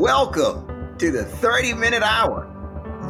Welcome 0.00 0.96
to 0.96 1.10
the 1.10 1.26
30 1.26 1.74
Minute 1.74 2.02
Hour. 2.02 2.48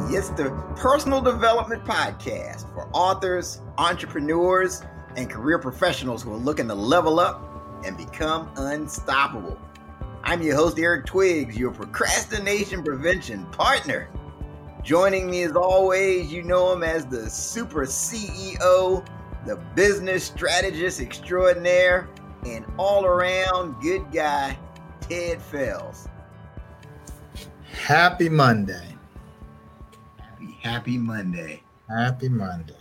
It's 0.09 0.27
the 0.31 0.51
personal 0.75 1.21
development 1.21 1.85
podcast 1.85 2.69
for 2.73 2.89
authors, 2.91 3.61
entrepreneurs, 3.77 4.81
and 5.15 5.29
career 5.29 5.57
professionals 5.57 6.21
who 6.21 6.33
are 6.33 6.37
looking 6.37 6.67
to 6.67 6.75
level 6.75 7.21
up 7.21 7.81
and 7.85 7.95
become 7.95 8.51
unstoppable. 8.57 9.57
I'm 10.25 10.41
your 10.41 10.57
host, 10.57 10.77
Eric 10.79 11.05
Twiggs, 11.05 11.57
your 11.57 11.71
procrastination 11.71 12.83
prevention 12.83 13.45
partner. 13.51 14.09
Joining 14.83 15.29
me 15.29 15.43
as 15.43 15.55
always, 15.55 16.29
you 16.29 16.43
know 16.43 16.73
him 16.73 16.83
as 16.83 17.05
the 17.05 17.29
super 17.29 17.85
CEO, 17.85 19.07
the 19.45 19.55
business 19.75 20.25
strategist 20.25 20.99
extraordinaire, 20.99 22.09
and 22.45 22.65
all 22.77 23.05
around 23.05 23.81
good 23.81 24.11
guy, 24.11 24.59
Ted 24.99 25.41
Fells. 25.41 26.09
Happy 27.73 28.29
Monday. 28.29 28.95
Happy, 30.19 30.57
happy 30.61 30.97
Monday. 30.97 31.63
Happy 31.89 32.29
Monday. 32.29 32.75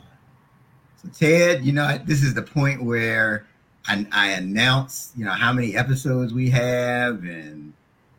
So, 1.02 1.08
Ted, 1.08 1.64
you 1.64 1.72
know, 1.72 1.98
this 2.04 2.22
is 2.22 2.34
the 2.34 2.42
point 2.42 2.82
where 2.82 3.46
I, 3.86 4.06
I 4.12 4.30
announce, 4.32 5.12
you 5.16 5.24
know, 5.24 5.32
how 5.32 5.52
many 5.52 5.76
episodes 5.76 6.34
we 6.34 6.50
have 6.50 7.22
and 7.24 7.72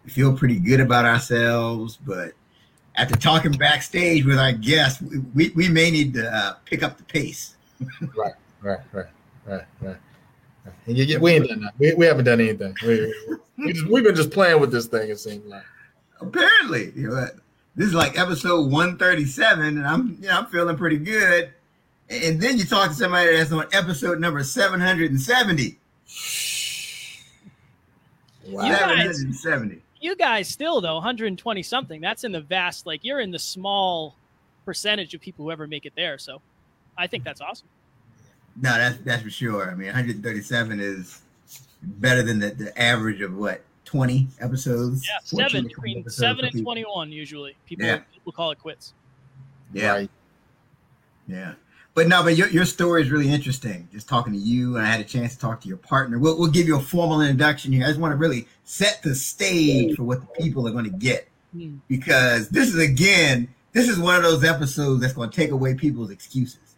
we 0.04 0.10
feel 0.10 0.36
pretty 0.36 0.60
good 0.60 0.80
about 0.80 1.06
ourselves. 1.06 1.98
But 1.98 2.34
after 2.96 3.16
talking 3.16 3.52
backstage 3.52 4.26
with 4.26 4.40
our 4.40 4.54
guests, 4.54 5.02
we, 5.02 5.20
we, 5.36 5.50
we 5.50 5.70
may 5.70 5.92
need 5.92 6.14
to 6.16 6.36
uh, 6.36 6.54
pick 6.66 6.84
up 6.84 6.98
the 6.98 7.04
pace. 7.04 7.56
right, 8.18 8.34
right, 8.62 8.80
right, 8.92 9.06
right, 9.46 9.66
right. 9.82 9.98
And 10.86 10.98
you, 10.98 11.20
we 11.20 11.32
ain't 11.34 11.48
done 11.48 11.62
that. 11.62 11.74
We, 11.78 11.94
we 11.94 12.06
haven't 12.06 12.26
done 12.26 12.40
anything. 12.42 12.76
We, 12.84 13.14
we 13.58 13.74
just, 13.74 13.88
we've 13.88 14.04
been 14.04 14.16
just 14.16 14.32
playing 14.32 14.60
with 14.60 14.72
this 14.72 14.88
thing, 14.88 15.10
it 15.10 15.20
seems 15.20 15.46
like 15.46 15.64
apparently, 16.22 16.92
you 16.96 17.10
know, 17.10 17.28
this 17.76 17.88
is 17.88 17.94
like 17.94 18.18
episode 18.20 18.72
137, 18.72 19.66
and 19.66 19.88
I'm 19.88 20.18
you 20.22 20.28
know 20.28 20.40
I'm 20.40 20.46
feeling 20.48 20.78
pretty 20.78 20.98
good. 20.98 21.52
And 22.10 22.42
then 22.42 22.58
you 22.58 22.66
talk 22.66 22.90
to 22.90 22.96
somebody 22.96 23.38
that's 23.38 23.52
on 23.54 23.66
episode 23.72 24.20
number 24.20 24.44
770. 24.44 25.78
Wow. 28.48 28.66
You 28.66 28.74
770. 28.74 29.76
Guys, 29.76 29.82
you 30.02 30.16
guys 30.18 30.48
still 30.50 30.82
though 30.82 30.96
120 30.96 31.64
something. 31.64 32.02
That's 32.02 32.26
in 32.26 32.34
the 32.34 32.42
vast 32.42 32.86
like 32.86 33.04
you're 33.04 33.22
in 33.22 33.32
the 33.32 33.40
small 33.40 34.16
percentage 34.66 35.14
of 35.14 35.22
people 35.22 35.46
who 35.46 35.52
ever 35.52 35.68
make 35.68 35.86
it 35.86 35.94
there. 35.96 36.18
So 36.18 36.42
I 36.98 37.08
think 37.08 37.24
that's 37.24 37.40
awesome. 37.40 37.68
No, 38.62 38.72
that's 38.78 38.98
that's 39.00 39.24
for 39.24 39.30
sure. 39.30 39.72
I 39.72 39.76
mean, 39.76 39.88
137 39.88 40.80
is 40.82 41.22
better 41.82 42.22
than 42.22 42.40
the, 42.40 42.50
the 42.50 42.82
average 42.82 43.22
of 43.22 43.36
what 43.38 43.62
20 43.92 44.28
episodes. 44.40 45.06
Yeah, 45.06 45.18
seven 45.24 45.68
between 45.68 46.08
seven 46.08 46.46
and 46.46 46.64
21 46.64 47.12
usually. 47.12 47.58
People 47.66 47.86
yeah. 47.86 48.00
people 48.14 48.32
call 48.32 48.52
it 48.52 48.60
quits. 48.60 48.94
Yeah. 49.74 49.92
Right. 49.92 50.10
Yeah. 51.28 51.54
But 51.94 52.08
no, 52.08 52.24
but 52.24 52.38
your, 52.38 52.48
your 52.48 52.64
story 52.64 53.02
is 53.02 53.12
really 53.12 53.30
interesting. 53.30 53.90
Just 53.92 54.08
talking 54.08 54.32
to 54.32 54.40
you, 54.40 54.78
and 54.78 54.88
I 54.88 54.90
had 54.90 55.02
a 55.02 55.04
chance 55.04 55.34
to 55.36 55.42
talk 55.42 55.60
to 55.62 55.68
your 55.68 55.76
partner. 55.76 56.20
We'll, 56.20 56.40
we'll 56.40 56.50
give 56.50 56.68
you 56.68 56.78
a 56.78 56.82
formal 56.82 57.20
introduction 57.20 57.74
here. 57.74 57.84
I 57.84 57.88
just 57.88 58.00
want 58.00 58.14
to 58.14 58.16
really 58.16 58.48
set 58.64 59.04
the 59.04 59.14
stage 59.14 59.98
for 59.98 60.04
what 60.04 60.22
the 60.22 60.42
people 60.42 60.66
are 60.70 60.72
going 60.72 60.86
to 60.86 60.98
get. 60.98 61.28
Hmm. 61.52 61.80
Because 61.90 62.48
this 62.48 62.70
is, 62.70 62.80
again, 62.80 63.50
this 63.74 63.90
is 63.90 64.00
one 64.00 64.16
of 64.16 64.24
those 64.24 64.46
episodes 64.46 65.02
that's 65.02 65.14
going 65.14 65.30
to 65.30 65.36
take 65.36 65.52
away 65.52 65.74
people's 65.74 66.12
excuses 66.12 66.71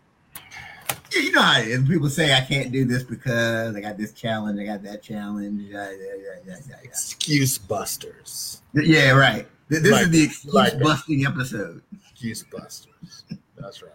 you 1.16 1.31
know 1.31 1.42
how 1.42 1.59
it 1.59 1.67
is. 1.67 1.88
People 1.88 2.09
say 2.09 2.33
I 2.33 2.42
can't 2.42 2.72
do 2.72 2.86
this 2.86 3.03
because 3.03 3.75
I 3.75 3.81
got 3.81 3.97
this 3.97 4.11
challenge, 4.11 4.59
I 4.59 4.66
got 4.66 4.83
that 4.83 5.02
challenge. 5.02 5.61
Yeah, 5.61 5.92
yeah, 5.92 6.36
yeah, 6.45 6.75
excuse 6.83 7.58
busters. 7.58 8.61
Yeah, 8.73 9.11
right. 9.11 9.47
This 9.70 9.92
like, 9.92 10.03
is 10.03 10.09
the 10.09 10.23
excuse 10.23 10.53
like 10.53 10.80
busting 10.80 11.25
episode. 11.25 11.81
Excuse 12.11 12.43
busters. 12.43 13.23
That's 13.58 13.82
right. 13.82 13.92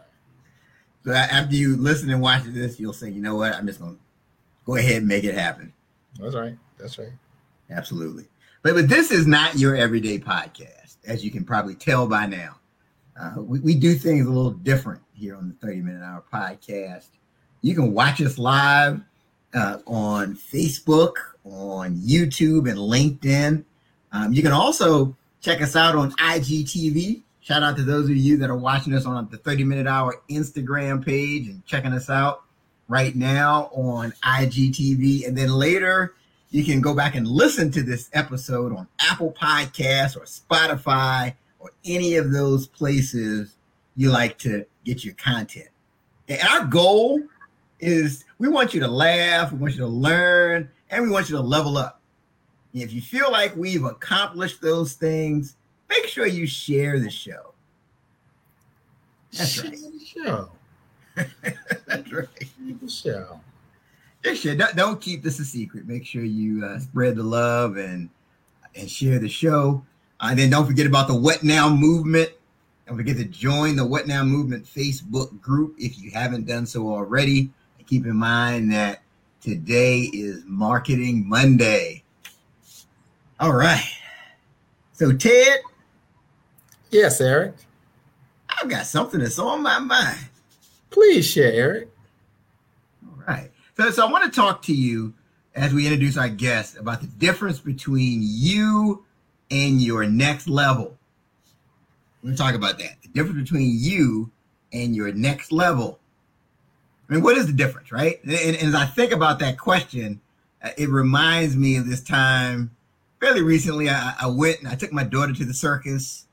So 1.04 1.12
after 1.12 1.54
you 1.54 1.76
listen 1.76 2.10
and 2.10 2.20
watch 2.20 2.42
this, 2.44 2.78
you'll 2.78 2.92
say, 2.92 3.10
you 3.10 3.22
know 3.22 3.36
what? 3.36 3.54
I'm 3.54 3.66
just 3.66 3.80
gonna 3.80 3.96
go 4.64 4.76
ahead 4.76 4.96
and 4.96 5.08
make 5.08 5.24
it 5.24 5.34
happen. 5.34 5.72
That's 6.18 6.34
right. 6.34 6.56
That's 6.78 6.98
right. 6.98 7.12
Absolutely. 7.70 8.28
But 8.62 8.74
but 8.74 8.88
this 8.88 9.10
is 9.10 9.26
not 9.26 9.56
your 9.56 9.76
everyday 9.76 10.18
podcast, 10.18 10.96
as 11.06 11.24
you 11.24 11.30
can 11.30 11.44
probably 11.44 11.74
tell 11.74 12.06
by 12.06 12.26
now. 12.26 12.56
Uh, 13.20 13.40
we, 13.42 13.60
we 13.60 13.74
do 13.74 13.94
things 13.94 14.26
a 14.26 14.30
little 14.30 14.52
different 14.52 15.00
here 15.14 15.36
on 15.36 15.48
the 15.48 15.66
30 15.66 15.80
Minute 15.80 16.02
Hour 16.02 16.24
podcast. 16.32 17.08
You 17.62 17.74
can 17.74 17.92
watch 17.92 18.20
us 18.22 18.38
live 18.38 19.00
uh, 19.54 19.78
on 19.86 20.36
Facebook, 20.36 21.14
on 21.44 21.96
YouTube, 21.96 22.68
and 22.70 22.78
LinkedIn. 22.78 23.64
Um, 24.12 24.32
you 24.32 24.42
can 24.42 24.52
also 24.52 25.16
check 25.40 25.60
us 25.60 25.74
out 25.74 25.96
on 25.96 26.12
IGTV. 26.12 27.22
Shout 27.40 27.62
out 27.62 27.76
to 27.76 27.82
those 27.82 28.08
of 28.08 28.16
you 28.16 28.36
that 28.38 28.50
are 28.50 28.56
watching 28.56 28.94
us 28.94 29.06
on 29.06 29.28
the 29.30 29.38
30 29.38 29.64
Minute 29.64 29.86
Hour 29.86 30.20
Instagram 30.30 31.04
page 31.04 31.48
and 31.48 31.64
checking 31.66 31.92
us 31.92 32.08
out 32.08 32.42
right 32.88 33.16
now 33.16 33.70
on 33.72 34.12
IGTV. 34.22 35.26
And 35.26 35.36
then 35.36 35.52
later, 35.52 36.14
you 36.50 36.64
can 36.64 36.80
go 36.80 36.94
back 36.94 37.14
and 37.14 37.26
listen 37.26 37.70
to 37.72 37.82
this 37.82 38.08
episode 38.12 38.74
on 38.74 38.86
Apple 39.00 39.32
Podcasts 39.32 40.16
or 40.16 40.24
Spotify 40.24 41.34
or 41.58 41.70
any 41.84 42.16
of 42.16 42.32
those 42.32 42.66
places 42.66 43.56
you 43.96 44.10
like 44.10 44.38
to 44.38 44.64
get 44.84 45.04
your 45.04 45.14
content. 45.14 45.68
And 46.28 46.40
our 46.48 46.64
goal 46.64 47.20
is 47.80 48.24
we 48.38 48.48
want 48.48 48.74
you 48.74 48.80
to 48.80 48.88
laugh, 48.88 49.52
we 49.52 49.58
want 49.58 49.74
you 49.74 49.80
to 49.80 49.86
learn, 49.86 50.70
and 50.90 51.04
we 51.04 51.10
want 51.10 51.28
you 51.28 51.36
to 51.36 51.42
level 51.42 51.76
up. 51.76 52.00
And 52.72 52.82
if 52.82 52.92
you 52.92 53.00
feel 53.00 53.30
like 53.30 53.56
we've 53.56 53.84
accomplished 53.84 54.60
those 54.60 54.92
things, 54.92 55.56
make 55.88 56.06
sure 56.06 56.26
you 56.26 56.46
share 56.46 56.98
the 56.98 57.10
show. 57.10 57.54
That's 59.32 59.50
share 59.50 59.70
right. 59.70 59.78
The 59.78 60.04
show. 60.04 60.50
That's 61.86 62.12
right. 62.12 62.28
Share 62.40 62.76
the 62.80 62.90
show. 62.90 63.40
Just 64.22 64.42
share. 64.42 64.56
Don't, 64.56 64.76
don't 64.76 65.00
keep 65.00 65.22
this 65.22 65.38
a 65.38 65.44
secret. 65.44 65.86
Make 65.86 66.06
sure 66.06 66.24
you 66.24 66.64
uh, 66.64 66.78
spread 66.78 67.16
the 67.16 67.22
love 67.22 67.76
and 67.76 68.08
and 68.74 68.90
share 68.90 69.18
the 69.18 69.28
show. 69.28 69.84
Uh, 70.20 70.28
and 70.30 70.38
then 70.38 70.50
don't 70.50 70.66
forget 70.66 70.86
about 70.86 71.08
the 71.08 71.14
What 71.14 71.42
Now 71.42 71.68
movement. 71.68 72.30
Don't 72.86 72.96
forget 72.96 73.16
to 73.18 73.24
join 73.24 73.76
the 73.76 73.84
What 73.84 74.06
Now 74.06 74.24
Movement 74.24 74.64
Facebook 74.64 75.40
group 75.40 75.74
if 75.78 76.00
you 76.00 76.10
haven't 76.10 76.46
done 76.46 76.66
so 76.66 76.88
already. 76.88 77.50
And 77.78 77.86
keep 77.86 78.06
in 78.06 78.16
mind 78.16 78.72
that 78.72 79.02
today 79.40 80.10
is 80.12 80.42
Marketing 80.46 81.28
Monday. 81.28 82.02
All 83.38 83.52
right. 83.52 83.84
So, 84.92 85.12
Ted. 85.12 85.60
Yes, 86.90 87.20
Eric. 87.20 87.54
I've 88.48 88.68
got 88.68 88.86
something 88.86 89.20
that's 89.20 89.38
on 89.38 89.62
my 89.62 89.78
mind. 89.78 90.18
Please 90.90 91.26
share, 91.26 91.52
Eric. 91.52 91.88
All 93.06 93.22
right. 93.28 93.50
So, 93.76 93.90
so 93.90 94.06
I 94.06 94.10
want 94.10 94.24
to 94.24 94.30
talk 94.30 94.62
to 94.62 94.74
you 94.74 95.14
as 95.54 95.72
we 95.72 95.86
introduce 95.86 96.16
our 96.16 96.28
guest 96.28 96.76
about 96.76 97.00
the 97.00 97.06
difference 97.06 97.60
between 97.60 98.20
you 98.22 99.04
and 99.50 99.80
your 99.80 100.06
next 100.06 100.48
level. 100.48 100.96
We're 102.22 102.28
going 102.28 102.36
to 102.36 102.42
talk 102.42 102.54
about 102.54 102.78
that. 102.78 102.96
The 103.02 103.08
difference 103.08 103.50
between 103.50 103.70
you 103.78 104.30
and 104.72 104.94
your 104.94 105.12
next 105.12 105.52
level. 105.52 105.98
I 107.08 107.14
mean, 107.14 107.22
what 107.22 107.38
is 107.38 107.46
the 107.46 107.52
difference, 107.52 107.90
right? 107.90 108.22
And, 108.22 108.32
and, 108.32 108.56
as 108.56 108.74
I 108.74 108.84
think 108.84 109.12
about 109.12 109.38
that 109.38 109.58
question, 109.58 110.20
uh, 110.62 110.70
it 110.76 110.90
reminds 110.90 111.56
me 111.56 111.76
of 111.76 111.88
this 111.88 112.02
time 112.02 112.70
fairly 113.20 113.42
recently. 113.42 113.88
I, 113.88 114.14
I 114.20 114.26
went 114.26 114.58
and 114.58 114.68
I 114.68 114.74
took 114.74 114.92
my 114.92 115.04
daughter 115.04 115.32
to 115.32 115.44
the 115.44 115.54
circus, 115.54 116.26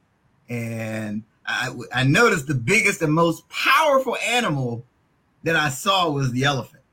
and 0.50 1.24
I, 1.46 1.74
I 1.94 2.04
noticed 2.04 2.48
the 2.48 2.56
biggest 2.56 3.02
and 3.02 3.14
most 3.14 3.48
powerful 3.50 4.18
animal 4.18 4.84
that 5.44 5.56
I 5.56 5.70
saw 5.70 6.10
was 6.10 6.32
the 6.32 6.44
elephant. 6.44 6.84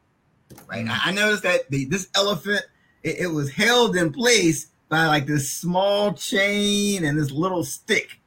Right? 0.69 0.87
I, 0.87 1.01
I 1.07 1.13
noticed 1.13 1.43
that 1.43 1.69
the, 1.71 1.87
this 1.87 2.09
elephant 2.15 2.65
it, 3.03 3.21
it 3.21 3.27
was 3.27 3.51
held 3.51 3.97
in 3.97 4.13
place 4.13 4.69
by 4.93 5.07
like 5.07 5.25
this 5.27 5.51
small 5.51 6.13
chain 6.13 7.03
and 7.07 7.19
this 7.19 7.31
little 7.31 7.65
stick 7.65 8.21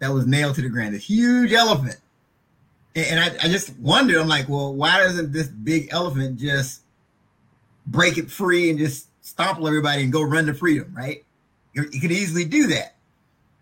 that 0.00 0.12
was 0.12 0.26
nailed 0.26 0.54
to 0.54 0.60
the 0.60 0.68
ground, 0.68 0.94
this 0.94 1.08
huge 1.08 1.50
elephant. 1.50 1.96
And, 2.94 3.18
I, 3.18 3.28
I 3.42 3.48
just 3.48 3.74
wondered, 3.78 4.18
I'm 4.18 4.28
like, 4.28 4.50
well, 4.50 4.74
why 4.74 4.98
doesn't 4.98 5.32
this 5.32 5.48
big 5.48 5.88
elephant 5.90 6.38
just 6.38 6.82
break 7.86 8.18
it 8.18 8.30
free 8.30 8.68
and 8.68 8.78
just 8.78 9.08
stomple 9.24 9.66
everybody 9.66 10.02
and 10.02 10.12
go 10.12 10.20
run 10.20 10.44
to 10.44 10.52
freedom, 10.52 10.92
right? 10.94 11.24
You, 11.72 11.86
you 11.90 12.02
could 12.02 12.12
easily 12.12 12.44
do 12.44 12.66
that. 12.66 12.96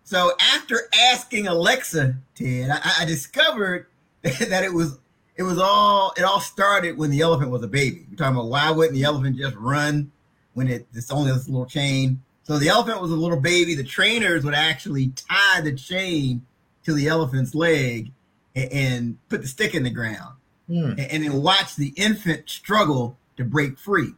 So 0.03 0.33
after 0.53 0.81
asking 1.11 1.47
Alexa, 1.47 2.13
Ted, 2.35 2.69
I, 2.69 3.03
I 3.03 3.05
discovered 3.05 3.87
that 4.23 4.65
it 4.65 4.73
was 4.73 4.99
it 5.37 5.43
was 5.43 5.59
all 5.59 6.13
it 6.17 6.23
all 6.23 6.41
started 6.41 6.97
when 6.97 7.09
the 7.09 7.21
elephant 7.21 7.51
was 7.51 7.63
a 7.63 7.69
baby. 7.69 8.05
We're 8.09 8.17
talking 8.17 8.35
about 8.35 8.49
why 8.49 8.69
wouldn't 8.71 8.95
the 8.95 9.05
elephant 9.05 9.37
just 9.37 9.55
run 9.55 10.11
when 10.57 10.67
it, 10.67 10.87
it's 10.93 11.11
only 11.11 11.31
this 11.31 11.47
little 11.47 11.67
chain? 11.67 12.19
So 12.41 12.57
the 12.57 12.69
elephant 12.69 12.99
was 12.99 13.11
a 13.11 13.15
little 13.15 13.39
baby. 13.39 13.75
The 13.75 13.83
trainers 13.83 14.43
would 14.43 14.55
actually 14.55 15.09
tie 15.09 15.61
the 15.61 15.75
chain 15.75 16.45
to 16.83 16.93
the 16.93 17.07
elephant's 17.07 17.53
leg 17.53 18.11
and, 18.55 18.71
and 18.71 19.29
put 19.29 19.41
the 19.41 19.47
stick 19.47 19.75
in 19.75 19.83
the 19.83 19.91
ground, 19.91 20.35
mm. 20.67 20.91
and, 20.91 20.99
and, 20.99 21.23
then 21.23 21.43
watch 21.43 21.75
the 21.75 21.93
infant 21.95 22.49
struggle 22.49 23.17
to 23.35 23.43
break 23.43 23.77
free. 23.77 24.13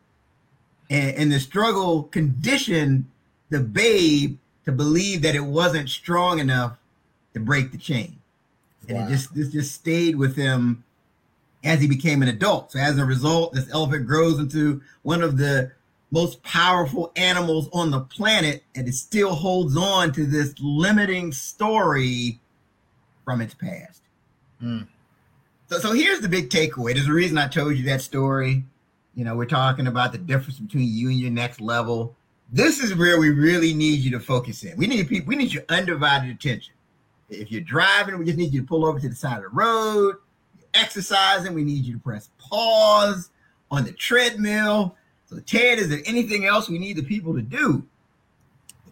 And, 0.90 1.16
and 1.18 1.32
the 1.32 1.42
struggle 1.42 2.04
conditioned 2.04 3.06
the 3.50 3.60
babe 3.60 4.38
to 4.64 4.72
believe 4.72 5.24
that 5.24 5.36
it 5.36 5.42
wasn't 5.42 5.90
strong 5.90 6.40
enough 6.40 6.78
to 7.34 7.42
break 7.42 7.74
the 7.74 7.78
chain. 7.78 8.18
And 8.88 8.98
wow. 8.98 9.08
it 9.08 9.10
just 9.10 9.36
this 9.36 9.50
just 9.50 9.74
stayed 9.74 10.16
with 10.16 10.38
him 10.38 10.86
as 11.66 11.82
he 11.82 11.88
became 11.88 12.22
an 12.22 12.30
adult. 12.30 12.72
So 12.72 12.80
as 12.80 12.98
a 12.98 13.04
result, 13.04 13.54
this 13.54 13.70
elephant 13.74 14.08
grows 14.08 14.40
into 14.40 14.82
one 15.02 15.22
of 15.22 15.38
the 15.38 15.72
most 16.12 16.42
powerful 16.44 17.12
animals 17.16 17.70
on 17.72 17.92
the 17.92 18.02
planet, 18.02 18.64
and 18.76 18.88
it 18.88 18.94
still 18.94 19.34
holds 19.36 19.78
on 19.78 20.12
to 20.14 20.26
this 20.26 20.54
limiting 20.60 21.32
story 21.32 22.40
from 23.24 23.42
its 23.42 23.54
past. 23.54 24.02
Mm. 24.62 24.88
So, 25.70 25.78
so 25.78 25.92
here's 25.94 26.20
the 26.20 26.30
big 26.30 26.50
takeaway. 26.50 26.96
There's 26.96 27.08
a 27.08 27.14
reason 27.14 27.38
I 27.38 27.48
told 27.48 27.76
you 27.76 27.84
that 27.86 28.02
story. 28.02 28.64
You 29.16 29.24
know, 29.24 29.36
we're 29.36 29.46
talking 29.46 29.88
about 29.88 30.12
the 30.12 30.18
difference 30.18 30.60
between 30.60 30.88
you 30.88 31.10
and 31.10 31.20
your 31.20 31.32
next 31.32 31.62
level. 31.62 32.16
This 32.52 32.80
is 32.80 32.96
where 32.96 33.20
we 33.20 33.30
really 33.30 33.74
need 33.74 34.00
you 34.00 34.10
to 34.12 34.20
focus 34.20 34.64
in. 34.64 34.76
We 34.78 34.88
need 34.88 35.08
people, 35.08 35.28
we 35.28 35.36
need 35.36 35.54
your 35.54 35.64
undivided 35.70 36.32
attention. 36.32 36.74
If 37.30 37.52
you're 37.52 37.62
driving, 37.62 38.18
we 38.18 38.26
just 38.26 38.40
need 38.40 38.52
you 38.52 38.62
to 38.62 38.68
pull 38.68 38.86
over 38.86 39.00
to 39.00 39.08
the 39.08 39.16
side 39.16 39.38
of 39.38 39.44
the 39.44 39.50
road. 39.50 40.16
You're 40.58 40.68
exercising, 40.74 41.54
we 41.54 41.64
need 41.64 41.86
you 41.86 41.94
to 41.94 42.00
press 42.00 42.30
pause 42.40 43.30
on 43.70 43.84
the 43.84 43.92
treadmill. 43.92 44.96
So, 45.30 45.40
Ted, 45.42 45.78
is 45.78 45.90
there 45.90 46.02
anything 46.08 46.46
else 46.46 46.70
we 46.70 46.80
need 46.80 46.98
the 46.98 47.04
people 47.04 47.36
to 47.36 47.42
do? 47.42 47.86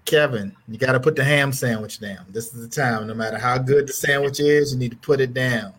Kevin, 0.05 0.55
you 0.67 0.77
got 0.77 0.91
to 0.91 0.99
put 0.99 1.15
the 1.15 1.23
ham 1.23 1.51
sandwich 1.51 1.99
down. 1.99 2.25
This 2.29 2.53
is 2.53 2.61
the 2.61 2.69
time. 2.69 3.07
No 3.07 3.15
matter 3.15 3.39
how 3.39 3.57
good 3.57 3.87
the 3.87 3.93
sandwich 3.93 4.39
is, 4.39 4.71
you 4.71 4.77
need 4.77 4.91
to 4.91 4.97
put 4.97 5.19
it 5.19 5.33
down. 5.33 5.73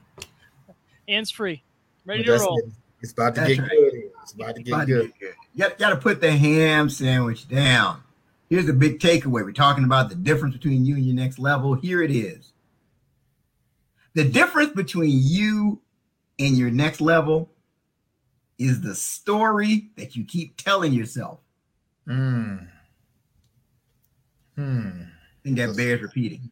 Hands 1.08 1.30
free, 1.30 1.62
ready 2.04 2.24
to 2.24 2.38
roll. 2.38 2.58
It. 2.58 2.72
It's 3.00 3.12
about 3.12 3.36
to 3.36 3.42
That's 3.42 3.54
get 3.54 3.60
right. 3.60 3.70
good. 3.70 4.10
It's 4.20 4.32
about 4.32 4.56
to 4.56 4.62
get 4.62 4.74
about 4.74 4.86
good. 4.88 5.02
To 5.02 5.08
get 5.20 5.20
good. 5.20 5.34
You 5.54 5.70
got 5.78 5.90
to 5.90 5.96
put 5.96 6.20
the 6.20 6.32
ham 6.32 6.90
sandwich 6.90 7.48
down. 7.48 8.02
Here's 8.50 8.66
the 8.66 8.72
big 8.72 8.98
takeaway. 8.98 9.44
We're 9.44 9.52
talking 9.52 9.84
about 9.84 10.08
the 10.08 10.16
difference 10.16 10.56
between 10.56 10.84
you 10.84 10.96
and 10.96 11.06
your 11.06 11.14
next 11.14 11.38
level. 11.38 11.74
Here 11.74 12.02
it 12.02 12.10
is. 12.10 12.52
The 14.14 14.24
difference 14.24 14.72
between 14.72 15.20
you 15.22 15.80
and 16.40 16.58
your 16.58 16.70
next 16.70 17.00
level 17.00 17.48
is 18.58 18.80
the 18.80 18.94
story 18.94 19.90
that 19.96 20.16
you 20.16 20.24
keep 20.24 20.56
telling 20.56 20.92
yourself. 20.92 21.40
Hmm. 22.06 22.56
Hmm. 24.56 25.02
I 25.02 25.42
think 25.44 25.56
that 25.58 25.76
bears 25.76 26.02
repeating. 26.02 26.50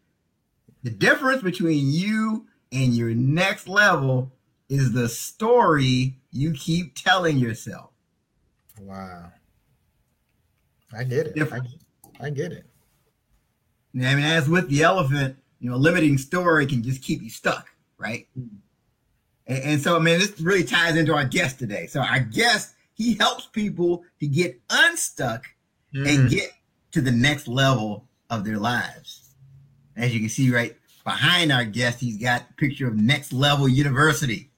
The 0.85 0.91
difference 0.91 1.43
between 1.43 1.91
you 1.91 2.47
and 2.70 2.94
your 2.94 3.14
next 3.14 3.67
level 3.69 4.32
is 4.69 4.93
the 4.93 5.08
story 5.08 6.17
you 6.31 6.53
keep 6.53 6.94
telling 6.94 7.38
yourself. 7.38 7.91
Wow. 8.81 9.32
I 10.97 11.05
get 11.05 11.29
it. 11.29 11.53
I, 11.53 11.61
I, 12.20 12.31
get 12.31 12.53
it. 12.53 12.67
I 13.94 14.14
mean, 14.14 14.25
as 14.25 14.49
with 14.49 14.69
the 14.69 14.82
elephant, 14.82 15.37
you 15.58 15.70
know, 15.70 15.76
a 15.76 15.79
limiting 15.79 16.19
story 16.19 16.67
can 16.67 16.82
just 16.82 17.03
keep 17.03 17.23
you 17.23 17.31
stuck, 17.31 17.69
right? 17.99 18.29
Mm. 18.38 18.49
And, 19.46 19.62
and 19.62 19.82
so, 19.82 19.96
I 19.96 19.98
mean, 19.98 20.19
this 20.19 20.40
really 20.40 20.64
ties 20.64 20.96
into 20.96 21.14
our 21.14 21.25
guest 21.25 21.58
today. 21.58 21.87
So, 21.87 22.00
our 22.00 22.20
guest, 22.20 22.75
he 22.94 23.14
helps 23.14 23.46
people 23.46 24.04
to 24.20 24.26
get 24.26 24.60
unstuck 24.70 25.44
mm. 25.94 26.08
and 26.08 26.31
get 26.31 26.50
to 26.93 27.00
the 27.00 27.12
next 27.12 27.48
level 27.48 28.08
of 28.31 28.44
their 28.44 28.58
lives. 28.58 29.34
As 29.96 30.14
you 30.14 30.20
can 30.20 30.28
see 30.28 30.50
right 30.50 30.76
behind 31.04 31.52
our 31.52 31.64
guest, 31.64 32.00
he's 32.00 32.19
got 32.19 32.43
a 32.50 32.54
picture 32.54 32.88
of 32.88 32.96
Next 32.96 33.32
Level 33.32 33.69
University. 33.69 34.50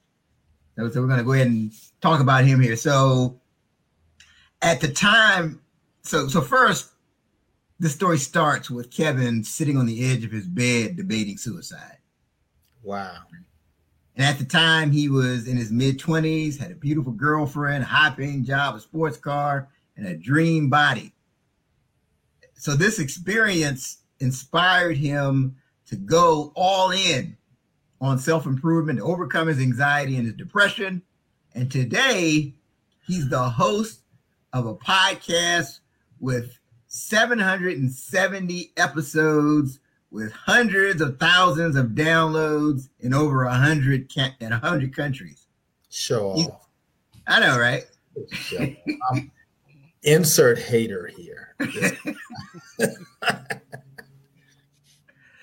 So, 0.77 0.89
so 0.89 1.01
we're 1.01 1.07
going 1.07 1.19
to 1.19 1.25
go 1.25 1.33
ahead 1.33 1.47
and 1.47 1.71
talk 2.01 2.19
about 2.19 2.45
him 2.45 2.59
here. 2.61 2.75
So, 2.75 3.39
at 4.61 4.81
the 4.81 4.89
time, 4.89 5.61
so 6.03 6.27
so 6.27 6.41
first, 6.41 6.91
the 7.79 7.89
story 7.89 8.17
starts 8.17 8.69
with 8.69 8.91
Kevin 8.91 9.43
sitting 9.43 9.77
on 9.77 9.85
the 9.85 10.11
edge 10.11 10.25
of 10.25 10.31
his 10.31 10.45
bed 10.45 10.97
debating 10.97 11.37
suicide. 11.37 11.97
Wow. 12.83 13.17
And 14.15 14.25
at 14.25 14.37
the 14.37 14.45
time, 14.45 14.91
he 14.91 15.07
was 15.09 15.47
in 15.47 15.57
his 15.57 15.71
mid 15.71 15.99
20s, 15.99 16.57
had 16.57 16.71
a 16.71 16.75
beautiful 16.75 17.13
girlfriend, 17.13 17.83
a 17.83 17.87
high 17.87 18.09
paying 18.11 18.43
job, 18.43 18.75
a 18.75 18.79
sports 18.79 19.17
car, 19.17 19.69
and 19.95 20.05
a 20.07 20.15
dream 20.15 20.69
body. 20.69 21.13
So, 22.55 22.75
this 22.75 22.99
experience 22.99 23.99
inspired 24.19 24.97
him 24.97 25.55
to 25.87 25.95
go 25.95 26.51
all 26.55 26.91
in 26.91 27.37
on 28.01 28.17
self 28.17 28.45
improvement 28.45 28.99
to 28.99 29.05
overcome 29.05 29.47
his 29.47 29.59
anxiety 29.59 30.15
and 30.15 30.25
his 30.25 30.35
depression. 30.35 31.01
And 31.55 31.71
today, 31.71 32.53
he's 33.05 33.29
the 33.29 33.49
host 33.49 34.01
of 34.53 34.65
a 34.65 34.75
podcast 34.75 35.79
with 36.19 36.59
770 36.87 38.71
episodes 38.77 39.79
with 40.11 40.31
hundreds 40.31 41.01
of 41.01 41.19
thousands 41.19 41.75
of 41.75 41.87
downloads 41.87 42.89
in 42.99 43.13
over 43.13 43.43
a 43.45 43.53
hundred 43.53 44.11
in 44.39 44.51
a 44.51 44.57
hundred 44.57 44.95
countries. 44.95 45.47
Show 45.89 46.31
off. 46.31 46.67
I 47.27 47.39
know, 47.39 47.59
right? 47.59 47.83
Insert 50.03 50.59
hater 50.59 51.07
here. 51.07 51.55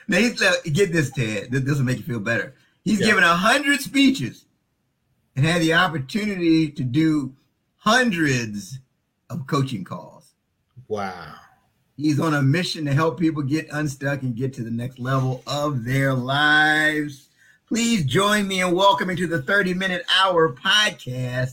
now 0.08 0.18
he's 0.18 0.42
uh, 0.42 0.54
get 0.72 0.92
this, 0.92 1.10
Ted. 1.12 1.50
This 1.50 1.78
will 1.78 1.84
make 1.84 1.98
you 1.98 2.04
feel 2.04 2.20
better. 2.20 2.54
He's 2.84 3.00
yeah. 3.00 3.06
given 3.06 3.24
a 3.24 3.36
hundred 3.36 3.80
speeches 3.80 4.46
and 5.36 5.44
had 5.44 5.60
the 5.60 5.74
opportunity 5.74 6.70
to 6.70 6.82
do 6.82 7.34
hundreds 7.76 8.78
of 9.28 9.46
coaching 9.46 9.84
calls. 9.84 10.32
Wow. 10.88 11.34
He's 11.96 12.20
on 12.20 12.34
a 12.34 12.42
mission 12.42 12.84
to 12.84 12.92
help 12.92 13.18
people 13.18 13.42
get 13.42 13.68
unstuck 13.70 14.20
and 14.20 14.36
get 14.36 14.52
to 14.54 14.62
the 14.62 14.70
next 14.70 14.98
level 14.98 15.42
of 15.46 15.82
their 15.84 16.12
lives. 16.12 17.28
Please 17.68 18.04
join 18.04 18.46
me 18.46 18.60
in 18.60 18.74
welcoming 18.74 19.16
to 19.16 19.26
the 19.26 19.40
30 19.40 19.72
minute 19.72 20.04
hour 20.14 20.52
podcast, 20.52 21.52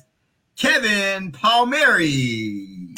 Kevin 0.58 1.32
Palmieri. 1.32 2.94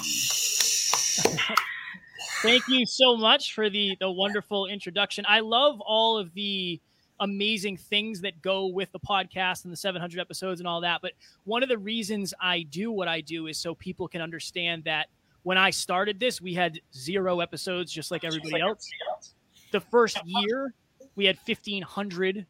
Thank 2.42 2.68
you 2.68 2.84
so 2.88 3.16
much 3.16 3.54
for 3.54 3.70
the 3.70 3.96
the 4.00 4.10
wonderful 4.10 4.66
introduction. 4.66 5.24
I 5.28 5.42
love 5.42 5.80
all 5.82 6.18
of 6.18 6.34
the 6.34 6.82
amazing 7.20 7.78
things 7.78 8.22
that 8.22 8.42
go 8.42 8.66
with 8.66 8.92
the 8.92 9.00
podcast 9.00 9.66
and 9.66 9.72
the 9.72 9.78
700 9.78 10.20
episodes 10.20 10.60
and 10.60 10.68
all 10.68 10.82
that. 10.82 11.02
But 11.04 11.12
one 11.44 11.62
of 11.62 11.70
the 11.70 11.78
reasons 11.78 12.34
I 12.42 12.64
do 12.64 12.92
what 12.92 13.08
I 13.08 13.22
do 13.22 13.46
is 13.46 13.60
so 13.60 13.76
people 13.76 14.08
can 14.08 14.22
understand 14.22 14.86
that 14.86 15.10
when 15.46 15.60
I 15.60 15.70
started 15.70 16.20
this, 16.20 16.42
we 16.42 16.56
had 16.56 16.82
zero 16.92 17.40
episodes, 17.40 17.92
just 17.92 18.10
like 18.10 18.24
everybody, 18.24 18.50
just 18.50 18.54
like 18.54 18.62
else. 18.64 18.90
else. 19.12 19.36
The 19.72 19.80
first 19.80 20.20
year, 20.26 20.74
we 21.16 21.26
had 21.26 21.38
1,500 21.46 22.48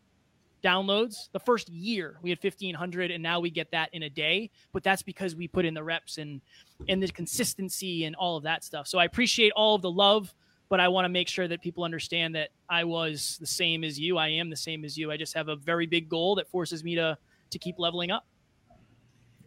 downloads. 0.63 1.29
The 1.33 1.41
first 1.41 1.67
year, 1.67 2.17
we 2.21 2.29
had 2.29 2.39
1,500, 2.41 3.11
and 3.11 3.21
now 3.21 3.41
we 3.41 3.49
get 3.49 3.69
that 3.71 3.89
in 3.91 4.03
a 4.03 4.09
day. 4.09 4.49
But 4.71 4.81
that's 4.81 5.03
because 5.03 5.35
we 5.35 5.45
put 5.45 5.65
in 5.65 5.73
the 5.73 5.83
reps 5.83 6.19
and 6.19 6.39
and 6.87 7.03
the 7.03 7.09
consistency 7.09 8.05
and 8.05 8.15
all 8.15 8.37
of 8.37 8.43
that 8.43 8.63
stuff. 8.63 8.87
So 8.87 8.97
I 8.97 9.03
appreciate 9.03 9.51
all 9.57 9.75
of 9.75 9.81
the 9.81 9.91
love, 9.91 10.33
but 10.69 10.79
I 10.79 10.87
want 10.87 11.03
to 11.03 11.09
make 11.09 11.27
sure 11.27 11.49
that 11.49 11.61
people 11.61 11.83
understand 11.83 12.33
that 12.35 12.51
I 12.69 12.85
was 12.85 13.37
the 13.41 13.47
same 13.47 13.83
as 13.83 13.99
you. 13.99 14.17
I 14.17 14.29
am 14.29 14.49
the 14.49 14.55
same 14.55 14.85
as 14.85 14.97
you. 14.97 15.11
I 15.11 15.17
just 15.17 15.33
have 15.33 15.49
a 15.49 15.57
very 15.57 15.85
big 15.85 16.07
goal 16.07 16.35
that 16.35 16.47
forces 16.47 16.81
me 16.81 16.95
to 16.95 17.17
to 17.51 17.59
keep 17.59 17.75
leveling 17.77 18.11
up. 18.11 18.25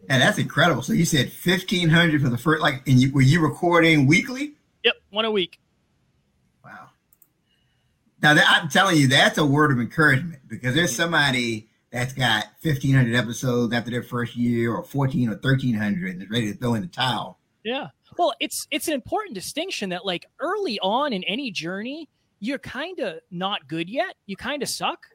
And 0.07 0.21
that's 0.21 0.37
incredible. 0.37 0.81
So 0.81 0.93
you 0.93 1.05
said 1.05 1.25
1500 1.27 2.21
for 2.21 2.29
the 2.29 2.37
first, 2.37 2.61
like, 2.61 2.87
and 2.87 2.99
you, 2.99 3.11
were 3.11 3.21
you 3.21 3.41
recording 3.41 4.07
weekly? 4.07 4.53
Yep, 4.83 4.95
one 5.09 5.25
a 5.25 5.31
week. 5.31 5.59
Wow. 6.63 6.89
Now 8.21 8.33
that, 8.33 8.45
I'm 8.47 8.69
telling 8.69 8.97
you, 8.97 9.07
that's 9.07 9.37
a 9.37 9.45
word 9.45 9.71
of 9.71 9.79
encouragement 9.79 10.41
because 10.47 10.73
there's 10.73 10.95
somebody 10.95 11.67
that's 11.91 12.13
got 12.13 12.45
1500 12.61 13.15
episodes 13.15 13.73
after 13.73 13.91
their 13.91 14.03
first 14.03 14.35
year 14.35 14.73
or 14.73 14.83
14 14.83 15.29
or 15.29 15.33
1300 15.33 16.13
and 16.13 16.23
is 16.23 16.29
ready 16.29 16.51
to 16.51 16.57
throw 16.57 16.75
in 16.75 16.81
the 16.81 16.87
towel. 16.87 17.39
Yeah. 17.63 17.87
Well, 18.17 18.33
it's, 18.39 18.67
it's 18.71 18.87
an 18.87 18.93
important 18.93 19.35
distinction 19.35 19.89
that 19.89 20.05
like 20.05 20.25
early 20.39 20.79
on 20.79 21.13
in 21.13 21.23
any 21.25 21.51
journey, 21.51 22.09
you're 22.39 22.59
kind 22.59 22.99
of 22.99 23.19
not 23.31 23.67
good 23.67 23.89
yet. 23.89 24.15
You 24.25 24.35
kind 24.35 24.63
of 24.63 24.69
suck. 24.69 25.05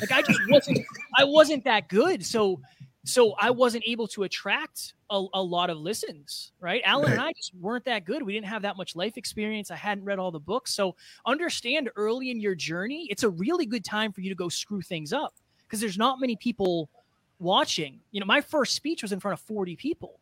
Like 0.00 0.12
I 0.12 0.22
just 0.22 0.40
wasn't, 0.48 0.78
I 1.16 1.24
wasn't 1.24 1.64
that 1.64 1.88
good. 1.88 2.24
So 2.24 2.60
so 3.08 3.34
I 3.38 3.50
wasn't 3.50 3.84
able 3.86 4.06
to 4.08 4.24
attract 4.24 4.92
a, 5.10 5.24
a 5.32 5.42
lot 5.42 5.70
of 5.70 5.78
listens, 5.78 6.52
right? 6.60 6.82
Alan 6.84 7.06
right. 7.06 7.12
and 7.12 7.20
I 7.20 7.32
just 7.32 7.54
weren't 7.54 7.86
that 7.86 8.04
good. 8.04 8.22
We 8.22 8.34
didn't 8.34 8.48
have 8.48 8.62
that 8.62 8.76
much 8.76 8.94
life 8.94 9.16
experience. 9.16 9.70
I 9.70 9.76
hadn't 9.76 10.04
read 10.04 10.18
all 10.18 10.30
the 10.30 10.38
books. 10.38 10.74
So 10.74 10.94
understand 11.24 11.88
early 11.96 12.30
in 12.30 12.38
your 12.38 12.54
journey, 12.54 13.08
it's 13.10 13.22
a 13.22 13.30
really 13.30 13.64
good 13.64 13.82
time 13.82 14.12
for 14.12 14.20
you 14.20 14.28
to 14.28 14.34
go 14.34 14.50
screw 14.50 14.82
things 14.82 15.14
up 15.14 15.34
because 15.62 15.80
there's 15.80 15.96
not 15.96 16.20
many 16.20 16.36
people 16.36 16.90
watching. 17.38 18.00
You 18.10 18.20
know, 18.20 18.26
my 18.26 18.42
first 18.42 18.74
speech 18.74 19.00
was 19.00 19.12
in 19.12 19.20
front 19.20 19.32
of 19.32 19.40
40 19.40 19.74
people. 19.76 20.20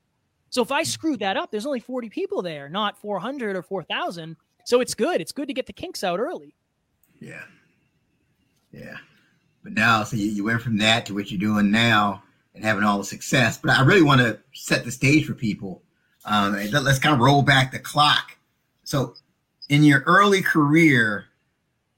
So 0.50 0.62
if 0.62 0.71
I 0.71 0.83
hmm. 0.83 0.88
screwed 0.88 1.19
that 1.21 1.37
up, 1.37 1.50
there's 1.50 1.66
only 1.66 1.81
40 1.81 2.09
people 2.09 2.40
there, 2.40 2.69
not 2.69 2.97
400 3.00 3.57
or 3.57 3.62
4,000. 3.62 4.37
So 4.64 4.81
it's 4.81 4.95
good. 4.95 5.21
It's 5.21 5.33
good 5.33 5.49
to 5.49 5.55
get 5.55 5.66
the 5.66 5.73
kinks 5.73 6.05
out 6.05 6.21
early. 6.21 6.55
Yeah. 7.19 7.43
Yeah. 8.71 8.97
But 9.64 9.73
now, 9.73 10.05
so 10.05 10.16
you, 10.16 10.26
you 10.26 10.45
went 10.45 10.62
from 10.62 10.78
that 10.78 11.05
to 11.07 11.14
what 11.14 11.33
you're 11.33 11.40
doing 11.40 11.73
now 11.73 12.23
and 12.56 12.64
having 12.64 12.82
all 12.82 12.98
the 12.98 13.04
success. 13.04 13.58
But 13.58 13.70
I 13.70 13.82
really 13.82 14.02
want 14.02 14.20
to 14.22 14.40
set 14.52 14.84
the 14.84 14.90
stage 14.90 15.26
for 15.26 15.34
people. 15.34 15.82
Um, 16.25 16.54
let's 16.72 16.98
kind 16.98 17.14
of 17.14 17.20
roll 17.20 17.42
back 17.42 17.70
the 17.70 17.78
clock. 17.78 18.36
So 18.82 19.14
in 19.68 19.84
your 19.84 20.00
early 20.06 20.42
career, 20.42 21.26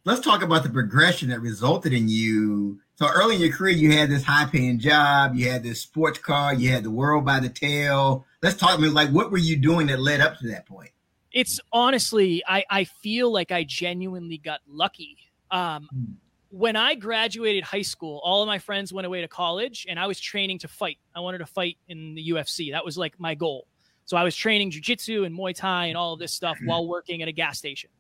let's 0.05 0.21
talk 0.21 0.43
about 0.43 0.65
the 0.65 0.71
progression 0.71 1.31
that 1.31 1.41
resulted 1.41 1.93
in 1.93 2.09
you. 2.09 2.81
So 2.97 3.09
early 3.09 3.37
in 3.37 3.41
your 3.41 3.53
career, 3.53 3.75
you 3.75 3.93
had 3.93 4.11
this 4.11 4.25
high 4.25 4.47
paying 4.47 4.79
job, 4.79 5.35
you 5.35 5.49
had 5.49 5.63
this 5.63 5.81
sports 5.81 6.19
car, 6.19 6.53
you 6.53 6.71
had 6.71 6.83
the 6.83 6.91
world 6.91 7.25
by 7.25 7.41
the 7.41 7.49
tail. 7.49 8.27
Let's 8.43 8.57
talk 8.57 8.79
about 8.79 8.93
like 8.93 9.11
what 9.11 9.31
were 9.31 9.39
you 9.39 9.57
doing 9.57 9.87
that 9.87 10.01
led 10.01 10.21
up 10.21 10.39
to 10.39 10.49
that 10.49 10.67
point? 10.67 10.91
It's 11.33 11.61
honestly, 11.73 12.43
I, 12.47 12.65
I 12.71 12.85
feel 12.85 13.31
like 13.33 13.53
I 13.53 13.63
genuinely 13.65 14.39
got 14.39 14.61
lucky. 14.67 15.17
Um, 15.51 15.89
hmm. 15.93 16.13
When 16.51 16.77
I 16.77 16.95
graduated 16.95 17.63
high 17.63 17.83
school, 17.83 18.21
all 18.25 18.43
of 18.43 18.47
my 18.47 18.59
friends 18.59 18.93
went 18.93 19.07
away 19.07 19.21
to 19.21 19.29
college 19.29 19.87
and 19.89 19.99
I 19.99 20.07
was 20.07 20.19
training 20.19 20.59
to 20.61 20.69
fight. 20.69 20.99
I 21.15 21.21
wanted 21.21 21.39
to 21.39 21.47
fight 21.47 21.77
in 21.89 22.15
the 22.15 22.31
UFC. 22.31 22.73
That 22.73 22.85
was 22.85 22.97
like 22.97 23.19
my 23.21 23.35
goal. 23.35 23.67
So 24.07 24.17
I 24.17 24.25
was 24.25 24.35
training 24.35 24.71
jujitsu 24.71 25.27
and 25.27 25.37
Muay 25.37 25.55
Thai 25.55 25.87
and 25.87 25.97
all 25.97 26.15
of 26.15 26.19
this 26.19 26.33
stuff 26.33 26.59
while 26.65 26.87
working 26.89 27.21
at 27.21 27.29
a 27.29 27.33
gas 27.33 27.59
station. 27.59 27.91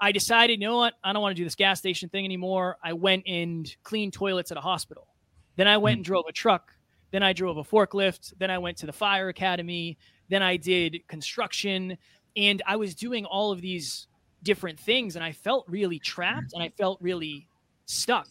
I 0.00 0.12
decided, 0.12 0.60
you 0.60 0.66
know 0.66 0.78
what? 0.78 0.94
I 1.04 1.12
don't 1.12 1.20
want 1.20 1.36
to 1.36 1.40
do 1.40 1.44
this 1.44 1.54
gas 1.54 1.78
station 1.78 2.08
thing 2.08 2.24
anymore. 2.24 2.78
I 2.82 2.94
went 2.94 3.24
and 3.26 3.74
cleaned 3.82 4.14
toilets 4.14 4.50
at 4.50 4.56
a 4.56 4.62
hospital. 4.62 5.08
Then 5.56 5.68
I 5.68 5.76
went 5.76 5.98
and 5.98 6.04
mm. 6.04 6.06
drove 6.06 6.24
a 6.26 6.32
truck. 6.32 6.72
Then 7.10 7.22
I 7.22 7.34
drove 7.34 7.58
a 7.58 7.64
forklift. 7.64 8.32
Then 8.38 8.50
I 8.50 8.56
went 8.56 8.78
to 8.78 8.86
the 8.86 8.94
fire 8.94 9.28
academy. 9.28 9.98
Then 10.30 10.42
I 10.42 10.56
did 10.56 11.06
construction. 11.06 11.98
And 12.34 12.62
I 12.66 12.76
was 12.76 12.94
doing 12.94 13.26
all 13.26 13.52
of 13.52 13.60
these 13.60 14.06
different 14.42 14.80
things. 14.80 15.16
And 15.16 15.24
I 15.24 15.32
felt 15.32 15.66
really 15.68 15.98
trapped 15.98 16.54
and 16.54 16.62
I 16.62 16.70
felt 16.70 16.96
really 17.02 17.46
stuck. 17.90 18.28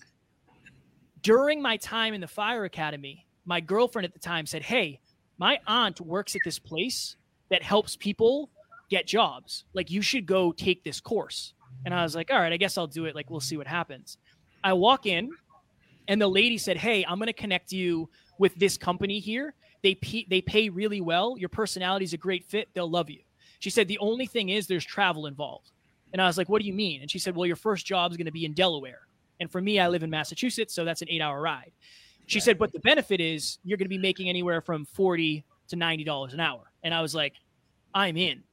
During 1.21 1.61
my 1.61 1.77
time 1.77 2.13
in 2.13 2.21
the 2.21 2.27
fire 2.27 2.63
academy, 2.63 3.25
my 3.45 3.59
girlfriend 3.59 4.05
at 4.05 4.13
the 4.13 4.19
time 4.19 4.45
said, 4.45 4.63
Hey, 4.63 4.99
my 5.37 5.59
aunt 5.67 5.99
works 6.01 6.35
at 6.35 6.41
this 6.45 6.59
place 6.59 7.15
that 7.49 7.63
helps 7.63 7.95
people 7.95 8.49
get 8.89 9.07
jobs. 9.07 9.65
Like, 9.73 9.89
you 9.91 10.01
should 10.01 10.25
go 10.25 10.51
take 10.51 10.83
this 10.83 10.99
course. 10.99 11.53
And 11.85 11.93
I 11.93 12.03
was 12.03 12.15
like, 12.15 12.29
all 12.31 12.39
right, 12.39 12.51
I 12.51 12.57
guess 12.57 12.77
I'll 12.77 12.87
do 12.87 13.05
it. 13.05 13.15
Like, 13.15 13.29
we'll 13.29 13.39
see 13.39 13.57
what 13.57 13.67
happens. 13.67 14.17
I 14.63 14.73
walk 14.73 15.05
in, 15.05 15.31
and 16.07 16.21
the 16.21 16.27
lady 16.27 16.57
said, 16.57 16.77
hey, 16.77 17.05
I'm 17.07 17.17
going 17.17 17.27
to 17.27 17.33
connect 17.33 17.71
you 17.71 18.09
with 18.37 18.55
this 18.55 18.77
company 18.77 19.19
here. 19.19 19.53
They 19.81 19.95
pay, 19.95 20.25
they 20.29 20.41
pay 20.41 20.69
really 20.69 20.99
well. 20.99 21.35
Your 21.37 21.49
personality 21.49 22.03
is 22.03 22.13
a 22.13 22.17
great 22.17 22.43
fit. 22.45 22.67
They'll 22.73 22.89
love 22.89 23.09
you. 23.09 23.21
She 23.59 23.69
said, 23.69 23.87
the 23.87 23.99
only 23.99 24.25
thing 24.25 24.49
is 24.49 24.67
there's 24.67 24.85
travel 24.85 25.25
involved. 25.25 25.71
And 26.11 26.21
I 26.21 26.27
was 26.27 26.37
like, 26.37 26.49
what 26.49 26.61
do 26.61 26.67
you 26.67 26.73
mean? 26.73 27.01
And 27.01 27.09
she 27.09 27.19
said, 27.19 27.35
well, 27.35 27.45
your 27.45 27.55
first 27.55 27.85
job 27.85 28.11
is 28.11 28.17
going 28.17 28.25
to 28.25 28.31
be 28.31 28.45
in 28.45 28.53
Delaware. 28.53 29.01
And 29.39 29.51
for 29.51 29.61
me, 29.61 29.79
I 29.79 29.87
live 29.87 30.03
in 30.03 30.09
Massachusetts, 30.09 30.73
so 30.73 30.85
that's 30.85 31.01
an 31.01 31.09
eight 31.09 31.21
hour 31.21 31.41
ride. 31.41 31.71
She 32.27 32.39
said, 32.39 32.59
but 32.59 32.71
the 32.71 32.79
benefit 32.79 33.19
is 33.19 33.57
you're 33.63 33.77
going 33.77 33.85
to 33.85 33.89
be 33.89 33.97
making 33.97 34.29
anywhere 34.29 34.61
from 34.61 34.85
40 34.85 35.43
to 35.69 35.75
$90 35.75 36.33
an 36.33 36.39
hour. 36.39 36.71
And 36.83 36.93
I 36.93 37.01
was 37.01 37.15
like, 37.15 37.33
I'm 37.93 38.17
in. 38.17 38.43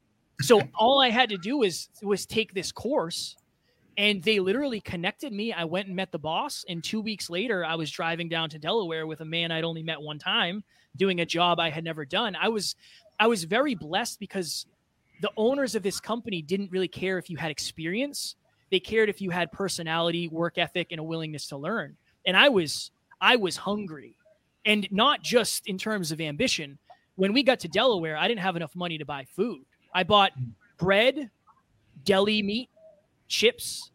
So 0.40 0.62
all 0.74 1.00
I 1.00 1.10
had 1.10 1.28
to 1.30 1.36
do 1.36 1.58
was 1.58 1.90
was 2.02 2.24
take 2.26 2.54
this 2.54 2.72
course 2.72 3.36
and 3.98 4.22
they 4.22 4.40
literally 4.40 4.80
connected 4.80 5.32
me. 5.32 5.52
I 5.52 5.64
went 5.64 5.88
and 5.88 5.96
met 5.96 6.12
the 6.12 6.18
boss 6.18 6.64
and 6.68 6.82
2 6.82 7.00
weeks 7.00 7.28
later 7.28 7.64
I 7.64 7.74
was 7.74 7.90
driving 7.90 8.28
down 8.28 8.48
to 8.50 8.58
Delaware 8.58 9.06
with 9.06 9.20
a 9.20 9.24
man 9.24 9.50
I'd 9.50 9.64
only 9.64 9.82
met 9.82 10.00
one 10.00 10.18
time 10.18 10.64
doing 10.96 11.20
a 11.20 11.26
job 11.26 11.60
I 11.60 11.70
had 11.70 11.84
never 11.84 12.04
done. 12.04 12.36
I 12.36 12.48
was 12.48 12.76
I 13.18 13.26
was 13.26 13.44
very 13.44 13.74
blessed 13.74 14.20
because 14.20 14.66
the 15.20 15.30
owners 15.36 15.74
of 15.74 15.82
this 15.82 16.00
company 16.00 16.42
didn't 16.42 16.70
really 16.70 16.88
care 16.88 17.18
if 17.18 17.30
you 17.30 17.36
had 17.36 17.50
experience. 17.50 18.36
They 18.70 18.80
cared 18.80 19.08
if 19.08 19.20
you 19.20 19.30
had 19.30 19.52
personality, 19.52 20.28
work 20.28 20.58
ethic 20.58 20.88
and 20.90 21.00
a 21.00 21.04
willingness 21.04 21.48
to 21.48 21.56
learn. 21.56 21.96
And 22.26 22.36
I 22.36 22.48
was 22.48 22.90
I 23.20 23.36
was 23.36 23.56
hungry. 23.56 24.16
And 24.64 24.88
not 24.90 25.22
just 25.22 25.66
in 25.68 25.78
terms 25.78 26.10
of 26.10 26.20
ambition. 26.20 26.78
When 27.14 27.32
we 27.32 27.42
got 27.42 27.60
to 27.60 27.68
Delaware, 27.68 28.16
I 28.16 28.28
didn't 28.28 28.40
have 28.40 28.56
enough 28.56 28.74
money 28.74 28.98
to 28.98 29.06
buy 29.06 29.24
food. 29.24 29.64
I 29.94 30.02
bought 30.02 30.32
hmm. 30.32 30.50
bread, 30.76 31.30
deli 32.04 32.42
meat, 32.42 32.68
chips, 33.28 33.90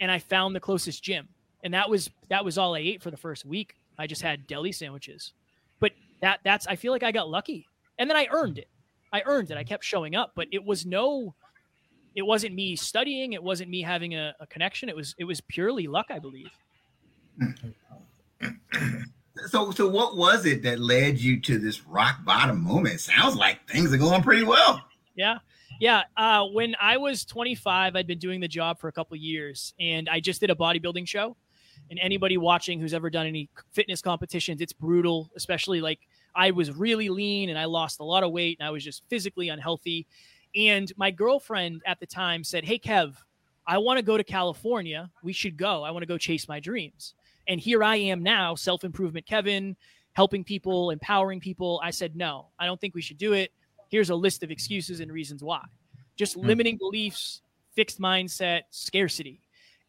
and 0.00 0.10
I 0.10 0.18
found 0.18 0.56
the 0.56 0.60
closest 0.60 1.02
gym. 1.02 1.28
And 1.62 1.72
that 1.74 1.88
was 1.88 2.10
that 2.28 2.44
was 2.44 2.58
all 2.58 2.74
I 2.74 2.80
ate 2.80 3.02
for 3.02 3.10
the 3.10 3.16
first 3.16 3.44
week. 3.44 3.76
I 3.98 4.06
just 4.06 4.22
had 4.22 4.46
deli 4.46 4.72
sandwiches. 4.72 5.32
But 5.80 5.92
that 6.20 6.40
that's 6.44 6.66
I 6.66 6.76
feel 6.76 6.92
like 6.92 7.02
I 7.02 7.12
got 7.12 7.28
lucky. 7.28 7.66
And 7.98 8.10
then 8.10 8.16
I 8.16 8.26
earned 8.30 8.58
it. 8.58 8.68
I 9.12 9.22
earned 9.24 9.50
it. 9.50 9.56
I 9.56 9.64
kept 9.64 9.84
showing 9.84 10.16
up, 10.16 10.32
but 10.34 10.48
it 10.50 10.64
was 10.64 10.84
no 10.84 11.34
it 12.14 12.22
wasn't 12.22 12.54
me 12.54 12.76
studying, 12.76 13.32
it 13.32 13.42
wasn't 13.42 13.70
me 13.70 13.82
having 13.82 14.14
a, 14.14 14.34
a 14.40 14.46
connection. 14.46 14.88
It 14.88 14.96
was 14.96 15.14
it 15.18 15.24
was 15.24 15.40
purely 15.40 15.86
luck, 15.86 16.06
I 16.10 16.18
believe. 16.18 16.50
So, 19.48 19.70
so 19.72 19.88
what 19.88 20.16
was 20.16 20.46
it 20.46 20.62
that 20.62 20.78
led 20.78 21.18
you 21.18 21.40
to 21.40 21.58
this 21.58 21.86
rock 21.86 22.24
bottom 22.24 22.62
moment? 22.62 23.00
Sounds 23.00 23.34
like 23.36 23.68
things 23.68 23.92
are 23.92 23.98
going 23.98 24.22
pretty 24.22 24.44
well. 24.44 24.82
Yeah. 25.16 25.38
Yeah. 25.80 26.02
Uh, 26.16 26.44
when 26.46 26.76
I 26.80 26.96
was 26.96 27.24
25, 27.24 27.96
I'd 27.96 28.06
been 28.06 28.18
doing 28.18 28.40
the 28.40 28.48
job 28.48 28.78
for 28.78 28.88
a 28.88 28.92
couple 28.92 29.16
years 29.16 29.74
and 29.80 30.08
I 30.08 30.20
just 30.20 30.40
did 30.40 30.50
a 30.50 30.54
bodybuilding 30.54 31.08
show. 31.08 31.36
And 31.90 31.98
anybody 32.00 32.36
watching 32.36 32.80
who's 32.80 32.94
ever 32.94 33.10
done 33.10 33.26
any 33.26 33.50
fitness 33.72 34.00
competitions, 34.00 34.60
it's 34.60 34.72
brutal, 34.72 35.30
especially 35.36 35.80
like 35.80 36.00
I 36.34 36.52
was 36.52 36.70
really 36.72 37.08
lean 37.08 37.50
and 37.50 37.58
I 37.58 37.64
lost 37.64 38.00
a 38.00 38.04
lot 38.04 38.22
of 38.22 38.32
weight 38.32 38.58
and 38.60 38.66
I 38.66 38.70
was 38.70 38.84
just 38.84 39.02
physically 39.08 39.48
unhealthy. 39.48 40.06
And 40.56 40.92
my 40.96 41.10
girlfriend 41.10 41.82
at 41.86 42.00
the 42.00 42.06
time 42.06 42.44
said, 42.44 42.64
Hey, 42.64 42.78
Kev, 42.78 43.16
I 43.66 43.78
want 43.78 43.98
to 43.98 44.04
go 44.04 44.16
to 44.16 44.24
California. 44.24 45.10
We 45.22 45.32
should 45.32 45.56
go. 45.56 45.82
I 45.82 45.90
want 45.90 46.02
to 46.02 46.06
go 46.06 46.18
chase 46.18 46.48
my 46.48 46.60
dreams. 46.60 47.14
And 47.48 47.60
here 47.60 47.82
I 47.82 47.96
am 47.96 48.22
now, 48.22 48.54
self 48.54 48.84
improvement 48.84 49.26
Kevin, 49.26 49.76
helping 50.12 50.44
people, 50.44 50.90
empowering 50.90 51.40
people. 51.40 51.80
I 51.82 51.90
said, 51.90 52.16
No, 52.16 52.46
I 52.58 52.66
don't 52.66 52.80
think 52.80 52.94
we 52.94 53.02
should 53.02 53.18
do 53.18 53.32
it 53.32 53.52
here's 53.94 54.10
a 54.10 54.14
list 54.14 54.42
of 54.42 54.50
excuses 54.50 54.98
and 54.98 55.12
reasons 55.12 55.40
why. 55.42 55.62
Just 56.16 56.36
mm 56.36 56.44
limiting 56.44 56.76
beliefs, 56.76 57.42
fixed 57.76 58.00
mindset, 58.00 58.62
scarcity. 58.70 59.40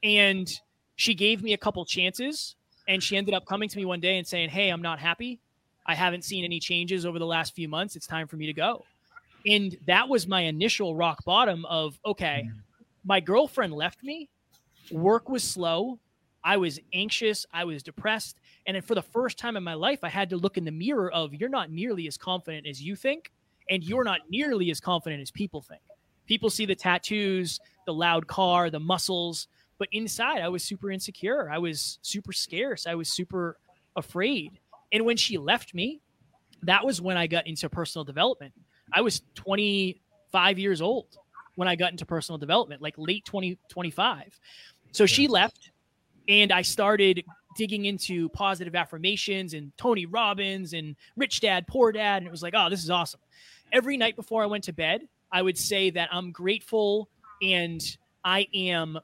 And 0.04 0.48
she 0.96 1.16
gave 1.16 1.42
me 1.42 1.54
a 1.54 1.58
couple 1.58 1.84
chances 1.86 2.56
and 2.88 3.02
she 3.02 3.18
ended 3.18 3.34
up 3.34 3.48
coming 3.48 3.68
to 3.68 3.78
me 3.78 3.84
one 3.84 4.00
day 4.00 4.18
and 4.20 4.28
saying, 4.28 4.50
Hey, 4.50 4.70
I'm 4.70 4.82
not 4.84 5.00
happy. 5.00 5.40
I 5.88 5.96
haven't 5.96 6.24
seen 6.24 6.44
any 6.44 6.60
changes 6.60 7.04
over 7.04 7.18
the 7.18 7.26
last 7.26 7.56
few 7.56 7.68
months. 7.68 7.96
It's 7.96 8.06
time 8.06 8.28
for 8.28 8.38
me 8.38 8.46
to 8.46 8.54
go. 8.54 8.86
And 9.46 9.78
that 9.86 10.10
was 10.10 10.28
my 10.28 10.42
initial 10.42 10.96
rock 10.96 11.24
bottom 11.26 11.66
of 11.66 12.00
okay, 12.06 12.48
mm 12.48 12.62
my 13.06 13.20
girlfriend 13.20 13.72
left 13.74 14.04
me. 14.04 14.30
Work 14.92 15.30
was 15.30 15.44
slow. 15.44 16.00
I 16.44 16.58
was 16.58 16.80
anxious. 16.94 17.46
I 17.54 17.64
was 17.64 17.84
depressed. 17.84 18.40
And 18.66 18.84
for 18.84 18.96
the 18.96 19.02
first 19.02 19.38
time 19.38 19.56
in 19.56 19.64
my 19.64 19.76
life, 19.76 20.00
I 20.04 20.10
had 20.10 20.30
to 20.32 20.38
look 20.38 20.58
in 20.58 20.66
the 20.66 20.72
mirror 20.72 21.12
of 21.12 21.34
you're 21.34 21.50
not 21.50 21.72
nearly 21.72 22.08
as 22.08 22.18
confident 22.18 22.68
as 22.68 22.82
you 22.82 22.96
think 22.96 23.32
and 23.70 23.84
you're 23.84 24.04
not 24.04 24.22
nearly 24.30 24.72
as 24.72 24.80
confident 24.80 25.22
as 25.22 25.32
people 25.32 25.62
think. 25.62 25.82
People 26.26 26.50
see 26.50 26.66
the 26.66 26.76
tattoos, 26.76 27.60
the 27.86 27.94
loud 27.94 28.28
car, 28.28 28.70
the 28.70 28.80
muscles, 28.80 29.48
but 29.78 29.88
inside 29.92 30.42
I 30.42 30.50
was 30.50 30.64
super 30.64 30.92
insecure. 30.92 31.50
I 31.52 31.60
was 31.60 32.00
super 32.02 32.34
scarce. 32.34 32.88
I 32.88 32.96
was 32.96 33.10
super 33.10 33.58
afraid. 33.96 34.60
And 34.92 35.06
when 35.06 35.18
she 35.18 35.38
left 35.38 35.74
me, 35.74 36.02
that 36.64 36.86
was 36.86 37.02
when 37.02 37.18
I 37.18 37.28
got 37.28 37.48
into 37.48 37.70
personal 37.70 38.04
development. 38.04 38.54
I 38.94 39.02
was 39.02 39.22
25 39.36 40.60
years 40.60 40.82
old 40.82 41.08
when 41.56 41.68
I 41.68 41.76
got 41.76 41.92
into 41.92 42.06
personal 42.06 42.38
development, 42.38 42.82
like 42.82 42.96
late 42.98 43.26
2025. 43.26 44.40
so 44.92 45.06
she 45.06 45.28
left 45.28 45.72
and 46.28 46.52
I 46.52 46.62
started 46.62 47.24
digging 47.58 47.86
into 47.86 48.28
positive 48.30 48.76
affirmations 48.76 49.54
and 49.54 49.72
Tony 49.78 50.06
Robbins 50.06 50.74
and 50.74 50.96
Rich 51.16 51.42
Dad, 51.42 51.68
Poor 51.68 51.92
Dad. 51.92 52.18
And 52.18 52.28
it 52.28 52.32
was 52.32 52.44
like, 52.44 52.54
oh, 52.56 52.70
this 52.70 52.84
is 52.84 52.90
awesome 52.90 53.22
every 53.72 53.98
night 53.98 54.16
before 54.16 54.44
I 54.44 54.46
went 54.46 54.64
to 54.66 54.74
bed, 54.74 55.08
I 55.32 55.42
would 55.42 55.58
say 55.58 55.90
that 55.92 56.10
I'm 56.12 56.32
grateful 56.32 57.10
and 57.42 57.82
I 58.24 58.48
am 58.54 58.98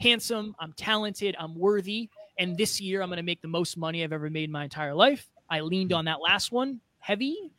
handsome, 0.00 0.54
I'm 0.58 0.72
talented, 0.74 1.34
I'm 1.38 1.58
worthy. 1.58 2.10
And 2.38 2.56
this 2.56 2.80
year, 2.80 3.02
I'm 3.02 3.08
going 3.08 3.16
to 3.16 3.24
make 3.24 3.40
the 3.40 3.48
most 3.48 3.76
money 3.76 4.04
I've 4.04 4.12
ever 4.12 4.30
made 4.30 4.44
in 4.44 4.52
my 4.52 4.64
entire 4.64 4.94
life. 4.94 5.28
I 5.50 5.60
leaned 5.60 5.90
hmm. 5.90 5.96
on 5.96 6.04
that 6.04 6.20
last 6.20 6.52
one 6.52 6.80
heavy. 7.00 7.50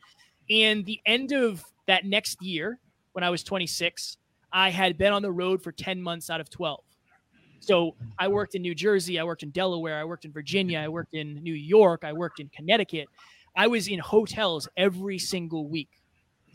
And 0.50 0.84
the 0.84 1.00
end 1.06 1.32
of 1.32 1.64
that 1.86 2.04
next 2.04 2.42
year, 2.42 2.78
when 3.12 3.24
I 3.24 3.30
was 3.30 3.42
26, 3.42 4.16
I 4.52 4.70
had 4.70 4.98
been 4.98 5.12
on 5.12 5.22
the 5.22 5.30
road 5.30 5.62
for 5.62 5.72
10 5.72 6.02
months 6.02 6.30
out 6.30 6.40
of 6.40 6.50
12. 6.50 6.80
So 7.60 7.94
I 8.18 8.28
worked 8.28 8.54
in 8.54 8.62
New 8.62 8.74
Jersey, 8.74 9.18
I 9.18 9.24
worked 9.24 9.42
in 9.42 9.50
Delaware, 9.50 9.98
I 9.98 10.04
worked 10.04 10.24
in 10.24 10.32
Virginia, 10.32 10.78
I 10.78 10.88
worked 10.88 11.14
in 11.14 11.34
New 11.42 11.54
York, 11.54 12.04
I 12.04 12.12
worked 12.12 12.40
in 12.40 12.48
Connecticut. 12.48 13.08
I 13.54 13.66
was 13.66 13.88
in 13.88 13.98
hotels 13.98 14.68
every 14.76 15.18
single 15.18 15.68
week 15.68 15.90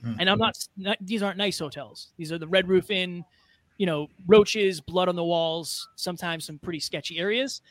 Mm-hmm. 0.06 0.20
And 0.20 0.30
I'm 0.30 0.38
not, 0.38 0.58
not, 0.78 0.98
these 1.02 1.24
aren't 1.24 1.38
nice 1.38 1.60
hotels. 1.60 2.12
These 2.18 2.32
are 2.32 2.38
the 2.38 2.48
Red 2.48 2.68
Roof 2.68 2.92
Inn, 2.92 3.26
you 3.78 3.86
know, 3.86 4.08
roaches, 4.28 4.80
blood 4.80 5.10
on 5.10 5.16
the 5.16 5.24
walls, 5.24 5.88
sometimes 5.96 6.46
some 6.46 6.60
pretty 6.60 6.80
sketchy 6.80 7.18
areas. 7.18 7.62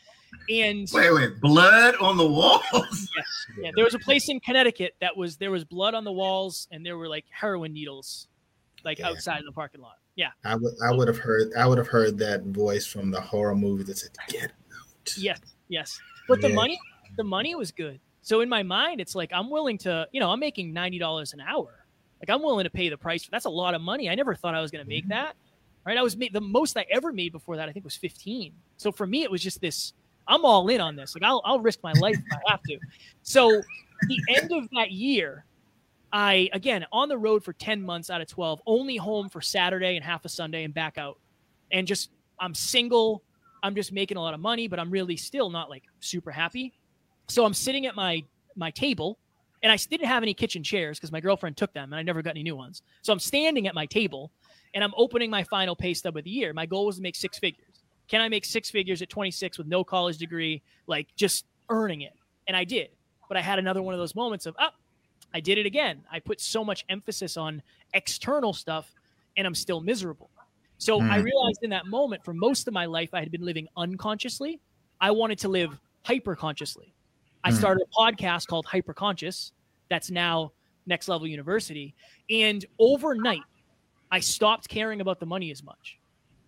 And 0.51 0.89
wait, 0.93 1.15
wait, 1.15 1.41
blood 1.41 1.97
on 1.97 2.17
the 2.17 2.27
walls? 2.27 2.63
Yes. 3.17 3.47
Yeah. 3.59 3.71
There 3.75 3.85
was 3.85 3.95
a 3.95 3.99
place 3.99 4.29
in 4.29 4.41
Connecticut 4.41 4.95
that 5.01 5.17
was 5.17 5.37
there 5.37 5.51
was 5.51 5.65
blood 5.65 5.95
on 5.95 6.05
the 6.05 6.13
walls 6.13 6.67
and 6.73 6.85
there 6.85 6.97
were 6.97 7.09
like 7.09 7.25
heroin 7.31 7.73
needles 7.73 8.27
like 8.85 8.99
yeah. 8.99 9.09
outside 9.09 9.39
of 9.39 9.45
the 9.45 9.53
parking 9.53 9.81
lot. 9.81 9.97
Yeah. 10.17 10.31
I 10.45 10.57
would 10.57 10.75
I 10.85 10.93
would 10.93 11.07
have 11.07 11.19
heard 11.19 11.53
I 11.57 11.67
would 11.67 11.79
have 11.79 11.87
heard 11.87 12.19
that 12.19 12.43
voice 12.45 12.87
from 12.87 13.11
the 13.11 13.21
horror 13.21 13.55
movie 13.55 13.85
that 13.85 13.99
said, 13.99 14.11
Get 14.29 14.45
out. 14.73 15.17
Yes, 15.17 15.41
yes. 15.69 16.01
But 16.29 16.41
yeah. 16.43 16.49
the 16.49 16.55
money 16.55 16.81
the 17.17 17.25
money 17.25 17.55
was 17.55 17.71
good. 17.71 18.01
So 18.23 18.41
in 18.41 18.49
my 18.49 18.63
mind, 18.63 19.01
it's 19.01 19.15
like 19.15 19.31
I'm 19.33 19.51
willing 19.51 19.79
to, 19.79 20.09
you 20.11 20.21
know, 20.21 20.31
I'm 20.31 20.41
making 20.41 20.73
ninety 20.73 20.99
dollars 20.99 21.35
an 21.35 21.41
hour 21.41 21.85
like 22.27 22.35
I'm 22.35 22.43
willing 22.43 22.65
to 22.65 22.71
pay 22.71 22.89
the 22.89 22.97
price. 22.97 23.29
That's 23.31 23.45
a 23.45 23.51
lot 23.51 23.75
of 23.75 23.83
money. 23.83 24.09
I 24.09 24.15
never 24.15 24.35
thought 24.35 24.55
I 24.55 24.63
was 24.63 24.71
going 24.71 24.83
to 24.83 24.89
make 24.89 25.05
mm-hmm. 25.05 25.11
that. 25.11 25.37
right? 25.85 25.99
I 25.99 26.03
was 26.03 26.17
made 26.17 26.33
the 26.33 26.41
most 26.41 26.75
I 26.77 26.87
ever 26.91 27.13
made 27.13 27.33
before 27.33 27.57
that, 27.57 27.69
I 27.69 27.73
think 27.73 27.85
was 27.85 27.97
15. 27.97 28.53
So 28.79 28.91
for 28.91 29.07
me, 29.07 29.25
it 29.25 29.31
was 29.31 29.43
just 29.43 29.61
this 29.61 29.93
I'm 30.27 30.45
all 30.45 30.69
in 30.69 30.81
on 30.81 30.97
this. 30.97 31.15
Like 31.15 31.23
I'll, 31.23 31.43
I'll 31.45 31.61
risk 31.61 31.81
my 31.83 31.93
life 31.93 32.17
if 32.17 32.39
I 32.47 32.51
have 32.51 32.63
to. 32.65 32.79
So 33.23 33.63
the 34.09 34.19
end 34.37 34.53
of 34.53 34.69
that 34.71 34.91
year, 34.91 35.45
I 36.13 36.49
again 36.53 36.87
on 36.93 37.09
the 37.09 37.19
road 37.19 37.45
for 37.45 37.53
10 37.53 37.83
months 37.83 38.11
out 38.11 38.21
of 38.21 38.29
12, 38.29 38.63
only 38.67 38.97
home 38.97 39.29
for 39.29 39.41
Saturday 39.41 39.97
and 39.97 40.05
half 40.05 40.25
a 40.25 40.29
Sunday 40.29 40.65
and 40.65 40.73
back 40.73 40.99
out. 40.99 41.19
And 41.73 41.87
just 41.87 42.11
I'm 42.39 42.55
single. 42.55 43.23
I'm 43.63 43.75
just 43.75 43.93
making 43.93 44.17
a 44.17 44.21
lot 44.21 44.35
of 44.35 44.41
money, 44.41 44.69
but 44.69 44.79
I'm 44.79 44.91
really 44.91 45.17
still 45.17 45.51
not 45.51 45.71
like 45.71 45.83
super 46.01 46.31
happy. 46.31 46.73
So 47.29 47.45
I'm 47.45 47.55
sitting 47.55 47.87
at 47.87 47.95
my 47.97 48.23
my 48.57 48.71
table 48.71 49.19
and 49.63 49.73
I 49.73 49.77
didn't 49.77 50.07
have 50.07 50.23
any 50.23 50.35
kitchen 50.35 50.63
chairs 50.63 50.99
because 50.99 51.11
my 51.11 51.21
girlfriend 51.21 51.57
took 51.57 51.73
them 51.73 51.93
and 51.93 51.99
I 51.99 52.03
never 52.03 52.23
got 52.23 52.31
any 52.31 52.43
new 52.43 52.55
ones. 52.55 52.83
So 53.01 53.13
I'm 53.13 53.19
standing 53.19 53.67
at 53.67 53.75
my 53.75 53.87
table 53.87 54.31
and 54.75 54.85
I'm 54.85 54.93
opening 54.97 55.31
my 55.31 55.43
final 55.45 55.75
pay 55.75 55.95
stub 55.95 56.17
of 56.17 56.25
the 56.25 56.31
year. 56.31 56.53
My 56.53 56.67
goal 56.67 56.87
was 56.87 56.97
to 56.97 57.03
make 57.03 57.17
six 57.17 57.39
figures. 57.39 57.64
Can 58.09 58.21
I 58.21 58.29
make 58.29 58.45
six 58.45 58.71
figures 58.71 59.03
at 59.03 59.09
26 59.09 59.59
with 59.59 59.67
no 59.67 59.85
college 59.85 60.19
degree, 60.19 60.63
like 60.87 61.09
just 61.17 61.47
earning 61.71 62.03
it? 62.03 62.15
And 62.47 62.57
I 62.57 62.65
did. 62.65 62.89
But 63.29 63.37
I 63.37 63.41
had 63.41 63.59
another 63.59 63.83
one 63.83 63.95
of 63.95 64.01
those 64.01 64.15
moments 64.15 64.47
of, 64.47 64.55
oh, 64.59 64.69
I 65.33 65.41
did 65.41 65.59
it 65.59 65.67
again. 65.67 66.03
I 66.13 66.21
put 66.21 66.41
so 66.41 66.65
much 66.65 66.85
emphasis 66.89 67.37
on 67.37 67.63
external 67.93 68.53
stuff 68.53 68.95
and 69.37 69.47
I'm 69.47 69.55
still 69.55 69.81
miserable. 69.81 70.31
So 70.79 71.01
mm. 71.01 71.11
I 71.11 71.17
realized 71.17 71.61
in 71.63 71.71
that 71.71 71.87
moment, 71.87 72.25
for 72.25 72.35
most 72.35 72.69
of 72.69 72.75
my 72.75 72.87
life, 72.87 73.11
I 73.13 73.21
had 73.21 73.33
been 73.33 73.45
living 73.45 73.67
unconsciously. 73.77 74.61
I 75.01 75.11
wanted 75.11 75.39
to 75.41 75.49
live 75.49 75.79
hyper 76.03 76.37
consciously. 76.37 76.95
I 77.43 77.51
mm. 77.51 77.55
started 77.55 77.85
a 77.85 78.01
podcast 78.01 78.47
called 78.47 78.67
Hyper 78.67 78.95
Conscious 78.95 79.53
that's 79.89 80.11
now 80.11 80.53
Next 80.87 81.09
Level 81.09 81.27
University. 81.27 81.95
And 82.31 82.65
overnight, 82.79 83.43
I 84.11 84.21
stopped 84.21 84.69
caring 84.69 85.01
about 85.01 85.21
the 85.21 85.27
money 85.27 85.51
as 85.51 85.63
much. 85.63 85.99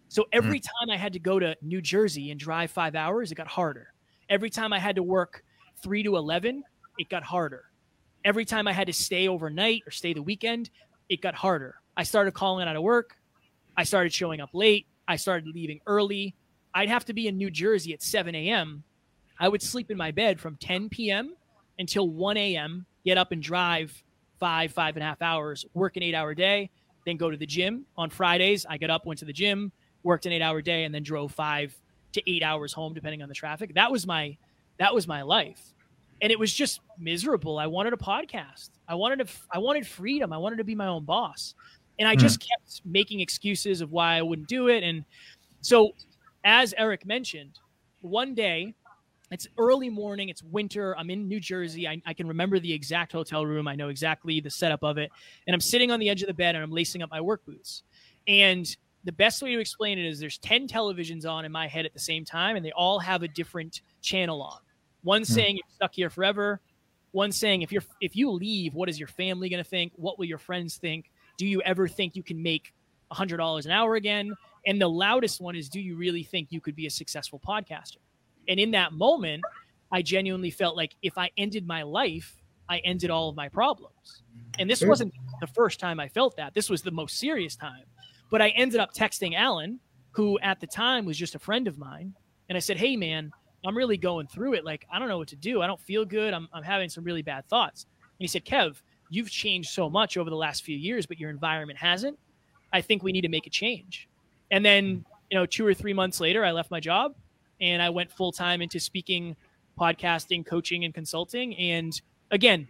So 0.09 0.27
every 0.33 0.61
mm. 0.61 0.65
time 0.65 0.91
I 0.91 0.97
had 0.97 1.13
to 1.15 1.19
go 1.19 1.39
to 1.39 1.57
New 1.63 1.81
Jersey 1.81 2.31
and 2.31 2.39
drive 2.39 2.71
five 2.71 2.95
hours, 2.95 3.33
it 3.33 3.35
got 3.35 3.49
harder. 3.49 3.93
Every 4.29 4.51
time 4.51 4.73
I 4.73 4.79
had 4.79 4.97
to 4.97 5.03
work 5.03 5.45
three 5.83 6.03
to 6.03 6.17
11, 6.17 6.63
it 6.99 7.09
got 7.09 7.23
harder. 7.23 7.65
Every 8.25 8.45
time 8.45 8.67
I 8.67 8.73
had 8.73 8.87
to 8.89 8.93
stay 8.93 9.29
overnight 9.29 9.83
or 9.87 9.91
stay 9.91 10.13
the 10.13 10.23
weekend, 10.23 10.71
it 11.09 11.21
got 11.21 11.35
harder. 11.35 11.77
I 11.97 12.03
started 12.03 12.33
calling 12.35 12.67
out 12.67 12.77
of 12.77 12.83
work. 12.83 13.17
I 13.77 13.85
started 13.85 14.13
showing 14.13 14.41
up 14.41 14.51
late. 14.53 14.87
I 15.07 15.17
started 15.17 15.49
leaving 15.55 15.81
early. 15.87 16.35
I'd 16.75 16.89
have 16.89 17.05
to 17.07 17.13
be 17.13 17.29
in 17.29 17.37
New 17.37 17.51
Jersey 17.51 17.93
at 17.93 18.03
7 18.03 18.35
a.m. 18.35 18.83
I 19.39 19.49
would 19.49 19.63
sleep 19.63 19.91
in 19.91 19.97
my 19.97 20.11
bed 20.11 20.41
from 20.41 20.57
10 20.57 20.89
p.m. 20.89 21.35
until 21.79 22.09
1 22.09 22.37
a.m., 22.37 22.87
get 23.05 23.19
up 23.19 23.33
and 23.33 23.43
drive 23.43 24.03
five, 24.39 24.73
five 24.73 24.97
and 24.97 25.03
a 25.03 25.07
half 25.07 25.23
hours, 25.23 25.65
work 25.75 25.97
an 25.97 26.03
eight 26.03 26.15
hour 26.15 26.35
day, 26.35 26.71
then 27.05 27.17
go 27.17 27.31
to 27.31 27.37
the 27.37 27.47
gym. 27.47 27.87
On 27.97 28.11
Fridays, 28.11 28.67
I 28.69 28.79
got 28.79 28.91
up, 28.91 29.07
went 29.07 29.19
to 29.21 29.25
the 29.25 29.33
gym, 29.33 29.73
worked 30.07 30.25
an 30.25 30.33
eight 30.33 30.41
hour 30.41 30.63
day 30.63 30.85
and 30.85 30.95
then 30.95 31.03
drove 31.03 31.33
five 31.33 31.77
to 32.13 32.31
eight 32.31 32.43
hours 32.43 32.73
home 32.73 32.95
depending 32.95 33.23
on 33.23 33.29
the 33.29 33.35
traffic. 33.35 33.75
That 33.75 33.91
was 33.91 34.07
my 34.07 34.39
that 34.79 34.95
was 34.95 35.07
my 35.07 35.21
life. 35.23 35.75
And 36.23 36.33
it 36.33 36.39
was 36.39 36.55
just 36.55 36.81
miserable. 36.99 37.59
I 37.59 37.67
wanted 37.67 37.93
a 37.93 37.99
podcast. 37.99 38.71
I 38.89 38.95
wanted 38.95 39.27
to 39.27 39.35
i 39.51 39.59
wanted 39.59 39.87
freedom. 39.87 40.33
I 40.33 40.39
wanted 40.39 40.57
to 40.57 40.65
be 40.65 40.75
my 40.75 40.87
own 40.87 41.05
boss. 41.05 41.55
And 41.99 42.09
i 42.09 42.15
mm. 42.15 42.21
just 42.21 42.41
kept 42.41 42.81
making 42.87 43.21
excuses 43.21 43.83
of 43.83 43.93
why 43.93 44.17
i 44.17 44.23
wouldn't 44.23 44.49
do 44.49 44.69
it. 44.69 44.83
And 44.83 45.05
so 45.61 45.91
as 46.45 46.73
eric 46.79 47.05
mentioned 47.05 47.59
one 48.01 48.35
day 48.35 48.73
it's 49.33 49.49
early 49.59 49.91
morning 49.91 50.29
it's 50.29 50.45
winter 50.45 50.97
i'm 50.97 51.11
in 51.11 51.27
new 51.27 51.41
jersey. 51.41 51.89
I, 51.89 52.01
I, 52.07 52.15
can 52.15 52.29
remember 52.29 52.61
the 52.61 52.73
exact 52.73 53.11
hotel 53.11 53.45
room. 53.45 53.67
I 53.67 53.75
know 53.75 53.89
exactly 53.89 54.39
the 54.39 54.51
setup 54.51 54.85
of 54.85 54.97
it. 54.99 55.11
And 55.47 55.55
i'm 55.55 55.61
sitting 55.61 55.91
on 55.91 55.99
the 55.99 56.09
edge 56.09 56.23
of 56.23 56.29
the 56.29 56.35
bed 56.35 56.55
and 56.55 56.63
i'm 56.63 56.71
lacing 56.71 57.03
up 57.03 57.11
my 57.11 57.21
work 57.21 57.45
boots. 57.45 57.83
And 58.29 58.77
the 59.07 59.13
best 59.13 59.41
way 59.41 59.55
to 59.55 59.61
explain 59.61 59.99
it 59.99 60.05
is 60.05 60.21
there's 60.21 60.39
10 60.39 60.69
televisions 60.69 61.27
on 61.27 61.45
in 61.45 61.53
my 61.53 61.67
head 61.67 61.87
at 61.87 61.95
the 61.95 61.99
same 61.99 62.25
time 62.25 62.57
and 62.57 62.65
they 62.65 62.73
all 62.73 62.99
have 62.99 63.23
a 63.23 63.29
different 63.29 63.81
channel 64.03 64.43
on. 64.43 64.59
One 65.03 65.23
hmm. 65.23 65.33
saying 65.33 65.57
you're 65.57 65.75
stuck 65.75 65.95
here 65.95 66.11
forever 66.11 66.61
one 67.17 67.33
saying 67.33 67.63
if 67.63 67.73
you're 67.73 67.83
if 68.03 68.15
you 68.15 68.31
leave 68.31 68.75
what 68.75 68.91
is 68.91 68.99
your 68.99 69.09
family 69.09 69.49
going 69.49 69.63
to 69.63 69.69
think? 69.69 69.93
What 69.97 70.19
will 70.19 70.27
your 70.27 70.39
friends 70.39 70.77
think? 70.77 71.11
Do 71.39 71.47
you 71.47 71.63
ever 71.63 71.89
think 71.89 72.15
you 72.15 72.23
can 72.23 72.43
make 72.43 72.75
$100 73.11 73.65
an 73.65 73.71
hour 73.71 73.95
again? 73.95 74.35
And 74.67 74.81
the 74.81 74.89
loudest 74.89 75.41
one 75.41 75.57
is 75.57 75.71
do 75.71 75.81
you 75.81 75.97
really 75.97 76.23
think 76.23 76.49
you 76.51 76.61
could 76.61 76.77
be 76.77 76.87
a 76.87 76.91
successful 76.91 77.41
podcaster? 77.41 77.99
And 78.49 78.61
in 78.61 78.71
that 78.73 78.93
moment 78.93 79.43
i 79.91 80.03
genuinely 80.03 80.51
felt 80.51 80.77
like 80.77 80.95
if 81.03 81.17
i 81.17 81.31
ended 81.39 81.67
my 81.67 81.83
life 81.83 82.43
i 82.69 82.79
ended 82.79 83.11
all 83.11 83.31
of 83.31 83.37
my 83.37 83.49
problems. 83.49 84.23
And 84.59 84.69
this 84.69 84.83
wasn't 84.83 85.15
the 85.41 85.47
first 85.47 85.81
time 85.81 85.99
i 85.99 86.09
felt 86.09 86.37
that. 86.37 86.53
This 86.53 86.69
was 86.69 86.83
the 86.83 86.91
most 86.91 87.19
serious 87.19 87.57
time 87.57 87.85
but 88.31 88.43
I 88.43 88.49
ended 88.51 88.81
up 88.81 88.93
texting 88.95 89.35
Alan, 89.35 89.81
who 90.13 90.39
at 90.41 90.61
the 90.61 90.67
time 90.67 91.05
was 91.05 91.17
just 91.17 91.35
a 91.35 91.39
friend 91.39 91.69
of 91.69 91.79
mine. 91.79 92.15
And 92.49 92.57
I 92.57 92.61
said, 92.61 92.77
Hey, 92.77 92.97
man, 92.97 93.31
I'm 93.65 93.77
really 93.77 93.97
going 93.97 94.27
through 94.27 94.55
it. 94.55 94.65
Like, 94.65 94.87
I 94.93 94.99
don't 94.99 95.09
know 95.09 95.19
what 95.19 95.29
to 95.29 95.37
do. 95.37 95.63
I 95.63 95.67
don't 95.67 95.81
feel 95.81 96.05
good. 96.05 96.33
I'm, 96.33 96.49
I'm 96.53 96.63
having 96.63 96.89
some 96.89 97.05
really 97.05 97.23
bad 97.23 97.49
thoughts. 97.49 97.85
And 98.01 98.25
he 98.25 98.29
said, 98.29 98.45
Kev, 98.45 98.81
you've 99.11 99.31
changed 99.31 99.71
so 99.71 99.91
much 99.91 100.17
over 100.17 100.31
the 100.31 100.37
last 100.37 100.65
few 100.65 100.77
years, 100.77 101.07
but 101.07 101.19
your 101.19 101.31
environment 101.31 101.79
hasn't. 101.79 102.19
I 102.73 102.81
think 102.81 103.03
we 103.03 103.13
need 103.13 103.23
to 103.23 103.29
make 103.29 103.47
a 103.47 103.51
change. 103.51 104.09
And 104.51 104.65
then, 104.65 105.05
you 105.31 105.39
know, 105.39 105.47
two 105.47 105.67
or 105.67 105.75
three 105.75 105.93
months 105.93 106.21
later, 106.21 106.45
I 106.45 106.53
left 106.53 106.71
my 106.71 106.81
job 106.81 107.15
and 107.61 107.83
I 107.83 107.91
went 107.91 108.11
full 108.11 108.33
time 108.33 108.63
into 108.63 108.79
speaking, 108.79 109.37
podcasting, 109.79 110.47
coaching, 110.47 110.85
and 110.85 110.95
consulting. 110.95 111.57
And 111.57 112.01
again, 112.31 112.69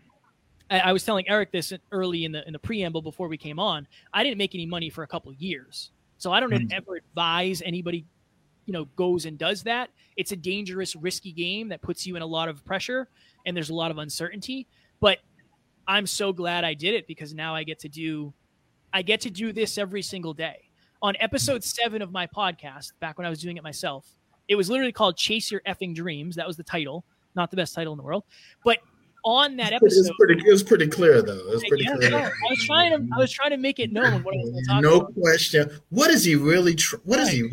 I 0.68 0.92
was 0.92 1.04
telling 1.04 1.28
Eric 1.28 1.52
this 1.52 1.72
early 1.92 2.24
in 2.24 2.32
the 2.32 2.44
in 2.46 2.52
the 2.52 2.58
preamble 2.58 3.00
before 3.00 3.28
we 3.28 3.36
came 3.36 3.58
on. 3.58 3.86
I 4.12 4.24
didn't 4.24 4.38
make 4.38 4.54
any 4.54 4.66
money 4.66 4.90
for 4.90 5.04
a 5.04 5.06
couple 5.06 5.32
years, 5.34 5.92
so 6.18 6.32
I 6.32 6.40
don't 6.40 6.50
mm-hmm. 6.50 6.72
ever 6.72 6.96
advise 6.96 7.62
anybody, 7.64 8.04
you 8.64 8.72
know, 8.72 8.86
goes 8.96 9.26
and 9.26 9.38
does 9.38 9.62
that. 9.62 9.90
It's 10.16 10.32
a 10.32 10.36
dangerous, 10.36 10.96
risky 10.96 11.30
game 11.30 11.68
that 11.68 11.82
puts 11.82 12.06
you 12.06 12.16
in 12.16 12.22
a 12.22 12.26
lot 12.26 12.48
of 12.48 12.64
pressure 12.64 13.08
and 13.44 13.56
there's 13.56 13.70
a 13.70 13.74
lot 13.74 13.90
of 13.90 13.98
uncertainty. 13.98 14.66
But 15.00 15.18
I'm 15.86 16.06
so 16.06 16.32
glad 16.32 16.64
I 16.64 16.74
did 16.74 16.94
it 16.94 17.06
because 17.06 17.32
now 17.32 17.54
I 17.54 17.62
get 17.62 17.78
to 17.80 17.88
do, 17.88 18.34
I 18.92 19.02
get 19.02 19.20
to 19.22 19.30
do 19.30 19.52
this 19.52 19.78
every 19.78 20.02
single 20.02 20.34
day. 20.34 20.56
On 21.00 21.14
episode 21.20 21.62
seven 21.62 22.02
of 22.02 22.10
my 22.10 22.26
podcast, 22.26 22.92
back 23.00 23.18
when 23.18 23.26
I 23.26 23.30
was 23.30 23.40
doing 23.40 23.56
it 23.56 23.62
myself, 23.62 24.06
it 24.48 24.56
was 24.56 24.68
literally 24.68 24.92
called 24.92 25.16
"Chase 25.16 25.50
Your 25.50 25.60
Effing 25.66 25.94
Dreams." 25.94 26.36
That 26.36 26.46
was 26.46 26.56
the 26.56 26.62
title, 26.62 27.04
not 27.34 27.50
the 27.50 27.56
best 27.56 27.74
title 27.74 27.92
in 27.92 27.96
the 27.98 28.02
world, 28.02 28.24
but 28.64 28.78
on 29.26 29.56
that 29.56 29.72
episode. 29.72 30.06
It's 30.06 30.10
pretty, 30.16 30.40
it 30.46 30.50
was 30.50 30.62
pretty 30.62 30.86
clear 30.86 31.20
though. 31.20 31.32
It 31.36 31.48
was 31.48 31.64
pretty 31.68 31.84
yeah, 31.84 31.96
clear. 31.96 32.14
I 32.14 32.30
was 32.48 32.64
trying 32.64 32.90
to 32.92 33.14
I 33.14 33.18
was 33.18 33.30
trying 33.30 33.50
to 33.50 33.56
make 33.56 33.78
it 33.78 33.92
known 33.92 34.22
what 34.22 34.34
I 34.34 34.38
was 34.38 34.66
talking 34.66 34.82
No 34.82 34.96
about. 35.00 35.14
question. 35.20 35.68
What 35.90 36.10
is 36.10 36.24
he 36.24 36.36
really? 36.36 36.76
Tr- 36.76 36.96
what 37.04 37.18
right. 37.18 37.26
is 37.26 37.34
he? 37.34 37.50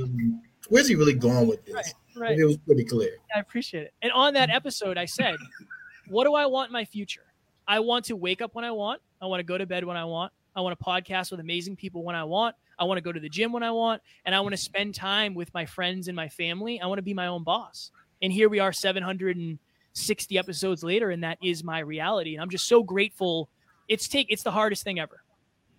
Where's 0.69 0.87
he 0.87 0.95
really 0.95 1.13
going 1.13 1.47
with 1.47 1.65
this? 1.65 1.75
Right. 1.75 1.93
right. 2.15 2.39
It 2.39 2.45
was 2.45 2.57
pretty 2.57 2.85
clear. 2.85 3.11
I 3.35 3.39
appreciate 3.39 3.83
it. 3.85 3.93
And 4.01 4.11
on 4.13 4.35
that 4.35 4.49
episode, 4.51 4.97
I 4.97 5.05
said, 5.05 5.35
"What 6.07 6.25
do 6.25 6.35
I 6.35 6.45
want 6.45 6.69
in 6.69 6.73
my 6.73 6.85
future? 6.85 7.33
I 7.67 7.79
want 7.79 8.05
to 8.05 8.15
wake 8.15 8.41
up 8.41 8.53
when 8.53 8.63
I 8.63 8.71
want. 8.71 9.01
I 9.21 9.25
want 9.25 9.39
to 9.39 9.43
go 9.43 9.57
to 9.57 9.65
bed 9.65 9.83
when 9.83 9.97
I 9.97 10.05
want. 10.05 10.31
I 10.55 10.61
want 10.61 10.77
to 10.77 10.85
podcast 10.85 11.31
with 11.31 11.39
amazing 11.39 11.75
people 11.75 12.03
when 12.03 12.15
I 12.15 12.23
want. 12.23 12.55
I 12.77 12.83
want 12.83 12.97
to 12.97 13.01
go 13.01 13.11
to 13.11 13.19
the 13.19 13.29
gym 13.29 13.51
when 13.51 13.63
I 13.63 13.71
want, 13.71 14.01
and 14.25 14.35
I 14.35 14.41
want 14.41 14.53
to 14.53 14.57
spend 14.57 14.93
time 14.93 15.33
with 15.33 15.51
my 15.53 15.65
friends 15.65 16.07
and 16.07 16.15
my 16.15 16.29
family. 16.29 16.79
I 16.79 16.85
want 16.85 16.99
to 16.99 17.03
be 17.03 17.13
my 17.13 17.27
own 17.27 17.43
boss. 17.43 17.91
And 18.21 18.31
here 18.31 18.49
we 18.49 18.59
are, 18.59 18.71
700 18.71 19.37
and 19.37 19.59
60 19.93 20.37
episodes 20.37 20.83
later 20.83 21.11
and 21.11 21.23
that 21.23 21.37
is 21.41 21.63
my 21.63 21.79
reality. 21.79 22.33
And 22.33 22.41
i'm 22.41 22.49
just 22.49 22.67
so 22.67 22.83
grateful. 22.83 23.49
It's 23.87 24.07
take 24.07 24.27
it's 24.29 24.43
the 24.43 24.51
hardest 24.51 24.83
thing 24.83 24.99
ever. 24.99 25.23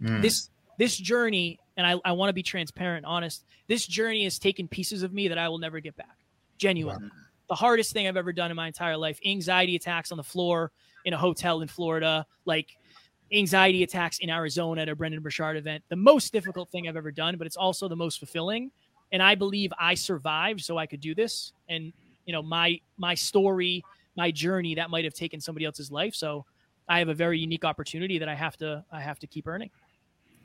Mm. 0.03 0.23
this 0.23 0.51
this 0.79 0.97
journey 0.97 1.59
and 1.77 1.87
i, 1.87 1.95
I 2.05 2.13
want 2.13 2.29
to 2.29 2.33
be 2.33 2.43
transparent 2.43 3.07
honest 3.07 3.45
this 3.69 3.87
journey 3.87 4.25
has 4.25 4.39
taken 4.39 4.67
pieces 4.67 5.03
of 5.03 5.13
me 5.13 5.29
that 5.29 5.39
i 5.39 5.49
will 5.49 5.59
never 5.59 5.79
get 5.81 5.97
back 5.97 6.19
genuine 6.59 7.03
wow. 7.03 7.09
the 7.49 7.55
hardest 7.55 7.93
thing 7.93 8.09
i've 8.09 8.17
ever 8.17 8.33
done 8.33 8.51
in 8.51 8.57
my 8.57 8.67
entire 8.67 8.97
life 8.97 9.21
anxiety 9.25 9.77
attacks 9.77 10.11
on 10.11 10.17
the 10.17 10.25
floor 10.25 10.73
in 11.05 11.15
a 11.15 11.17
hotel 11.17 11.61
in 11.61 11.69
florida 11.69 12.27
like 12.45 12.77
anxiety 13.33 13.85
attacks 13.85 14.19
in 14.19 14.31
arizona 14.31 14.83
at 14.83 14.89
a 14.89 14.97
brendan 14.97 15.23
Burchard 15.23 15.57
event 15.57 15.83
the 15.89 15.97
most 15.97 16.33
difficult 16.33 16.69
thing 16.71 16.89
i've 16.89 16.97
ever 16.97 17.13
done 17.13 17.37
but 17.37 17.47
it's 17.47 17.57
also 17.57 17.89
the 17.89 17.97
most 17.97 18.19
fulfilling. 18.19 18.71
And 19.13 19.23
i 19.23 19.35
believe 19.37 19.73
i 19.79 19.95
survived 19.95 20.61
so 20.61 20.77
i 20.77 20.87
could 20.87 21.01
do 21.01 21.15
this. 21.15 21.53
And 21.69 21.93
you 22.27 22.33
know 22.33 22.43
my 22.43 22.81
my 22.99 23.15
story 23.15 23.85
my 24.17 24.31
journey 24.31 24.75
that 24.77 24.91
might 24.91 25.05
have 25.05 25.15
taken 25.15 25.41
somebody 25.41 25.65
else's 25.65 25.91
life. 25.91 26.15
So 26.15 26.45
I 26.89 26.99
have 26.99 27.09
a 27.09 27.15
very 27.15 27.39
unique 27.39 27.65
opportunity 27.65 28.19
that 28.19 28.29
I 28.29 28.35
have 28.35 28.57
to 28.59 28.85
I 28.93 29.01
have 29.01 29.19
to 29.21 29.27
keep 29.27 29.47
earning. 29.47 29.71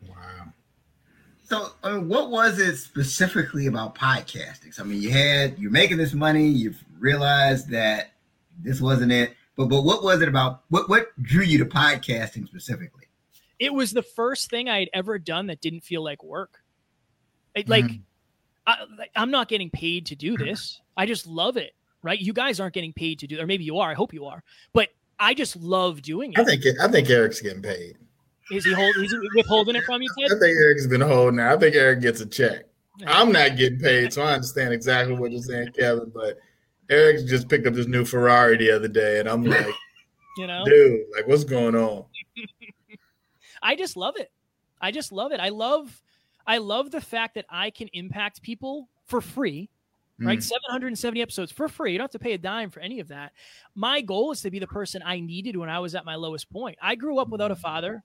Wow. 0.07 0.53
So, 1.43 1.71
I 1.83 1.93
mean, 1.93 2.07
what 2.07 2.29
was 2.29 2.59
it 2.59 2.77
specifically 2.77 3.65
about 3.65 3.95
podcasting? 3.95 4.71
So, 4.71 4.83
I 4.83 4.85
mean, 4.85 5.01
you 5.01 5.09
had 5.09 5.57
you're 5.57 5.71
making 5.71 5.97
this 5.97 6.13
money, 6.13 6.47
you've 6.47 6.83
realized 6.99 7.69
that 7.69 8.11
this 8.59 8.79
wasn't 8.79 9.11
it, 9.11 9.33
but 9.55 9.65
but 9.65 9.83
what 9.83 10.03
was 10.03 10.21
it 10.21 10.29
about? 10.29 10.61
What 10.69 10.89
what 10.89 11.07
drew 11.21 11.43
you 11.43 11.57
to 11.57 11.65
podcasting 11.65 12.47
specifically? 12.47 13.05
It 13.57 13.73
was 13.73 13.91
the 13.91 14.03
first 14.03 14.49
thing 14.49 14.69
I 14.69 14.79
had 14.79 14.89
ever 14.93 15.19
done 15.19 15.47
that 15.47 15.59
didn't 15.59 15.81
feel 15.81 16.01
like 16.01 16.23
work. 16.23 16.63
It, 17.55 17.67
like, 17.67 17.83
mm-hmm. 17.83 18.01
I, 18.65 18.85
I'm 19.15 19.31
not 19.31 19.49
getting 19.49 19.69
paid 19.69 20.05
to 20.05 20.15
do 20.15 20.37
this. 20.37 20.79
I 20.95 21.05
just 21.05 21.27
love 21.27 21.57
it 21.57 21.73
right? 22.03 22.19
You 22.19 22.33
guys 22.33 22.59
aren't 22.59 22.73
getting 22.73 22.93
paid 22.93 23.19
to 23.19 23.27
do, 23.27 23.39
or 23.39 23.45
maybe 23.45 23.63
you 23.63 23.79
are. 23.79 23.91
I 23.91 23.93
hope 23.93 24.13
you 24.13 24.25
are, 24.25 24.43
but 24.73 24.89
I 25.19 25.33
just 25.33 25.55
love 25.55 26.01
doing 26.01 26.33
it. 26.33 26.39
I 26.39 26.43
think 26.43 26.63
I 26.81 26.87
think 26.87 27.09
Eric's 27.09 27.41
getting 27.41 27.61
paid. 27.61 27.97
Is 28.51 28.65
he 28.65 28.73
holding? 28.73 29.03
Is 29.03 29.11
he 29.11 29.29
withholding 29.35 29.75
it 29.75 29.83
from 29.83 30.01
you? 30.01 30.09
I 30.25 30.29
think 30.29 30.57
Eric's 30.57 30.87
been 30.87 31.01
holding. 31.01 31.39
It. 31.39 31.45
I 31.45 31.57
think 31.57 31.75
Eric 31.75 32.01
gets 32.01 32.21
a 32.21 32.25
check. 32.25 32.65
I'm 33.07 33.31
not 33.31 33.55
getting 33.55 33.79
paid, 33.79 34.11
so 34.11 34.21
I 34.21 34.33
understand 34.33 34.73
exactly 34.73 35.15
what 35.15 35.31
you're 35.31 35.41
saying, 35.41 35.69
Kevin. 35.77 36.11
But 36.13 36.37
Eric 36.89 37.27
just 37.27 37.47
picked 37.47 37.67
up 37.67 37.73
this 37.73 37.87
new 37.87 38.03
Ferrari 38.03 38.57
the 38.57 38.71
other 38.71 38.87
day, 38.87 39.19
and 39.19 39.29
I'm 39.29 39.43
like, 39.43 39.67
you 40.37 40.47
know, 40.47 40.65
dude, 40.65 41.01
like, 41.15 41.27
what's 41.27 41.43
going 41.43 41.75
on? 41.75 42.05
I 43.61 43.75
just 43.75 43.95
love 43.95 44.15
it. 44.17 44.31
I 44.81 44.91
just 44.91 45.11
love 45.11 45.31
it. 45.31 45.39
I 45.39 45.49
love, 45.49 46.01
I 46.47 46.57
love 46.57 46.91
the 46.91 47.01
fact 47.01 47.35
that 47.35 47.45
I 47.49 47.69
can 47.69 47.89
impact 47.93 48.41
people 48.41 48.89
for 49.05 49.21
free. 49.21 49.69
Right, 50.21 50.39
mm. 50.39 50.43
770 50.43 51.21
episodes 51.21 51.51
for 51.51 51.67
free. 51.67 51.93
You 51.93 51.97
don't 51.97 52.05
have 52.05 52.11
to 52.11 52.19
pay 52.19 52.33
a 52.33 52.37
dime 52.37 52.69
for 52.69 52.81
any 52.81 52.99
of 52.99 53.07
that. 53.07 53.31
My 53.73 54.01
goal 54.01 54.31
is 54.31 54.41
to 54.41 54.51
be 54.51 54.59
the 54.59 54.67
person 54.67 55.01
I 55.05 55.19
needed 55.19 55.55
when 55.55 55.69
I 55.69 55.79
was 55.79 55.95
at 55.95 56.03
my 56.03 56.15
lowest 56.15 56.49
point. 56.49 56.77
I 56.81 56.95
grew 56.95 57.19
up 57.19 57.29
without 57.29 57.51
a 57.51 57.55
father. 57.55 58.03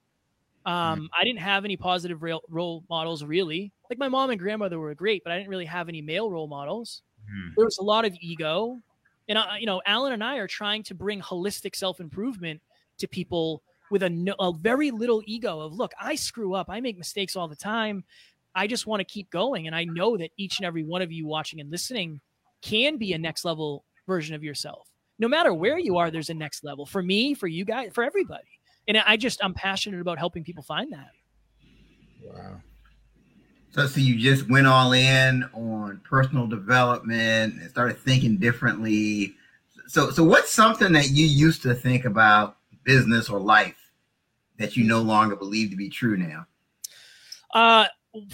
Mm. 0.65 0.71
Um, 0.71 1.09
I 1.17 1.23
didn't 1.23 1.39
have 1.39 1.65
any 1.65 1.75
positive 1.75 2.23
real, 2.23 2.41
role 2.49 2.83
models 2.89 3.23
really. 3.23 3.73
Like 3.89 3.99
my 3.99 4.07
mom 4.07 4.29
and 4.29 4.39
grandmother 4.39 4.79
were 4.79 4.95
great, 4.95 5.23
but 5.23 5.33
I 5.33 5.37
didn't 5.37 5.49
really 5.49 5.65
have 5.65 5.89
any 5.89 6.01
male 6.01 6.31
role 6.31 6.47
models. 6.47 7.01
Mm. 7.29 7.53
There 7.55 7.65
was 7.65 7.77
a 7.79 7.83
lot 7.83 8.05
of 8.05 8.15
ego, 8.21 8.79
and 9.27 9.37
uh, 9.37 9.45
you 9.59 9.65
know, 9.65 9.81
Alan 9.85 10.13
and 10.13 10.23
I 10.23 10.37
are 10.37 10.47
trying 10.47 10.83
to 10.83 10.95
bring 10.95 11.21
holistic 11.21 11.75
self 11.75 11.99
improvement 11.99 12.61
to 12.97 13.07
people 13.07 13.61
with 13.91 14.03
a, 14.03 14.35
a 14.39 14.53
very 14.53 14.91
little 14.91 15.21
ego 15.25 15.59
of 15.59 15.73
look 15.73 15.93
i 15.99 16.15
screw 16.15 16.53
up 16.53 16.69
i 16.69 16.79
make 16.79 16.97
mistakes 16.97 17.35
all 17.35 17.47
the 17.47 17.55
time 17.55 18.03
i 18.55 18.65
just 18.65 18.87
want 18.87 18.99
to 18.99 19.05
keep 19.05 19.29
going 19.29 19.67
and 19.67 19.75
i 19.75 19.83
know 19.83 20.17
that 20.17 20.31
each 20.37 20.59
and 20.59 20.65
every 20.65 20.83
one 20.83 21.01
of 21.01 21.11
you 21.11 21.27
watching 21.27 21.59
and 21.59 21.69
listening 21.69 22.19
can 22.61 22.97
be 22.97 23.13
a 23.13 23.17
next 23.17 23.45
level 23.45 23.85
version 24.07 24.35
of 24.35 24.43
yourself. 24.43 24.87
No 25.19 25.27
matter 25.27 25.53
where 25.53 25.77
you 25.77 25.97
are 25.97 26.11
there's 26.11 26.29
a 26.29 26.33
next 26.33 26.63
level 26.63 26.85
for 26.85 27.01
me 27.01 27.33
for 27.33 27.47
you 27.47 27.65
guys 27.65 27.91
for 27.93 28.03
everybody. 28.03 28.43
And 28.87 28.97
i 28.97 29.17
just 29.17 29.43
i'm 29.43 29.53
passionate 29.53 30.01
about 30.01 30.17
helping 30.17 30.43
people 30.43 30.63
find 30.63 30.91
that. 30.91 31.11
Wow. 32.23 32.61
So, 33.71 33.87
so 33.87 33.99
you 33.99 34.17
just 34.17 34.49
went 34.49 34.67
all 34.67 34.93
in 34.93 35.43
on 35.53 36.01
personal 36.09 36.47
development 36.47 37.55
and 37.59 37.69
started 37.69 37.99
thinking 37.99 38.37
differently. 38.37 39.35
So 39.87 40.11
so 40.11 40.23
what's 40.23 40.51
something 40.51 40.91
that 40.93 41.09
you 41.09 41.25
used 41.25 41.61
to 41.63 41.75
think 41.75 42.05
about 42.05 42.57
business 42.83 43.29
or 43.29 43.39
life 43.39 43.91
that 44.57 44.77
you 44.77 44.85
no 44.85 45.01
longer 45.01 45.35
believe 45.35 45.71
to 45.71 45.75
be 45.75 45.89
true 45.89 46.17
now? 46.17 46.45
Uh, 47.53 47.85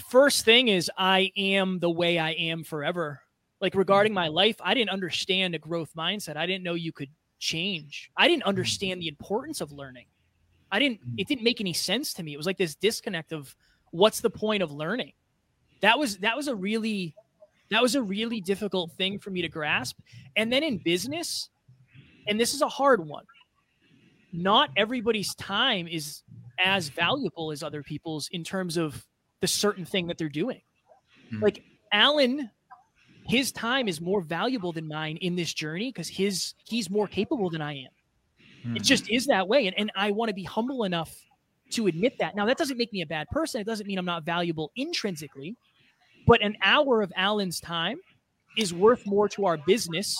first 0.08 0.44
thing 0.44 0.68
is 0.68 0.90
I 0.96 1.30
am 1.36 1.78
the 1.78 1.90
way 1.90 2.18
I 2.18 2.30
am 2.32 2.64
forever. 2.64 3.20
Like 3.60 3.74
regarding 3.74 4.12
my 4.12 4.28
life, 4.28 4.56
I 4.60 4.74
didn't 4.74 4.90
understand 4.90 5.54
a 5.54 5.58
growth 5.58 5.90
mindset. 5.96 6.36
I 6.36 6.46
didn't 6.46 6.64
know 6.64 6.74
you 6.74 6.92
could 6.92 7.10
change. 7.38 8.10
I 8.16 8.28
didn't 8.28 8.44
understand 8.44 9.00
the 9.00 9.08
importance 9.08 9.60
of 9.60 9.72
learning. 9.72 10.06
I 10.70 10.78
didn't 10.78 11.00
mm-hmm. 11.00 11.14
it 11.18 11.28
didn't 11.28 11.44
make 11.44 11.60
any 11.60 11.72
sense 11.72 12.12
to 12.14 12.22
me. 12.22 12.32
It 12.32 12.36
was 12.36 12.46
like 12.46 12.58
this 12.58 12.74
disconnect 12.74 13.32
of 13.32 13.54
what's 13.90 14.20
the 14.20 14.30
point 14.30 14.62
of 14.62 14.72
learning? 14.72 15.12
That 15.80 15.98
was 15.98 16.18
that 16.18 16.36
was 16.36 16.48
a 16.48 16.54
really 16.54 17.14
that 17.70 17.82
was 17.82 17.94
a 17.94 18.02
really 18.02 18.40
difficult 18.40 18.92
thing 18.92 19.18
for 19.18 19.30
me 19.30 19.42
to 19.42 19.48
grasp. 19.48 19.98
And 20.36 20.52
then 20.52 20.62
in 20.62 20.78
business, 20.78 21.48
and 22.26 22.38
this 22.38 22.54
is 22.54 22.62
a 22.62 22.68
hard 22.68 23.06
one 23.06 23.24
not 24.32 24.70
everybody's 24.76 25.34
time 25.34 25.86
is 25.86 26.22
as 26.58 26.88
valuable 26.88 27.52
as 27.52 27.62
other 27.62 27.82
people's 27.82 28.28
in 28.32 28.42
terms 28.42 28.76
of 28.76 29.04
the 29.42 29.48
certain 29.48 29.84
thing 29.84 30.06
that 30.06 30.16
they're 30.16 30.30
doing. 30.30 30.62
Mm-hmm. 31.26 31.42
Like 31.42 31.62
Alan, 31.92 32.50
his 33.26 33.52
time 33.52 33.88
is 33.88 34.00
more 34.00 34.22
valuable 34.22 34.72
than 34.72 34.88
mine 34.88 35.18
in 35.18 35.36
this 35.36 35.52
journey 35.52 35.90
because 35.90 36.08
his 36.08 36.54
he's 36.64 36.88
more 36.88 37.06
capable 37.06 37.50
than 37.50 37.60
I 37.60 37.74
am. 37.74 37.88
Mm-hmm. 38.64 38.76
It 38.76 38.84
just 38.84 39.10
is 39.10 39.26
that 39.26 39.46
way. 39.46 39.66
And, 39.66 39.78
and 39.78 39.92
I 39.94 40.12
want 40.12 40.30
to 40.30 40.34
be 40.34 40.44
humble 40.44 40.84
enough 40.84 41.14
to 41.72 41.88
admit 41.88 42.18
that. 42.18 42.36
Now, 42.36 42.46
that 42.46 42.56
doesn't 42.56 42.78
make 42.78 42.92
me 42.92 43.02
a 43.02 43.06
bad 43.06 43.28
person. 43.30 43.60
It 43.60 43.66
doesn't 43.66 43.86
mean 43.86 43.98
I'm 43.98 44.04
not 44.04 44.24
valuable 44.24 44.70
intrinsically, 44.76 45.56
but 46.26 46.40
an 46.40 46.56
hour 46.62 47.02
of 47.02 47.12
Alan's 47.16 47.60
time 47.60 47.98
is 48.56 48.72
worth 48.72 49.06
more 49.06 49.28
to 49.30 49.46
our 49.46 49.56
business 49.56 50.16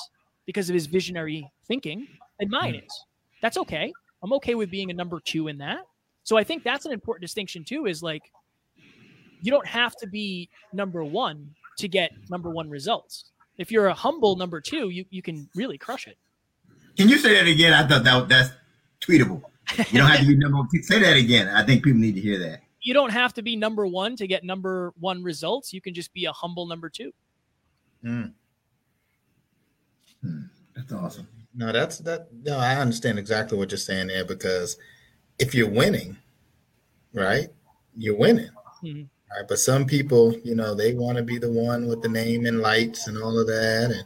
because 0.47 0.69
of 0.69 0.75
his 0.75 0.87
visionary 0.87 1.49
thinking 1.69 2.09
than 2.41 2.51
mine 2.51 2.75
mm-hmm. 2.75 2.87
is. 2.87 3.05
That's 3.41 3.57
okay. 3.59 3.93
I'm 4.23 4.33
okay 4.35 4.55
with 4.55 4.71
being 4.71 4.91
a 4.91 4.95
number 4.95 5.21
two 5.21 5.49
in 5.49 5.59
that. 5.59 5.81
So 6.25 6.37
I 6.37 6.45
think 6.45 6.65
that's 6.65 6.87
an 6.87 6.93
important 6.93 7.23
distinction 7.23 7.65
too. 7.65 7.87
Is 7.87 8.03
like 8.03 8.23
you 9.42 9.50
don't 9.50 9.66
have 9.66 9.96
to 9.96 10.07
be 10.07 10.48
number 10.72 11.05
one 11.05 11.55
to 11.78 11.88
get 11.88 12.12
number 12.31 12.50
one 12.50 12.70
results. 12.70 13.33
If 13.59 13.70
you're 13.70 13.88
a 13.88 13.94
humble 13.94 14.37
number 14.37 14.61
two, 14.61 14.88
you 14.88 15.05
you 15.11 15.20
can 15.20 15.48
really 15.55 15.76
crush 15.76 16.07
it. 16.07 16.16
Can 16.96 17.09
you 17.09 17.18
say 17.18 17.35
that 17.35 17.46
again? 17.46 17.72
I 17.72 17.87
thought 17.87 18.05
that 18.05 18.28
that's 18.28 18.50
tweetable. 19.00 19.42
You 19.90 19.98
don't 19.98 20.09
have 20.09 20.20
to 20.20 20.26
be 20.26 20.37
number 20.37 20.59
one. 20.59 20.68
Say 20.83 21.00
that 21.00 21.16
again. 21.16 21.48
I 21.48 21.64
think 21.64 21.85
people 21.85 22.00
need 22.00 22.14
to 22.14 22.20
hear 22.20 22.38
that. 22.38 22.62
You 22.81 22.94
don't 22.94 23.11
have 23.11 23.33
to 23.35 23.42
be 23.42 23.57
number 23.57 23.87
one 23.87 24.16
to 24.16 24.26
get 24.26 24.44
number 24.44 24.92
one 24.98 25.22
results. 25.22 25.72
You 25.72 25.81
can 25.81 25.94
just 25.94 26.12
be 26.12 26.24
a 26.24 26.33
humble 26.33 26.66
number 26.66 26.88
two. 26.88 27.12
Mm. 28.05 28.33
Hmm. 30.22 30.40
That's 30.74 30.92
awesome. 30.92 31.28
No, 31.55 31.72
that's 31.72 31.98
that. 31.98 32.28
No, 32.44 32.59
I 32.59 32.76
understand 32.76 33.18
exactly 33.18 33.59
what 33.59 33.70
you're 33.70 33.78
saying 33.78 34.09
there 34.09 34.24
because 34.24 34.76
if 35.38 35.55
you're 35.55 35.68
winning, 35.68 36.16
right, 37.12 37.48
you're 37.96 38.16
winning. 38.16 38.50
Mm-hmm. 38.83 39.02
Right, 39.37 39.49
but 39.49 39.59
some 39.59 39.87
people, 39.87 40.35
you 40.45 40.55
know, 40.55 40.75
they 40.75 40.92
want 40.95 41.16
to 41.16 41.23
be 41.23 41.38
the 41.38 41.51
one 41.51 41.87
with 41.87 42.03
the 42.03 42.09
name 42.09 42.45
and 42.45 42.61
lights 42.61 43.07
and 43.07 43.16
all 43.16 43.38
of 43.38 43.47
that, 43.47 43.90
and 43.90 44.05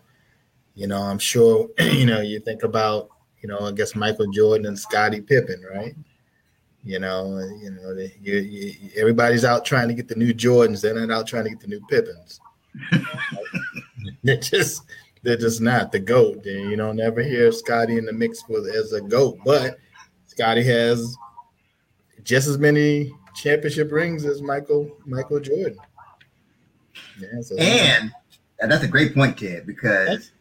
you 0.74 0.86
know, 0.86 1.00
I'm 1.00 1.18
sure, 1.18 1.68
you 1.78 2.06
know, 2.06 2.20
you 2.20 2.38
think 2.38 2.62
about, 2.62 3.08
you 3.40 3.48
know, 3.48 3.60
I 3.60 3.72
guess 3.72 3.96
Michael 3.96 4.30
Jordan 4.30 4.66
and 4.66 4.78
Scottie 4.78 5.22
Pippen, 5.22 5.64
right? 5.74 5.96
You 6.84 7.00
know, 7.00 7.38
you 7.60 7.70
know, 7.70 7.96
you, 8.22 8.36
you, 8.36 8.90
everybody's 8.96 9.44
out 9.44 9.64
trying 9.64 9.88
to 9.88 9.94
get 9.94 10.06
the 10.06 10.14
new 10.14 10.32
Jordans. 10.32 10.80
They're 10.80 10.94
not 10.94 11.10
out 11.10 11.26
trying 11.26 11.44
to 11.44 11.50
get 11.50 11.60
the 11.60 11.66
new 11.66 11.80
Pippins. 11.88 12.40
they're 14.22 14.36
just 14.36 14.84
they're 15.22 15.36
just 15.36 15.60
not 15.60 15.90
the 15.90 15.98
goat. 15.98 16.44
You 16.44 16.76
don't 16.76 17.00
ever 17.00 17.22
hear 17.22 17.50
Scottie 17.50 17.98
in 17.98 18.04
the 18.04 18.12
mix 18.12 18.46
with 18.48 18.68
as 18.68 18.92
a 18.92 19.00
goat, 19.00 19.38
but 19.44 19.78
Scottie 20.26 20.62
has 20.62 21.16
just 22.22 22.46
as 22.46 22.58
many 22.58 23.12
championship 23.36 23.92
rings 23.92 24.24
as 24.24 24.42
Michael 24.42 24.90
Michael 25.04 25.40
Jordan. 25.40 25.78
Yeah, 27.20 27.40
so 27.42 27.56
and 27.58 28.12
that's 28.60 28.84
a 28.84 28.88
great 28.88 29.14
point, 29.14 29.38
Ted, 29.38 29.66
because 29.66 30.32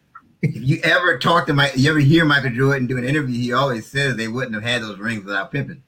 if 0.42 0.56
you 0.56 0.80
ever 0.82 1.18
talk 1.18 1.46
to 1.46 1.54
Mike, 1.54 1.72
you 1.76 1.90
ever 1.90 1.98
hear 1.98 2.24
Michael 2.24 2.50
Jordan 2.50 2.86
do 2.86 2.98
an 2.98 3.04
interview, 3.04 3.38
he 3.38 3.52
always 3.52 3.86
says 3.86 4.16
they 4.16 4.28
wouldn't 4.28 4.54
have 4.54 4.64
had 4.64 4.82
those 4.82 4.98
rings 4.98 5.24
without 5.24 5.52
Pippen. 5.52 5.82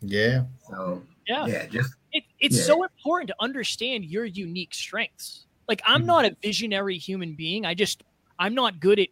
Yeah. 0.00 0.44
So 0.68 1.02
yeah, 1.26 1.46
yeah, 1.46 1.66
just 1.66 1.94
it, 2.12 2.24
it's 2.40 2.56
yeah. 2.56 2.64
so 2.64 2.82
important 2.82 3.28
to 3.28 3.36
understand 3.40 4.04
your 4.04 4.24
unique 4.24 4.74
strengths. 4.74 5.46
Like 5.68 5.82
I'm 5.86 6.00
mm-hmm. 6.00 6.06
not 6.06 6.24
a 6.24 6.36
visionary 6.42 6.98
human 6.98 7.34
being. 7.34 7.64
I 7.64 7.74
just 7.74 8.02
I'm 8.38 8.54
not 8.54 8.80
good 8.80 8.98
at 8.98 9.08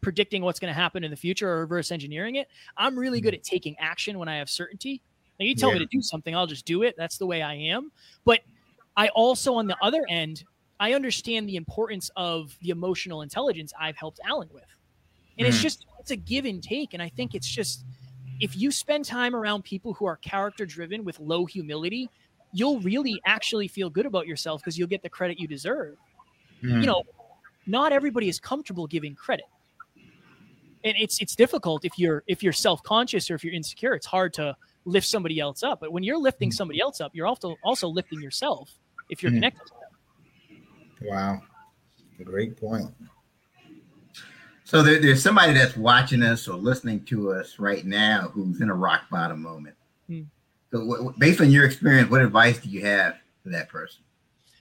predicting 0.00 0.42
what's 0.42 0.58
going 0.58 0.72
to 0.72 0.78
happen 0.78 1.04
in 1.04 1.10
the 1.10 1.16
future 1.16 1.48
or 1.48 1.60
reverse 1.60 1.92
engineering 1.92 2.36
it. 2.36 2.48
I'm 2.76 2.98
really 2.98 3.20
good 3.20 3.34
mm-hmm. 3.34 3.38
at 3.38 3.44
taking 3.44 3.76
action 3.78 4.18
when 4.18 4.28
I 4.28 4.38
have 4.38 4.50
certainty. 4.50 5.00
Now 5.42 5.48
you 5.48 5.56
tell 5.56 5.70
yeah. 5.70 5.80
me 5.80 5.80
to 5.80 5.86
do 5.86 6.00
something, 6.00 6.36
I'll 6.36 6.46
just 6.46 6.64
do 6.64 6.84
it. 6.84 6.94
That's 6.96 7.18
the 7.18 7.26
way 7.26 7.42
I 7.42 7.54
am. 7.54 7.90
But 8.24 8.42
I 8.96 9.08
also 9.08 9.54
on 9.54 9.66
the 9.66 9.76
other 9.82 10.04
end, 10.08 10.44
I 10.78 10.92
understand 10.94 11.48
the 11.48 11.56
importance 11.56 12.12
of 12.14 12.56
the 12.60 12.70
emotional 12.70 13.22
intelligence 13.22 13.72
I've 13.78 13.96
helped 13.96 14.20
Alan 14.24 14.48
with. 14.52 14.62
And 15.38 15.44
mm. 15.44 15.48
it's 15.48 15.60
just 15.60 15.84
it's 15.98 16.12
a 16.12 16.16
give 16.16 16.44
and 16.44 16.62
take 16.62 16.94
and 16.94 17.02
I 17.02 17.08
think 17.08 17.34
it's 17.34 17.48
just 17.48 17.84
if 18.38 18.56
you 18.56 18.70
spend 18.70 19.04
time 19.04 19.34
around 19.34 19.64
people 19.64 19.94
who 19.94 20.04
are 20.04 20.16
character 20.16 20.64
driven 20.64 21.04
with 21.04 21.18
low 21.18 21.44
humility, 21.44 22.08
you'll 22.52 22.78
really 22.78 23.20
actually 23.26 23.66
feel 23.66 23.90
good 23.90 24.06
about 24.06 24.28
yourself 24.28 24.60
because 24.60 24.78
you'll 24.78 24.86
get 24.86 25.02
the 25.02 25.08
credit 25.08 25.40
you 25.40 25.48
deserve. 25.48 25.96
Mm. 26.62 26.82
You 26.82 26.86
know, 26.86 27.02
not 27.66 27.92
everybody 27.92 28.28
is 28.28 28.38
comfortable 28.38 28.86
giving 28.86 29.16
credit. 29.16 29.46
And 30.84 30.94
it's 30.96 31.20
it's 31.20 31.34
difficult 31.34 31.84
if 31.84 31.98
you're 31.98 32.22
if 32.28 32.44
you're 32.44 32.52
self-conscious 32.52 33.28
or 33.28 33.34
if 33.34 33.42
you're 33.42 33.54
insecure, 33.54 33.94
it's 33.94 34.06
hard 34.06 34.32
to 34.34 34.56
lift 34.84 35.06
somebody 35.06 35.38
else 35.40 35.62
up. 35.62 35.80
But 35.80 35.92
when 35.92 36.02
you're 36.02 36.18
lifting 36.18 36.50
hmm. 36.50 36.54
somebody 36.54 36.80
else 36.80 37.00
up, 37.00 37.12
you're 37.14 37.26
also 37.26 37.56
also 37.62 37.88
lifting 37.88 38.20
yourself 38.20 38.70
if 39.08 39.22
you're 39.22 39.32
mm. 39.32 39.36
connected 39.36 39.66
to 39.66 39.72
them. 39.74 41.08
Wow. 41.10 41.42
Great 42.24 42.56
point. 42.56 42.90
So 44.64 44.82
there, 44.82 45.00
there's 45.00 45.22
somebody 45.22 45.52
that's 45.52 45.76
watching 45.76 46.22
us 46.22 46.48
or 46.48 46.56
listening 46.56 47.04
to 47.06 47.32
us 47.32 47.58
right 47.58 47.84
now 47.84 48.30
who's 48.32 48.60
in 48.60 48.70
a 48.70 48.74
rock 48.74 49.02
bottom 49.10 49.42
moment. 49.42 49.76
Mm. 50.08 50.26
So, 50.72 51.12
based 51.18 51.40
on 51.40 51.50
your 51.50 51.66
experience, 51.66 52.10
what 52.10 52.22
advice 52.22 52.58
do 52.58 52.70
you 52.70 52.82
have 52.86 53.16
for 53.42 53.50
that 53.50 53.68
person? 53.68 54.02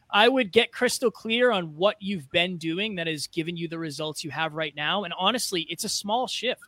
I 0.10 0.28
would 0.28 0.52
get 0.52 0.74
crystal 0.74 1.10
clear 1.10 1.52
on 1.52 1.76
what 1.78 1.96
you've 2.02 2.30
been 2.32 2.58
doing 2.58 2.96
that 2.96 3.08
has 3.08 3.28
given 3.28 3.56
you 3.56 3.70
the 3.70 3.80
results 3.80 4.24
you 4.24 4.32
have 4.32 4.54
right 4.54 4.76
now. 4.76 5.06
And 5.06 5.14
honestly, 5.18 5.66
it's 5.70 5.86
a 5.86 5.90
small 5.90 6.28
shift. 6.28 6.60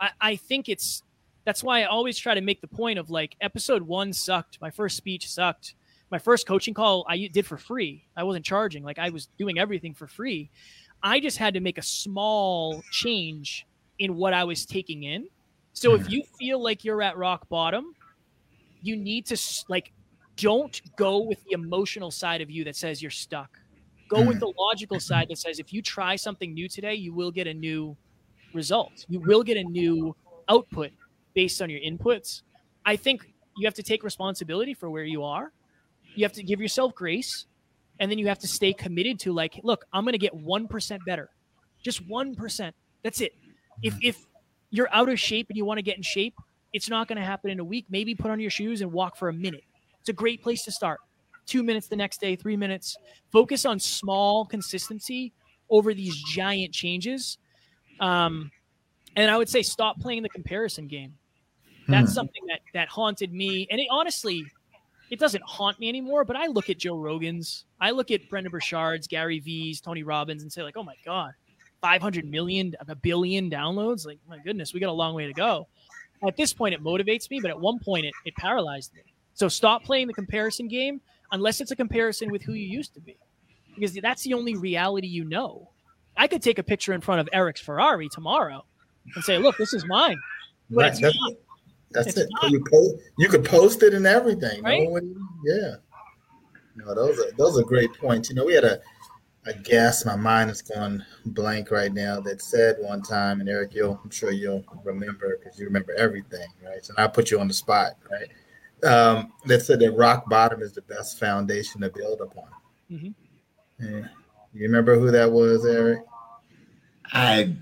I, 0.00 0.10
I 0.20 0.36
think 0.36 0.68
it's 0.68 1.04
that's 1.44 1.62
why 1.62 1.82
I 1.82 1.84
always 1.84 2.18
try 2.18 2.34
to 2.34 2.40
make 2.40 2.60
the 2.60 2.68
point 2.68 2.98
of 2.98 3.10
like 3.10 3.36
episode 3.40 3.82
one 3.82 4.12
sucked. 4.12 4.58
My 4.60 4.70
first 4.70 4.96
speech 4.96 5.28
sucked. 5.28 5.74
My 6.10 6.18
first 6.18 6.46
coaching 6.46 6.74
call 6.74 7.06
I 7.08 7.28
did 7.32 7.46
for 7.46 7.56
free. 7.56 8.04
I 8.16 8.24
wasn't 8.24 8.44
charging. 8.44 8.82
Like 8.82 8.98
I 8.98 9.10
was 9.10 9.28
doing 9.38 9.58
everything 9.58 9.94
for 9.94 10.06
free. 10.06 10.50
I 11.02 11.20
just 11.20 11.38
had 11.38 11.54
to 11.54 11.60
make 11.60 11.78
a 11.78 11.82
small 11.82 12.82
change 12.90 13.66
in 13.98 14.16
what 14.16 14.34
I 14.34 14.44
was 14.44 14.66
taking 14.66 15.04
in. 15.04 15.28
So 15.72 15.94
if 15.94 16.06
hmm. 16.06 16.12
you 16.12 16.22
feel 16.38 16.62
like 16.62 16.84
you're 16.84 17.00
at 17.02 17.16
rock 17.16 17.48
bottom, 17.48 17.94
you 18.82 18.96
need 18.96 19.26
to 19.26 19.64
like 19.68 19.92
don't 20.36 20.80
go 20.96 21.18
with 21.20 21.42
the 21.44 21.52
emotional 21.52 22.10
side 22.10 22.40
of 22.40 22.50
you 22.50 22.64
that 22.64 22.76
says 22.76 23.00
you're 23.00 23.10
stuck. 23.10 23.58
Go 24.08 24.22
with 24.24 24.40
the 24.40 24.52
logical 24.58 24.98
side 24.98 25.28
that 25.28 25.38
says 25.38 25.60
if 25.60 25.72
you 25.72 25.82
try 25.82 26.16
something 26.16 26.52
new 26.52 26.68
today, 26.68 26.94
you 26.94 27.14
will 27.14 27.30
get 27.30 27.46
a 27.46 27.54
new 27.54 27.96
result. 28.52 29.06
You 29.08 29.20
will 29.20 29.44
get 29.44 29.56
a 29.56 29.62
new 29.62 30.16
output 30.48 30.90
based 31.34 31.60
on 31.62 31.70
your 31.70 31.80
inputs. 31.80 32.42
I 32.84 32.96
think 32.96 33.26
you 33.56 33.66
have 33.66 33.74
to 33.74 33.82
take 33.82 34.02
responsibility 34.02 34.74
for 34.74 34.90
where 34.90 35.04
you 35.04 35.24
are. 35.24 35.52
You 36.14 36.24
have 36.24 36.32
to 36.34 36.42
give 36.42 36.60
yourself 36.60 36.94
grace. 36.94 37.46
And 37.98 38.10
then 38.10 38.18
you 38.18 38.28
have 38.28 38.38
to 38.38 38.48
stay 38.48 38.72
committed 38.72 39.20
to 39.20 39.32
like, 39.32 39.60
look, 39.62 39.84
I'm 39.92 40.04
going 40.04 40.12
to 40.12 40.18
get 40.18 40.34
1% 40.34 40.98
better. 41.06 41.28
Just 41.82 42.08
1%. 42.08 42.72
That's 43.02 43.20
it. 43.20 43.34
If, 43.82 43.94
if 44.00 44.26
you're 44.70 44.88
out 44.92 45.08
of 45.08 45.20
shape 45.20 45.48
and 45.50 45.56
you 45.56 45.64
want 45.64 45.78
to 45.78 45.82
get 45.82 45.96
in 45.96 46.02
shape, 46.02 46.34
it's 46.72 46.88
not 46.88 47.08
going 47.08 47.18
to 47.18 47.24
happen 47.24 47.50
in 47.50 47.60
a 47.60 47.64
week. 47.64 47.86
Maybe 47.90 48.14
put 48.14 48.30
on 48.30 48.40
your 48.40 48.50
shoes 48.50 48.80
and 48.80 48.92
walk 48.92 49.16
for 49.16 49.28
a 49.28 49.32
minute. 49.32 49.64
It's 50.00 50.08
a 50.08 50.14
great 50.14 50.42
place 50.42 50.64
to 50.64 50.72
start. 50.72 51.00
Two 51.46 51.62
minutes 51.62 51.88
the 51.88 51.96
next 51.96 52.20
day, 52.20 52.36
three 52.36 52.56
minutes. 52.56 52.96
Focus 53.32 53.66
on 53.66 53.78
small 53.78 54.46
consistency 54.46 55.32
over 55.68 55.92
these 55.92 56.16
giant 56.32 56.72
changes. 56.72 57.38
Um, 57.98 58.50
and 59.16 59.30
I 59.30 59.36
would 59.36 59.48
say 59.48 59.62
stop 59.62 60.00
playing 60.00 60.22
the 60.22 60.28
comparison 60.28 60.86
game. 60.86 61.14
That's 61.88 62.10
hmm. 62.10 62.14
something 62.14 62.42
that 62.48 62.60
that 62.74 62.88
haunted 62.88 63.32
me, 63.32 63.66
and 63.70 63.80
it 63.80 63.88
honestly, 63.90 64.44
it 65.10 65.18
doesn't 65.18 65.42
haunt 65.44 65.78
me 65.80 65.88
anymore. 65.88 66.24
But 66.24 66.36
I 66.36 66.46
look 66.46 66.70
at 66.70 66.78
Joe 66.78 66.96
Rogan's, 66.96 67.64
I 67.80 67.90
look 67.90 68.10
at 68.10 68.28
Brendon 68.28 68.50
Burchard's, 68.52 69.06
Gary 69.06 69.40
V's, 69.40 69.80
Tony 69.80 70.02
Robbins, 70.02 70.42
and 70.42 70.52
say 70.52 70.62
like, 70.62 70.76
oh 70.76 70.84
my 70.84 70.94
god, 71.04 71.32
500 71.80 72.24
million, 72.24 72.74
a 72.86 72.94
billion 72.94 73.50
downloads. 73.50 74.06
Like 74.06 74.18
my 74.28 74.38
goodness, 74.38 74.72
we 74.72 74.80
got 74.80 74.90
a 74.90 74.92
long 74.92 75.14
way 75.14 75.26
to 75.26 75.32
go. 75.32 75.66
At 76.26 76.36
this 76.36 76.52
point, 76.52 76.74
it 76.74 76.84
motivates 76.84 77.30
me, 77.30 77.40
but 77.40 77.50
at 77.50 77.58
one 77.58 77.78
point, 77.78 78.04
it, 78.04 78.12
it 78.26 78.36
paralyzed 78.36 78.94
me. 78.94 79.02
So 79.34 79.48
stop 79.48 79.84
playing 79.84 80.06
the 80.06 80.12
comparison 80.12 80.68
game 80.68 81.00
unless 81.32 81.62
it's 81.62 81.70
a 81.70 81.76
comparison 81.76 82.30
with 82.30 82.42
who 82.42 82.52
you 82.52 82.66
used 82.66 82.92
to 82.94 83.00
be, 83.00 83.16
because 83.74 83.94
that's 83.94 84.22
the 84.22 84.34
only 84.34 84.54
reality 84.54 85.06
you 85.06 85.24
know. 85.24 85.70
I 86.16 86.26
could 86.26 86.42
take 86.42 86.58
a 86.58 86.62
picture 86.62 86.92
in 86.92 87.00
front 87.00 87.20
of 87.22 87.28
Eric's 87.32 87.62
Ferrari 87.62 88.08
tomorrow 88.10 88.66
and 89.14 89.24
say, 89.24 89.38
"Look, 89.38 89.56
this 89.56 89.72
is 89.72 89.84
mine." 89.86 90.18
But 90.70 90.76
right. 90.76 91.00
That's, 91.00 91.18
that's 91.92 92.06
it's 92.08 92.18
it. 92.18 92.28
You, 92.48 92.64
post, 92.70 92.94
you 93.18 93.28
could 93.28 93.44
post 93.44 93.82
it 93.82 93.94
and 93.94 94.06
everything. 94.06 94.62
Right? 94.62 94.84
No 94.84 94.90
one, 94.90 95.16
yeah. 95.44 95.74
No, 96.76 96.94
those 96.94 97.18
are 97.18 97.32
those 97.36 97.58
are 97.58 97.64
great 97.64 97.92
points. 97.94 98.30
You 98.30 98.36
know, 98.36 98.44
we 98.44 98.54
had 98.54 98.64
a 98.64 98.80
a 99.46 99.54
guest. 99.54 100.06
My 100.06 100.16
mind 100.16 100.50
is 100.50 100.62
going 100.62 101.02
blank 101.26 101.70
right 101.70 101.92
now. 101.92 102.20
That 102.20 102.42
said 102.42 102.76
one 102.78 103.02
time, 103.02 103.40
and 103.40 103.48
Eric, 103.48 103.74
you'll 103.74 104.00
I'm 104.02 104.10
sure 104.10 104.30
you'll 104.30 104.64
remember 104.84 105.38
because 105.38 105.58
you 105.58 105.66
remember 105.66 105.92
everything, 105.94 106.48
right? 106.64 106.84
So 106.84 106.94
I 106.96 107.06
put 107.08 107.30
you 107.30 107.40
on 107.40 107.48
the 107.48 107.54
spot, 107.54 107.92
right? 108.10 108.30
Um, 108.82 109.32
that 109.46 109.62
said 109.62 109.80
that 109.80 109.92
rock 109.92 110.28
bottom 110.30 110.62
is 110.62 110.72
the 110.72 110.82
best 110.82 111.18
foundation 111.18 111.80
to 111.82 111.90
build 111.90 112.20
upon. 112.20 112.48
Mm-hmm. 112.90 113.10
Yeah. 113.84 114.08
You 114.52 114.62
remember 114.62 114.98
who 114.98 115.10
that 115.10 115.30
was, 115.30 115.64
Eric? 115.64 116.02
I 117.12 117.54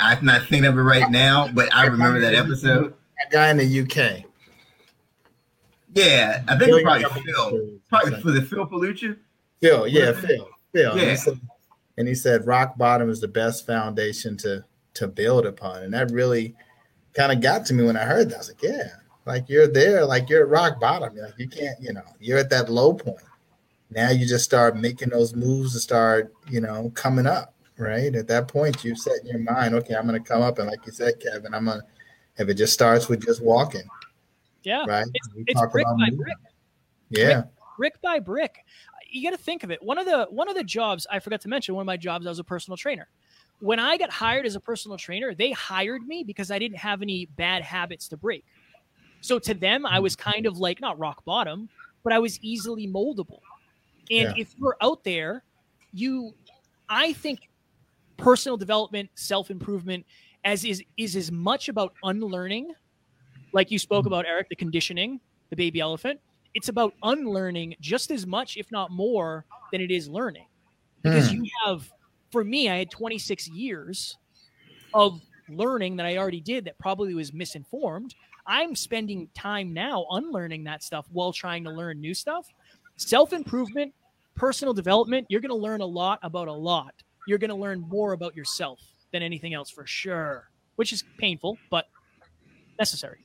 I'm 0.00 0.24
not 0.24 0.42
thinking 0.42 0.64
of 0.64 0.78
it 0.78 0.82
right 0.82 1.10
now, 1.10 1.48
but 1.48 1.74
I 1.74 1.86
remember 1.86 2.20
that 2.20 2.34
episode. 2.34 2.94
That 3.18 3.30
guy 3.30 3.50
in 3.50 3.58
the 3.58 3.80
UK. 3.80 4.24
Yeah, 5.94 6.42
I 6.48 6.58
think 6.58 6.70
it 6.70 6.74
was 6.74 6.82
probably 6.82 7.22
Phil. 7.22 7.68
Probably 7.88 8.20
for 8.20 8.30
the 8.32 8.42
Phil 8.42 8.66
Palucci. 8.66 9.16
Phil, 9.60 9.86
yeah, 9.86 10.12
Phil, 10.12 10.26
Phil. 10.26 10.48
Yeah. 10.72 10.90
And 10.92 11.10
he, 11.10 11.16
said, 11.16 11.40
and 11.98 12.08
he 12.08 12.14
said 12.14 12.46
rock 12.46 12.76
bottom 12.76 13.08
is 13.08 13.20
the 13.20 13.28
best 13.28 13.66
foundation 13.66 14.36
to 14.38 14.64
to 14.94 15.08
build 15.08 15.44
upon, 15.46 15.82
and 15.82 15.92
that 15.94 16.10
really 16.10 16.54
kind 17.14 17.32
of 17.32 17.40
got 17.40 17.66
to 17.66 17.74
me 17.74 17.84
when 17.84 17.96
I 17.96 18.04
heard 18.04 18.30
that. 18.30 18.36
I 18.36 18.38
was 18.38 18.48
like, 18.48 18.62
yeah, 18.62 18.88
like 19.26 19.48
you're 19.48 19.68
there, 19.68 20.04
like 20.04 20.28
you're 20.28 20.42
at 20.42 20.48
rock 20.48 20.80
bottom. 20.80 21.16
Like 21.16 21.34
you 21.38 21.48
can't, 21.48 21.80
you 21.80 21.92
know, 21.92 22.02
you're 22.20 22.38
at 22.38 22.50
that 22.50 22.68
low 22.68 22.94
point. 22.94 23.18
Now 23.90 24.10
you 24.10 24.26
just 24.26 24.44
start 24.44 24.76
making 24.76 25.10
those 25.10 25.34
moves 25.34 25.72
to 25.74 25.80
start, 25.80 26.32
you 26.48 26.60
know, 26.60 26.90
coming 26.94 27.26
up 27.26 27.53
right? 27.78 28.14
At 28.14 28.28
that 28.28 28.48
point, 28.48 28.84
you 28.84 28.94
set 28.94 29.20
in 29.22 29.26
your 29.26 29.38
mind, 29.38 29.74
okay, 29.74 29.94
I'm 29.94 30.06
going 30.06 30.22
to 30.22 30.28
come 30.28 30.42
up, 30.42 30.58
and 30.58 30.68
like 30.68 30.84
you 30.86 30.92
said, 30.92 31.20
Kevin, 31.20 31.54
I'm 31.54 31.66
going 31.66 31.80
to. 31.80 31.86
If 32.36 32.48
it 32.48 32.54
just 32.54 32.72
starts 32.72 33.08
with 33.08 33.24
just 33.24 33.40
walking, 33.42 33.84
yeah, 34.64 34.84
right. 34.88 35.06
It's, 35.14 35.28
it's 35.46 35.60
brick 35.70 35.86
by 35.86 36.10
brick. 36.16 36.36
Yeah, 37.10 37.42
brick, 37.42 37.46
brick 37.76 38.02
by 38.02 38.18
brick. 38.18 38.56
You 39.08 39.22
got 39.30 39.36
to 39.36 39.42
think 39.42 39.62
of 39.62 39.70
it. 39.70 39.80
One 39.80 39.98
of 39.98 40.06
the 40.06 40.26
one 40.30 40.48
of 40.48 40.56
the 40.56 40.64
jobs 40.64 41.06
I 41.08 41.20
forgot 41.20 41.40
to 41.42 41.48
mention. 41.48 41.76
One 41.76 41.82
of 41.82 41.86
my 41.86 41.96
jobs, 41.96 42.26
I 42.26 42.30
was 42.30 42.40
a 42.40 42.44
personal 42.44 42.76
trainer. 42.76 43.08
When 43.60 43.78
I 43.78 43.96
got 43.96 44.10
hired 44.10 44.46
as 44.46 44.56
a 44.56 44.60
personal 44.60 44.98
trainer, 44.98 45.32
they 45.32 45.52
hired 45.52 46.06
me 46.08 46.24
because 46.24 46.50
I 46.50 46.58
didn't 46.58 46.78
have 46.78 47.02
any 47.02 47.26
bad 47.36 47.62
habits 47.62 48.08
to 48.08 48.16
break. 48.16 48.44
So 49.20 49.38
to 49.38 49.54
them, 49.54 49.86
I 49.86 50.00
was 50.00 50.16
mm-hmm. 50.16 50.30
kind 50.30 50.46
of 50.46 50.58
like 50.58 50.80
not 50.80 50.98
rock 50.98 51.24
bottom, 51.24 51.68
but 52.02 52.12
I 52.12 52.18
was 52.18 52.38
easily 52.40 52.88
moldable. 52.88 53.38
And 54.10 54.28
yeah. 54.28 54.34
if 54.36 54.54
you're 54.58 54.76
out 54.82 55.02
there, 55.04 55.44
you, 55.92 56.34
I 56.88 57.14
think 57.14 57.48
personal 58.16 58.56
development, 58.56 59.10
self 59.14 59.50
improvement, 59.50 60.04
as 60.44 60.64
is 60.64 60.82
is 60.96 61.16
as 61.16 61.32
much 61.32 61.68
about 61.68 61.94
unlearning, 62.02 62.72
like 63.52 63.70
you 63.70 63.78
spoke 63.78 64.06
about, 64.06 64.26
Eric, 64.26 64.48
the 64.48 64.56
conditioning, 64.56 65.20
the 65.50 65.56
baby 65.56 65.80
elephant. 65.80 66.20
It's 66.54 66.68
about 66.68 66.94
unlearning 67.02 67.76
just 67.80 68.10
as 68.10 68.26
much, 68.26 68.56
if 68.56 68.70
not 68.70 68.90
more, 68.90 69.44
than 69.72 69.80
it 69.80 69.90
is 69.90 70.08
learning. 70.08 70.46
Because 71.02 71.30
mm. 71.30 71.34
you 71.36 71.50
have, 71.64 71.90
for 72.30 72.44
me, 72.44 72.68
I 72.68 72.76
had 72.76 72.90
26 72.90 73.48
years 73.48 74.16
of 74.92 75.20
learning 75.48 75.96
that 75.96 76.06
I 76.06 76.16
already 76.16 76.40
did 76.40 76.64
that 76.66 76.78
probably 76.78 77.14
was 77.14 77.32
misinformed. 77.32 78.14
I'm 78.46 78.76
spending 78.76 79.28
time 79.34 79.72
now 79.72 80.06
unlearning 80.10 80.64
that 80.64 80.82
stuff 80.82 81.06
while 81.12 81.32
trying 81.32 81.64
to 81.64 81.70
learn 81.70 82.00
new 82.00 82.14
stuff. 82.14 82.46
Self 82.96 83.32
improvement, 83.32 83.92
personal 84.36 84.74
development, 84.74 85.26
you're 85.28 85.40
going 85.40 85.48
to 85.50 85.56
learn 85.56 85.80
a 85.80 85.86
lot 85.86 86.20
about 86.22 86.48
a 86.48 86.52
lot 86.52 86.94
you're 87.26 87.38
going 87.38 87.50
to 87.50 87.56
learn 87.56 87.80
more 87.80 88.12
about 88.12 88.36
yourself 88.36 88.80
than 89.12 89.22
anything 89.22 89.54
else 89.54 89.70
for 89.70 89.86
sure, 89.86 90.50
which 90.76 90.92
is 90.92 91.04
painful, 91.18 91.58
but 91.70 91.86
necessary. 92.78 93.18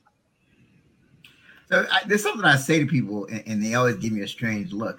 So 1.70 1.86
I, 1.90 2.00
there's 2.06 2.22
something 2.22 2.44
I 2.44 2.56
say 2.56 2.80
to 2.80 2.86
people, 2.86 3.26
and, 3.26 3.42
and, 3.46 3.64
they 3.64 3.74
always 3.74 3.96
give 3.96 4.12
me 4.12 4.22
a 4.22 4.28
strange 4.28 4.72
look. 4.72 4.98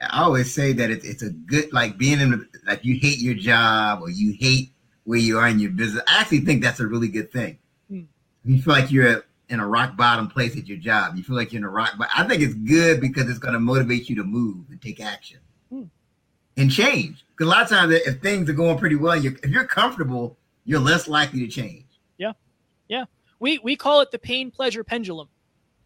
I 0.00 0.22
always 0.22 0.52
say 0.52 0.72
that 0.72 0.90
it, 0.90 1.04
it's 1.04 1.22
a 1.22 1.30
good, 1.30 1.72
like 1.72 1.98
being 1.98 2.20
in, 2.20 2.30
the, 2.30 2.48
like 2.66 2.84
you 2.84 2.94
hate 2.94 3.18
your 3.18 3.34
job 3.34 4.02
or 4.02 4.10
you 4.10 4.36
hate 4.38 4.72
where 5.04 5.18
you 5.18 5.38
are 5.38 5.48
in 5.48 5.58
your 5.58 5.70
business. 5.72 6.02
I 6.06 6.20
actually 6.20 6.40
think 6.40 6.62
that's 6.62 6.80
a 6.80 6.86
really 6.86 7.08
good 7.08 7.32
thing. 7.32 7.58
Hmm. 7.88 8.02
You 8.44 8.62
feel 8.62 8.72
like 8.72 8.92
you're 8.92 9.24
in 9.48 9.60
a 9.60 9.66
rock 9.66 9.96
bottom 9.96 10.28
place 10.28 10.56
at 10.56 10.66
your 10.66 10.78
job. 10.78 11.16
You 11.16 11.24
feel 11.24 11.36
like 11.36 11.52
you're 11.52 11.60
in 11.60 11.64
a 11.64 11.70
rock, 11.70 11.94
but 11.98 12.08
I 12.16 12.26
think 12.26 12.40
it's 12.42 12.54
good 12.54 13.00
because 13.00 13.28
it's 13.28 13.38
going 13.38 13.54
to 13.54 13.60
motivate 13.60 14.08
you 14.08 14.16
to 14.16 14.24
move 14.24 14.66
and 14.70 14.80
take 14.80 15.00
action. 15.00 15.38
And 16.56 16.70
change. 16.70 17.24
Because 17.30 17.46
a 17.46 17.50
lot 17.50 17.62
of 17.62 17.68
times, 17.68 17.92
if 17.94 18.20
things 18.20 18.48
are 18.48 18.54
going 18.54 18.78
pretty 18.78 18.96
well, 18.96 19.16
you're, 19.16 19.34
if 19.42 19.50
you're 19.50 19.64
comfortable, 19.64 20.36
you're 20.64 20.80
less 20.80 21.08
likely 21.08 21.40
to 21.40 21.48
change. 21.48 21.86
Yeah, 22.18 22.32
yeah. 22.88 23.04
We 23.40 23.58
we 23.58 23.76
call 23.76 24.00
it 24.00 24.10
the 24.10 24.18
pain 24.18 24.50
pleasure 24.50 24.84
pendulum. 24.84 25.28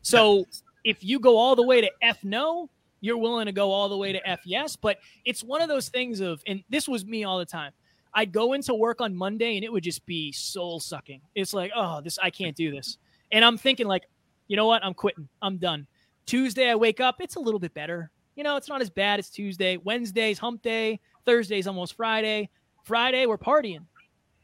So 0.03 0.45
if 0.85 1.03
you 1.03 1.19
go 1.19 1.37
all 1.37 1.57
the 1.57 1.63
way 1.63 1.81
to 1.81 1.91
F 2.03 2.23
no, 2.23 2.69
you're 3.01 3.19
willing 3.19 3.47
to 3.47 3.53
go 3.53 3.71
all 3.71 3.89
the 3.89 3.97
way 3.97 4.13
to 4.13 4.29
F 4.29 4.41
yes. 4.45 4.77
But 4.77 4.99
it's 5.25 5.43
one 5.43 5.63
of 5.63 5.69
those 5.69 5.89
things 5.89 6.21
of, 6.21 6.43
and 6.47 6.63
this 6.69 6.89
was 6.89 7.05
me 7.05 7.25
all 7.25 7.39
the 7.39 7.47
time. 7.47 7.73
I'd 8.15 8.33
go 8.33 8.55
into 8.55 8.75
work 8.75 9.01
on 9.01 9.15
Monday 9.15 9.57
and 9.57 9.65
it 9.65 9.71
would 9.71 9.83
just 9.83 10.05
be 10.07 10.33
soul 10.33 10.81
sucking. 10.81 11.21
It's 11.35 11.53
like, 11.53 11.71
oh, 11.77 12.01
this 12.01 12.19
I 12.19 12.31
can't 12.31 12.57
do 12.57 12.71
this. 12.71 12.99
And 13.31 13.45
I'm 13.45 13.59
thinking 13.59 13.87
like, 13.87 14.05
you 14.49 14.57
know 14.57 14.67
what? 14.67 14.85
I'm 14.85 14.95
quitting. 14.95 15.29
I'm 15.43 15.59
done. 15.59 15.87
Tuesday 16.25 16.71
I 16.71 16.75
wake 16.75 17.01
up, 17.01 17.17
it's 17.21 17.37
a 17.37 17.41
little 17.41 17.61
bit 17.61 17.75
better. 17.75 18.11
You 18.37 18.45
know, 18.45 18.57
it's 18.57 18.69
not 18.69 18.83
as 18.83 18.91
bad 18.91 19.19
as 19.19 19.31
Tuesday. 19.31 19.79
Wednesday's 19.79 20.39
hump 20.39 20.63
day. 20.63 21.01
Thursday's 21.25 21.67
almost 21.67 21.95
Friday. 21.95 22.51
Friday, 22.85 23.27
we're 23.27 23.39
partying. 23.39 23.85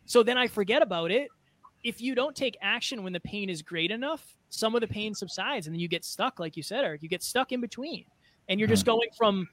So 0.07 0.23
then 0.23 0.37
I 0.37 0.49
forget 0.49 0.83
about 0.83 1.11
it. 1.11 1.29
If 1.85 2.01
you 2.01 2.15
don't 2.15 2.35
take 2.35 2.57
action 2.63 3.03
when 3.03 3.13
the 3.13 3.21
pain 3.21 3.51
is 3.51 3.61
great 3.61 3.91
enough, 3.91 4.37
some 4.49 4.75
of 4.75 4.81
the 4.81 4.87
pain 4.87 5.15
subsides 5.15 5.67
and 5.67 5.75
then 5.75 5.81
you 5.81 5.89
get 5.89 6.05
stuck, 6.05 6.41
like 6.41 6.57
you 6.57 6.63
said, 6.63 6.85
Eric. 6.85 7.03
You 7.03 7.09
get 7.09 7.23
stuck 7.23 7.53
in 7.53 7.61
between. 7.61 8.05
And 8.49 8.59
you're 8.59 8.69
just 8.69 8.85
mm-hmm. 8.85 8.97
going 8.97 9.09
from 9.17 9.49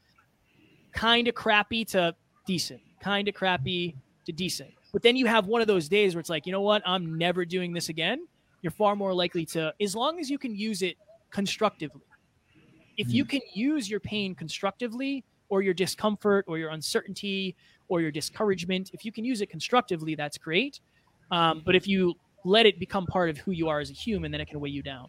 kind 0.93 1.27
of 1.27 1.35
crappy 1.35 1.85
to 1.85 2.15
decent, 2.45 2.81
kind 3.01 3.27
of 3.27 3.35
crappy 3.35 3.95
to 4.25 4.31
decent. 4.31 4.71
But 4.91 5.03
then 5.03 5.15
you 5.15 5.27
have 5.27 5.45
one 5.47 5.61
of 5.61 5.67
those 5.67 5.87
days 5.87 6.15
where 6.15 6.19
it's 6.19 6.29
like, 6.29 6.45
you 6.45 6.51
know 6.51 6.61
what? 6.61 6.81
I'm 6.85 7.17
never 7.17 7.45
doing 7.45 7.73
this 7.73 7.89
again. 7.89 8.27
You're 8.61 8.71
far 8.71 8.95
more 8.95 9.13
likely 9.13 9.45
to, 9.47 9.73
as 9.79 9.95
long 9.95 10.19
as 10.19 10.29
you 10.29 10.37
can 10.37 10.55
use 10.55 10.81
it 10.81 10.97
constructively. 11.29 12.01
If 12.99 13.11
you 13.11 13.25
mm. 13.25 13.29
can 13.29 13.41
use 13.55 13.89
your 13.89 13.99
pain 13.99 14.35
constructively, 14.35 15.23
or 15.49 15.61
your 15.61 15.73
discomfort 15.73 16.45
or 16.47 16.57
your 16.57 16.69
uncertainty 16.69 17.55
or 17.87 18.01
your 18.01 18.11
discouragement, 18.11 18.91
if 18.93 19.03
you 19.03 19.11
can 19.11 19.25
use 19.25 19.41
it 19.41 19.49
constructively, 19.49 20.15
that's 20.15 20.37
great. 20.37 20.79
Um, 21.31 21.61
but 21.65 21.75
if 21.75 21.87
you 21.87 22.13
let 22.45 22.65
it 22.65 22.79
become 22.79 23.05
part 23.07 23.29
of 23.29 23.37
who 23.39 23.51
you 23.51 23.67
are 23.67 23.79
as 23.79 23.89
a 23.89 23.93
human, 23.93 24.31
then 24.31 24.41
it 24.41 24.47
can 24.47 24.59
weigh 24.59 24.69
you 24.69 24.81
down. 24.81 25.07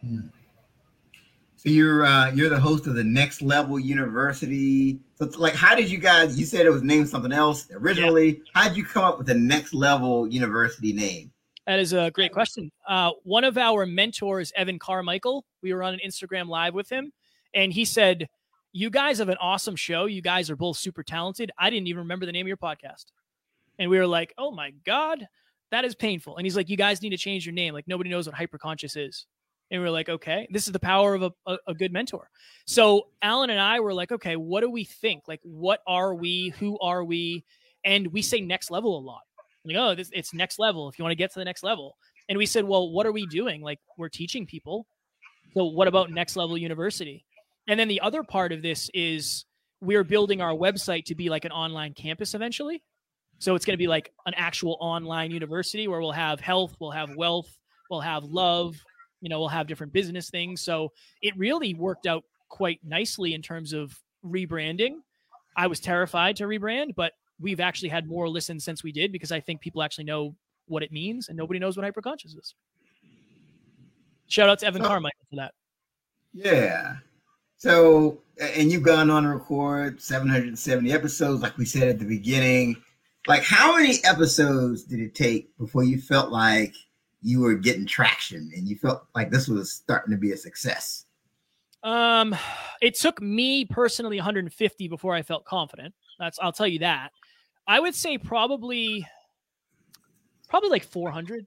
Hmm. 0.00 0.20
So 1.56 1.68
you're 1.68 2.04
uh, 2.04 2.32
you're 2.32 2.48
the 2.48 2.58
host 2.58 2.88
of 2.88 2.94
the 2.94 3.04
Next 3.04 3.40
Level 3.40 3.78
University. 3.78 4.98
So 5.14 5.30
like, 5.36 5.54
how 5.54 5.76
did 5.76 5.90
you 5.90 5.98
guys? 5.98 6.38
You 6.38 6.44
said 6.44 6.66
it 6.66 6.70
was 6.70 6.82
named 6.82 7.08
something 7.08 7.32
else 7.32 7.68
originally. 7.72 8.28
Yeah. 8.28 8.42
How 8.54 8.68
did 8.68 8.76
you 8.76 8.84
come 8.84 9.04
up 9.04 9.18
with 9.18 9.28
the 9.28 9.34
Next 9.34 9.72
Level 9.72 10.26
University 10.26 10.92
name? 10.92 11.31
That 11.66 11.78
is 11.78 11.92
a 11.92 12.10
great 12.10 12.32
question. 12.32 12.72
Uh, 12.88 13.12
one 13.22 13.44
of 13.44 13.56
our 13.56 13.86
mentors, 13.86 14.52
Evan 14.56 14.78
Carmichael, 14.78 15.44
we 15.62 15.72
were 15.72 15.82
on 15.82 15.94
an 15.94 16.00
Instagram 16.04 16.48
live 16.48 16.74
with 16.74 16.90
him, 16.90 17.12
and 17.54 17.72
he 17.72 17.84
said, 17.84 18.28
You 18.72 18.90
guys 18.90 19.18
have 19.18 19.28
an 19.28 19.36
awesome 19.40 19.76
show. 19.76 20.06
You 20.06 20.22
guys 20.22 20.50
are 20.50 20.56
both 20.56 20.76
super 20.76 21.04
talented. 21.04 21.52
I 21.56 21.70
didn't 21.70 21.86
even 21.86 22.00
remember 22.00 22.26
the 22.26 22.32
name 22.32 22.46
of 22.46 22.48
your 22.48 22.56
podcast. 22.56 23.06
And 23.78 23.90
we 23.90 23.98
were 23.98 24.06
like, 24.06 24.34
Oh 24.38 24.50
my 24.50 24.72
God, 24.84 25.26
that 25.70 25.84
is 25.84 25.94
painful. 25.94 26.36
And 26.36 26.44
he's 26.44 26.56
like, 26.56 26.68
You 26.68 26.76
guys 26.76 27.00
need 27.00 27.10
to 27.10 27.16
change 27.16 27.46
your 27.46 27.54
name. 27.54 27.74
Like, 27.74 27.86
nobody 27.86 28.10
knows 28.10 28.26
what 28.26 28.34
hyperconscious 28.34 28.96
is. 28.96 29.26
And 29.70 29.80
we 29.80 29.86
are 29.86 29.92
like, 29.92 30.08
Okay, 30.08 30.48
this 30.50 30.66
is 30.66 30.72
the 30.72 30.80
power 30.80 31.14
of 31.14 31.22
a, 31.22 31.30
a, 31.46 31.58
a 31.68 31.74
good 31.74 31.92
mentor. 31.92 32.28
So 32.66 33.06
Alan 33.22 33.50
and 33.50 33.60
I 33.60 33.78
were 33.78 33.94
like, 33.94 34.10
Okay, 34.10 34.34
what 34.34 34.62
do 34.62 34.70
we 34.70 34.82
think? 34.82 35.28
Like, 35.28 35.40
what 35.44 35.80
are 35.86 36.12
we? 36.12 36.48
Who 36.58 36.76
are 36.80 37.04
we? 37.04 37.44
And 37.84 38.08
we 38.08 38.22
say 38.22 38.40
next 38.40 38.72
level 38.72 38.98
a 38.98 39.00
lot 39.00 39.22
like, 39.64 39.76
oh, 39.76 39.94
this 39.94 40.10
it's 40.12 40.34
next 40.34 40.58
level. 40.58 40.88
If 40.88 40.98
you 40.98 41.04
want 41.04 41.12
to 41.12 41.16
get 41.16 41.32
to 41.32 41.38
the 41.38 41.44
next 41.44 41.62
level, 41.62 41.96
and 42.28 42.38
we 42.38 42.46
said, 42.46 42.64
well, 42.64 42.90
what 42.90 43.06
are 43.06 43.12
we 43.12 43.26
doing? 43.26 43.62
Like, 43.62 43.80
we're 43.98 44.08
teaching 44.08 44.46
people. 44.46 44.86
So 45.54 45.64
what 45.64 45.88
about 45.88 46.10
next 46.10 46.36
level 46.36 46.56
university? 46.56 47.24
And 47.68 47.78
then 47.78 47.88
the 47.88 48.00
other 48.00 48.22
part 48.22 48.52
of 48.52 48.62
this 48.62 48.90
is 48.94 49.44
we're 49.80 50.04
building 50.04 50.40
our 50.40 50.54
website 50.54 51.04
to 51.06 51.14
be 51.14 51.28
like 51.28 51.44
an 51.44 51.52
online 51.52 51.94
campus 51.94 52.34
eventually. 52.34 52.82
So 53.38 53.54
it's 53.54 53.64
going 53.64 53.74
to 53.74 53.78
be 53.78 53.88
like 53.88 54.12
an 54.26 54.34
actual 54.36 54.76
online 54.80 55.32
university 55.32 55.88
where 55.88 56.00
we'll 56.00 56.12
have 56.12 56.40
health, 56.40 56.76
we'll 56.80 56.92
have 56.92 57.16
wealth, 57.16 57.58
we'll 57.90 58.00
have 58.00 58.24
love, 58.24 58.76
you 59.20 59.28
know, 59.28 59.40
we'll 59.40 59.48
have 59.48 59.66
different 59.66 59.92
business 59.92 60.30
things. 60.30 60.62
So 60.62 60.92
it 61.22 61.36
really 61.36 61.74
worked 61.74 62.06
out 62.06 62.24
quite 62.48 62.78
nicely 62.84 63.34
in 63.34 63.42
terms 63.42 63.72
of 63.72 63.98
rebranding. 64.24 64.96
I 65.56 65.66
was 65.66 65.80
terrified 65.80 66.36
to 66.36 66.44
rebrand, 66.44 66.94
but 66.94 67.12
we've 67.42 67.60
actually 67.60 67.88
had 67.88 68.06
more 68.06 68.28
listens 68.28 68.64
since 68.64 68.82
we 68.82 68.92
did 68.92 69.12
because 69.12 69.32
I 69.32 69.40
think 69.40 69.60
people 69.60 69.82
actually 69.82 70.04
know 70.04 70.34
what 70.66 70.82
it 70.82 70.92
means 70.92 71.28
and 71.28 71.36
nobody 71.36 71.58
knows 71.58 71.76
what 71.76 71.84
hyperconscious 71.84 72.38
is. 72.38 72.54
Shout 74.28 74.48
out 74.48 74.60
to 74.60 74.66
Evan 74.66 74.82
Carmichael 74.82 75.26
for 75.28 75.36
that. 75.36 75.52
Yeah. 76.32 76.96
So, 77.58 78.22
and 78.40 78.72
you've 78.72 78.82
gone 78.82 79.10
on 79.10 79.24
to 79.24 79.28
record 79.28 80.00
770 80.00 80.92
episodes, 80.92 81.42
like 81.42 81.58
we 81.58 81.64
said 81.64 81.88
at 81.88 81.98
the 81.98 82.04
beginning. 82.04 82.76
Like, 83.28 83.44
how 83.44 83.76
many 83.76 83.98
episodes 84.04 84.84
did 84.84 85.00
it 85.00 85.14
take 85.14 85.56
before 85.58 85.84
you 85.84 86.00
felt 86.00 86.32
like 86.32 86.74
you 87.20 87.40
were 87.40 87.54
getting 87.54 87.86
traction 87.86 88.50
and 88.56 88.66
you 88.66 88.76
felt 88.76 89.04
like 89.14 89.30
this 89.30 89.46
was 89.48 89.72
starting 89.72 90.10
to 90.12 90.18
be 90.18 90.32
a 90.32 90.36
success? 90.36 91.04
Um, 91.84 92.34
it 92.80 92.94
took 92.94 93.20
me 93.20 93.64
personally 93.64 94.16
150 94.16 94.88
before 94.88 95.14
I 95.14 95.22
felt 95.22 95.44
confident. 95.44 95.94
That's 96.18 96.38
I'll 96.40 96.52
tell 96.52 96.66
you 96.66 96.80
that. 96.80 97.10
I 97.66 97.80
would 97.80 97.94
say 97.94 98.18
probably 98.18 99.06
probably 100.48 100.70
like 100.70 100.84
400 100.84 101.46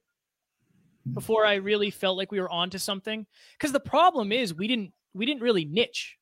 before 1.14 1.46
I 1.46 1.54
really 1.54 1.90
felt 1.90 2.16
like 2.16 2.32
we 2.32 2.40
were 2.40 2.50
onto 2.50 2.78
something. 2.78 3.26
Because 3.52 3.72
the 3.72 3.80
problem 3.80 4.32
is 4.32 4.54
we 4.54 4.66
didn't 4.66 4.92
we 5.14 5.26
didn't 5.26 5.42
really 5.42 5.64
niche. 5.64 6.16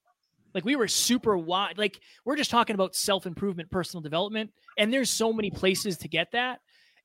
Like 0.54 0.64
we 0.64 0.76
were 0.76 0.88
super 0.88 1.36
wide. 1.36 1.78
Like 1.78 2.00
we're 2.24 2.36
just 2.36 2.50
talking 2.50 2.74
about 2.74 2.94
self 2.94 3.26
improvement, 3.26 3.70
personal 3.70 4.02
development, 4.02 4.52
and 4.78 4.92
there's 4.92 5.10
so 5.10 5.32
many 5.32 5.50
places 5.50 5.96
to 5.98 6.08
get 6.08 6.30
that. 6.32 6.60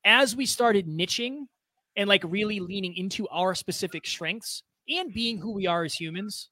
As 0.06 0.36
we 0.36 0.46
started 0.46 0.88
niching 0.88 1.48
and 1.96 2.08
like 2.08 2.24
really 2.26 2.60
leaning 2.60 2.96
into 2.96 3.28
our 3.30 3.56
specific 3.56 4.06
strengths 4.06 4.64
and 4.88 5.14
being 5.14 5.38
who 5.38 5.52
we 5.52 5.68
are 5.68 5.84
as 5.84 5.94
humans, 5.94 6.50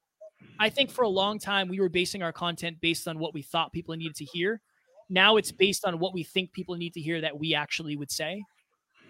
I 0.60 0.69
think 0.69 0.89
for 0.89 1.04
a 1.04 1.10
long 1.10 1.39
time 1.39 1.67
we 1.67 1.80
were 1.80 1.89
basing 1.89 2.23
our 2.23 2.34
content 2.34 2.82
based 2.82 3.08
on 3.08 3.19
what 3.19 3.34
we 3.34 3.41
thought 3.41 3.71
people 3.71 3.95
needed 3.95 4.15
to 4.15 4.26
hear 4.26 4.62
now 5.10 5.38
it's 5.38 5.52
based 5.52 5.86
on 5.86 6.00
what 6.00 6.13
we 6.13 6.24
think 6.24 6.52
people 6.52 6.76
need 6.76 6.93
to 6.93 7.02
hear 7.02 7.22
that 7.22 7.38
we 7.38 7.54
actually 7.54 7.96
would 7.96 8.12
say. 8.12 8.43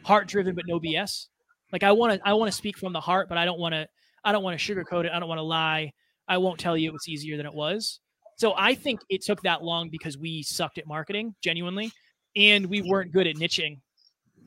Heart 0.04 0.28
driven, 0.28 0.56
but 0.56 0.66
no 0.68 0.80
BS. 0.80 1.28
Like 1.72 1.84
I 1.84 1.92
want 1.92 2.14
to, 2.14 2.28
I 2.28 2.34
want 2.34 2.52
to 2.52 2.56
speak 2.58 2.78
from 2.78 2.94
the 2.94 3.02
heart, 3.02 3.30
but 3.30 3.38
I 3.38 3.46
don't 3.46 3.60
want 3.60 3.74
to, 3.74 3.88
I 4.24 4.32
don't 4.32 4.44
want 4.44 4.60
to 4.60 4.76
sugarcoat 4.76 5.06
it. 5.06 5.12
I 5.12 5.20
don't 5.20 5.30
want 5.30 5.40
to 5.40 5.44
lie. 5.44 5.92
I 6.28 6.38
won't 6.38 6.60
tell 6.60 6.78
you 6.78 6.90
it 6.90 6.94
was 6.94 7.08
easier 7.08 7.38
than 7.38 7.46
it 7.46 7.54
was. 7.54 8.00
So 8.38 8.54
I 8.56 8.76
think 8.76 9.00
it 9.10 9.24
took 9.24 9.42
that 9.42 9.64
long 9.64 9.90
because 9.90 10.18
we 10.18 10.44
sucked 10.44 10.78
at 10.78 10.86
marketing 10.86 11.34
genuinely, 11.42 11.92
and 12.36 12.68
we 12.68 12.82
weren't 12.84 13.12
good 13.12 13.26
at 13.26 13.36
niching, 13.36 13.80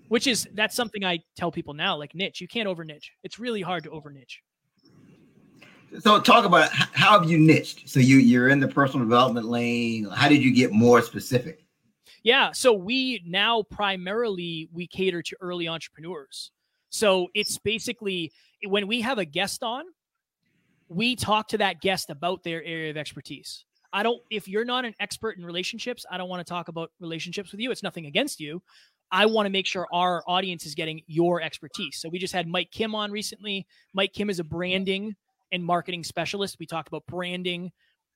which 0.09 0.27
is 0.27 0.49
that's 0.55 0.77
something 0.77 1.05
I 1.05 1.19
tell 1.37 1.51
people 1.51 1.75
now. 1.75 1.97
Like 1.97 2.15
niche, 2.15 2.41
you 2.41 2.47
can't 2.47 2.69
over 2.69 2.85
niche. 2.85 3.11
It's 3.25 3.39
really 3.39 3.63
hard 3.63 3.85
to 3.85 3.91
over 3.91 4.11
niche. 4.11 4.43
So 5.98 6.20
talk 6.20 6.44
about 6.44 6.70
how 6.70 7.18
have 7.18 7.29
you 7.29 7.38
niched? 7.38 7.88
So 7.88 8.00
you 8.00 8.18
you're 8.18 8.48
in 8.48 8.61
the 8.61 8.68
personal 8.68 9.05
development 9.05 9.46
lane. 9.46 10.09
How 10.11 10.29
did 10.29 10.42
you 10.42 10.55
get 10.55 10.72
more 10.72 11.03
specific? 11.03 11.64
Yeah, 12.22 12.53
so 12.53 12.72
we 12.72 13.22
now 13.26 13.62
primarily 13.62 14.68
we 14.72 14.87
cater 14.87 15.22
to 15.22 15.37
early 15.40 15.68
entrepreneurs. 15.68 16.53
So 16.90 17.29
it's 17.35 17.59
basically 17.59 18.33
when 18.64 18.87
we 18.87 19.00
have 19.00 19.18
a 19.18 19.24
guest 19.24 19.62
on, 19.62 19.85
we 20.88 21.16
talk 21.16 21.48
to 21.48 21.59
that 21.59 21.81
guest 21.81 22.11
about 22.11 22.42
their 22.42 22.62
area 22.62 22.90
of 22.90 22.96
expertise. 22.96 23.64
I 23.92 24.03
don't 24.05 24.22
if 24.31 24.46
you're 24.46 24.64
not 24.64 24.85
an 24.85 24.94
expert 25.00 25.38
in 25.38 25.44
relationships, 25.44 26.07
I 26.11 26.18
don't 26.18 26.29
want 26.29 26.46
to 26.46 26.50
talk 26.50 26.68
about 26.68 26.92
relationships 27.00 27.50
with 27.50 27.61
you. 27.61 27.70
It's 27.72 27.83
nothing 27.83 28.07
against 28.07 28.38
you. 28.38 28.62
I 29.11 29.26
want 29.26 29.46
to 29.46 29.50
make 29.50 29.66
sure 29.66 29.88
our 29.92 30.22
audience 30.29 30.66
is 30.66 30.76
getting 30.76 31.00
your 31.09 31.42
expertise. 31.42 31.96
So 31.96 32.09
we 32.09 32.20
just 32.20 32.33
had 32.33 32.46
Mike 32.46 32.70
Kim 32.70 32.94
on 32.94 33.11
recently. 33.11 33.66
Mike 33.92 34.12
Kim 34.12 34.31
is 34.31 34.38
a 34.38 34.44
branding 34.44 35.16
and 35.53 35.65
marketing 35.65 36.05
specialist. 36.05 36.57
We 36.59 36.67
talked 36.67 36.89
about 36.89 37.07
branding 37.07 37.73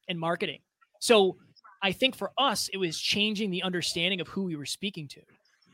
and 0.09 0.18
marketing. 0.18 0.61
So 1.01 1.37
I 1.83 1.92
think 1.92 2.16
for 2.16 2.31
us, 2.38 2.68
it 2.73 2.79
was 2.79 2.99
changing 2.99 3.51
the 3.51 3.62
understanding 3.62 4.20
of 4.20 4.29
who 4.29 4.44
we 4.44 4.57
were 4.57 4.66
speaking 4.66 5.09
to. 5.09 5.20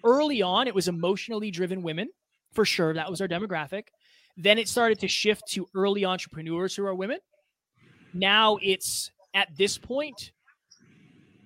Early 0.05 0.43
on, 0.43 0.67
it 0.67 0.75
was 0.75 0.89
emotionally 0.89 1.51
driven 1.51 1.83
women, 1.83 2.09
for 2.53 2.65
sure. 2.65 2.95
That 2.95 3.11
was 3.11 3.21
our 3.21 3.29
demographic. 3.29 3.85
Then 4.37 4.59
it 4.59 4.69
started 4.69 4.99
to 5.01 5.09
shift 5.09 5.43
to 5.53 5.69
early 5.75 6.05
entrepreneurs 6.05 6.75
who 6.75 6.85
are 6.87 6.95
women. 6.95 7.19
Now 8.13 8.59
it's 8.63 9.11
at 9.35 9.57
this 9.57 9.79
point, 9.79 10.33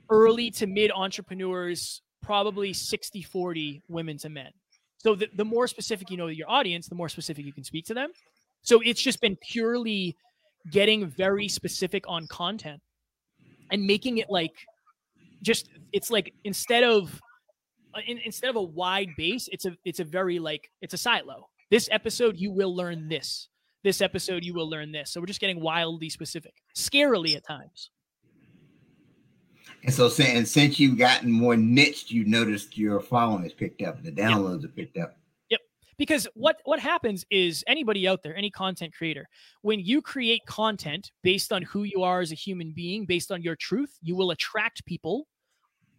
early 0.09 0.51
to 0.53 0.67
mid 0.67 0.91
entrepreneurs, 0.93 2.03
probably 2.23 2.73
60 2.73 3.23
40 3.23 3.83
women 3.89 4.17
to 4.19 4.29
men. 4.29 4.51
So 4.99 5.15
the, 5.15 5.29
the 5.35 5.45
more 5.45 5.69
specific 5.69 6.11
you 6.11 6.17
know 6.17 6.29
your 6.29 6.51
audience, 6.51 6.89
the 6.89 6.95
more 6.95 7.11
specific 7.11 7.45
you 7.45 7.53
can 7.53 7.65
speak 7.65 7.85
to 7.87 7.95
them. 7.95 8.11
So 8.65 8.81
it's 8.81 9.01
just 9.01 9.21
been 9.21 9.37
purely 9.37 10.17
getting 10.71 11.07
very 11.07 11.49
specific 11.49 12.05
on 12.09 12.27
content 12.27 12.81
and 13.71 13.87
making 13.87 14.19
it 14.19 14.31
like 14.31 14.55
just 15.43 15.69
it's 15.93 16.11
like 16.11 16.33
instead 16.45 16.83
of 16.83 17.21
uh, 17.95 18.01
in, 18.07 18.19
instead 18.25 18.49
of 18.51 18.57
a 18.57 18.63
wide 18.63 19.11
base, 19.17 19.49
it's 19.53 19.67
a 19.67 19.77
it's 19.85 20.01
a 20.01 20.05
very 20.05 20.39
like 20.39 20.71
it's 20.81 20.95
a 20.95 20.99
silo. 20.99 21.49
This 21.71 21.89
episode 21.93 22.39
you 22.39 22.51
will 22.51 22.75
learn 22.75 23.07
this. 23.09 23.49
This 23.83 24.01
episode 24.01 24.43
you 24.43 24.55
will 24.55 24.69
learn 24.69 24.91
this. 24.93 25.13
So 25.13 25.21
we're 25.21 25.27
just 25.27 25.41
getting 25.41 25.61
wildly 25.61 26.09
specific, 26.09 26.55
scarily 26.75 27.37
at 27.37 27.47
times. 27.47 27.91
And 29.83 29.93
so, 29.93 30.11
and 30.23 30.49
since 30.49 30.81
you've 30.81 30.97
gotten 30.97 31.31
more 31.31 31.57
niched, 31.57 32.11
you 32.11 32.25
noticed 32.25 32.79
your 32.79 33.01
following 33.01 33.43
has 33.43 33.53
picked 33.53 33.83
up, 33.83 34.03
the 34.03 34.11
downloads 34.11 34.63
have 34.63 34.75
picked 34.75 34.97
up 34.97 35.19
because 35.97 36.27
what 36.35 36.57
what 36.65 36.81
happens 36.81 37.25
is 37.31 37.65
anybody 37.67 38.07
out 38.09 38.23
there 38.23 38.37
any 38.37 38.51
content 38.51 38.93
creator 38.95 39.27
when 39.63 39.81
you 39.81 40.03
create 40.03 40.41
content 40.47 41.11
based 41.23 41.53
on 41.53 41.63
who 41.63 41.83
you 41.85 42.03
are 42.03 42.21
as 42.21 42.33
a 42.33 42.37
human 42.37 42.73
being 42.75 43.07
based 43.07 43.31
on 43.31 43.43
your 43.43 43.57
truth 43.57 43.99
you 44.03 44.17
will 44.17 44.31
attract 44.31 44.85
people 44.87 45.27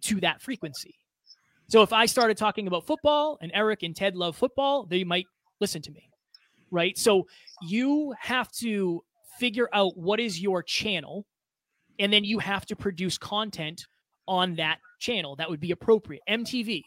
to 0.01 0.19
that 0.19 0.41
frequency. 0.41 0.95
So 1.67 1.81
if 1.81 1.93
i 1.93 2.05
started 2.05 2.37
talking 2.37 2.67
about 2.67 2.85
football 2.85 3.37
and 3.41 3.51
eric 3.53 3.83
and 3.83 3.95
ted 3.95 4.15
love 4.15 4.35
football 4.35 4.85
they 4.85 5.03
might 5.03 5.25
listen 5.59 5.81
to 5.81 5.91
me 5.91 6.09
right? 6.71 6.97
So 6.97 7.27
you 7.61 8.13
have 8.19 8.51
to 8.53 9.03
figure 9.39 9.69
out 9.73 9.97
what 9.97 10.19
is 10.19 10.39
your 10.39 10.63
channel 10.63 11.25
and 11.99 12.11
then 12.11 12.23
you 12.23 12.39
have 12.39 12.65
to 12.67 12.75
produce 12.75 13.17
content 13.17 13.87
on 14.27 14.55
that 14.55 14.79
channel 14.99 15.35
that 15.37 15.49
would 15.49 15.59
be 15.59 15.71
appropriate. 15.71 16.21
Mtv 16.29 16.81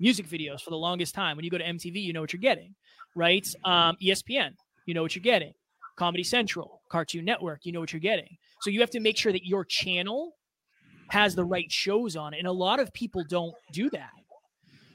music 0.00 0.28
videos 0.28 0.60
for 0.60 0.70
the 0.70 0.76
longest 0.76 1.14
time. 1.14 1.36
When 1.36 1.44
you 1.44 1.50
go 1.50 1.58
to 1.58 1.64
MTV, 1.64 2.02
you 2.02 2.12
know 2.12 2.20
what 2.20 2.32
you're 2.32 2.40
getting, 2.40 2.74
right? 3.14 3.46
Um, 3.64 3.96
ESPN, 4.02 4.50
you 4.86 4.94
know 4.94 5.02
what 5.02 5.14
you're 5.14 5.22
getting. 5.22 5.52
Comedy 5.96 6.24
Central, 6.24 6.80
Cartoon 6.90 7.24
Network, 7.24 7.60
you 7.64 7.72
know 7.72 7.80
what 7.80 7.92
you're 7.92 8.00
getting. 8.00 8.36
So 8.62 8.70
you 8.70 8.80
have 8.80 8.90
to 8.90 9.00
make 9.00 9.16
sure 9.16 9.32
that 9.32 9.46
your 9.46 9.64
channel 9.64 10.32
has 11.10 11.34
the 11.34 11.44
right 11.44 11.70
shows 11.70 12.16
on 12.16 12.34
it. 12.34 12.38
And 12.38 12.48
a 12.48 12.52
lot 12.52 12.80
of 12.80 12.92
people 12.92 13.24
don't 13.28 13.54
do 13.72 13.90
that. 13.90 14.10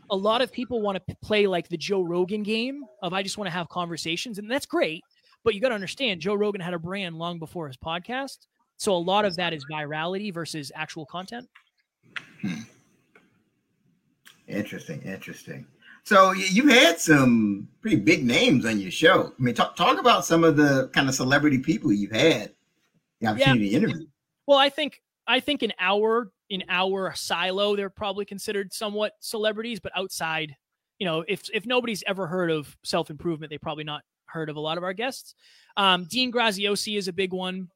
A 0.10 0.16
lot 0.16 0.42
of 0.42 0.52
people 0.52 0.82
want 0.82 1.00
to 1.08 1.16
play 1.24 1.46
like 1.46 1.70
the 1.70 1.78
Joe 1.78 2.02
Rogan 2.02 2.44
game 2.44 2.84
of 3.04 3.14
I 3.14 3.22
just 3.22 3.38
want 3.38 3.46
to 3.46 3.52
have 3.52 3.70
conversations, 3.70 4.40
and 4.40 4.50
that's 4.50 4.66
great. 4.66 5.04
But 5.44 5.54
you 5.54 5.62
got 5.62 5.70
to 5.70 5.76
understand, 5.76 6.20
Joe 6.20 6.34
Rogan 6.34 6.62
had 6.62 6.74
a 6.74 6.80
brand 6.80 7.16
long 7.16 7.40
before 7.40 7.68
his 7.68 7.78
podcast. 7.78 8.40
So 8.78 8.94
a 8.94 8.98
lot 8.98 9.26
of 9.26 9.36
that 9.36 9.54
is 9.54 9.64
virality 9.72 10.34
versus 10.34 10.72
actual 10.76 11.06
content. 11.06 11.48
Interesting, 14.50 15.02
interesting. 15.04 15.66
So 16.04 16.32
you've 16.32 16.70
had 16.72 17.00
some 17.00 17.68
pretty 17.82 17.98
big 17.98 18.26
names 18.26 18.66
on 18.66 18.80
your 18.80 18.92
show. 18.92 19.34
I 19.38 19.42
mean, 19.42 19.54
talk 19.54 19.76
talk 19.76 20.00
about 20.00 20.26
some 20.26 20.44
of 20.44 20.58
the 20.58 20.90
kind 20.94 21.08
of 21.08 21.16
celebrity 21.16 21.60
people 21.60 21.92
you've 21.92 22.12
had 22.12 22.54
the 23.22 23.28
opportunity 23.28 23.68
yeah. 23.68 23.80
to 23.80 23.86
interview. 23.86 24.08
Well, 24.48 24.58
I 24.58 24.70
think 24.70 25.02
I 25.28 25.40
think 25.40 25.62
in 25.62 25.72
our 25.80 26.32
in 26.50 26.64
our 26.70 27.14
silo, 27.14 27.76
they're 27.76 27.90
probably 27.90 28.26
considered 28.26 28.74
somewhat 28.74 29.14
celebrities, 29.20 29.80
but 29.80 29.92
outside, 29.96 30.56
you 30.98 31.06
know, 31.06 31.24
if 31.28 31.44
if 31.54 31.66
nobody's 31.66 32.04
ever 32.08 32.26
heard 32.28 32.50
of 32.50 32.76
self 32.84 33.10
improvement, 33.10 33.52
they 33.52 33.58
probably 33.58 33.84
not 33.84 34.02
heard 34.26 34.50
of 34.50 34.56
a 34.56 34.60
lot 34.60 34.78
of 34.78 34.84
our 34.84 34.94
guests. 34.94 35.36
Um, 35.78 36.06
Dean 36.10 36.32
Graziosi 36.32 36.98
is 36.98 37.08
a 37.08 37.14
big 37.14 37.34
one. 37.34 37.70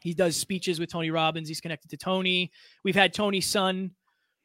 He 0.00 0.14
does 0.14 0.36
speeches 0.36 0.78
with 0.78 0.90
Tony 0.90 1.10
Robbins. 1.10 1.48
He's 1.48 1.60
connected 1.60 1.90
to 1.90 1.96
Tony. 1.96 2.50
We've 2.84 2.94
had 2.94 3.12
Tony's 3.12 3.46
son, 3.46 3.92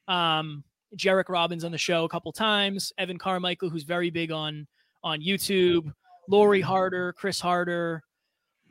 um, 0.08 0.64
Jairek 0.98 1.30
Robbins, 1.30 1.64
on 1.64 1.72
the 1.72 1.78
show 1.78 2.04
a 2.06 2.10
couple 2.10 2.32
times. 2.32 2.94
Evan 2.98 3.18
Carmichael, 3.18 3.70
who's 3.70 3.84
very 3.84 4.10
big 4.10 4.32
on 4.32 4.68
on 5.04 5.22
YouTube. 5.22 5.92
Lori 6.30 6.62
Harder, 6.62 7.14
Chris 7.14 7.40
Harder. 7.40 8.02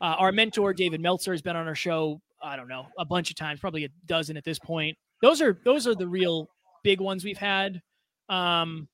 Uh, 0.00 0.16
our 0.18 0.32
mentor 0.32 0.74
David 0.74 1.00
Meltzer 1.00 1.32
has 1.32 1.42
been 1.42 1.56
on 1.56 1.68
our 1.68 1.74
show. 1.74 2.20
I 2.42 2.56
don't 2.56 2.68
know 2.68 2.86
a 2.98 3.04
bunch 3.04 3.30
of 3.30 3.36
times, 3.36 3.60
probably 3.60 3.84
a 3.84 3.88
dozen 4.06 4.36
at 4.36 4.44
this 4.44 4.58
point. 4.58 4.98
Those 5.22 5.40
are 5.40 5.58
those 5.64 5.86
are 5.86 5.94
the 5.94 6.08
real 6.08 6.48
big 6.82 7.00
ones 7.00 7.24
we've 7.24 7.38
had. 7.38 7.80
Um, 8.28 8.88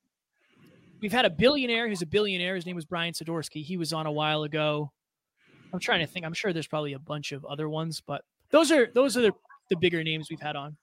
we've 1.00 1.12
had 1.12 1.24
a 1.24 1.30
billionaire 1.30 1.88
who's 1.88 2.02
a 2.02 2.06
billionaire. 2.06 2.54
His 2.54 2.66
name 2.66 2.76
was 2.76 2.84
Brian 2.84 3.12
Sadorsky. 3.12 3.64
He 3.64 3.76
was 3.76 3.92
on 3.92 4.06
a 4.06 4.12
while 4.12 4.44
ago. 4.44 4.92
I'm 5.72 5.80
trying 5.80 6.00
to 6.00 6.06
think. 6.06 6.26
I'm 6.26 6.34
sure 6.34 6.52
there's 6.52 6.66
probably 6.66 6.92
a 6.92 6.98
bunch 6.98 7.32
of 7.32 7.44
other 7.44 7.68
ones, 7.68 8.02
but 8.06 8.22
those 8.50 8.70
are 8.70 8.88
those 8.94 9.16
are 9.16 9.22
the, 9.22 9.32
the 9.68 9.76
bigger 9.76 10.02
names 10.04 10.28
we've 10.30 10.40
had 10.40 10.56
on. 10.56 10.76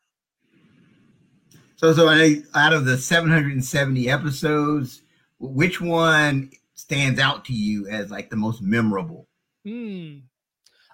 So, 1.78 1.93
so 1.93 2.09
out 2.55 2.73
of 2.73 2.86
the 2.86 2.97
770 2.97 4.09
episodes, 4.09 5.01
which 5.39 5.80
one 5.80 6.51
stands 6.75 7.19
out 7.19 7.45
to 7.45 7.53
you 7.53 7.88
as 7.88 8.11
like 8.11 8.30
the 8.30 8.36
most 8.36 8.61
memorable? 8.61 9.28
Hmm. 9.65 10.19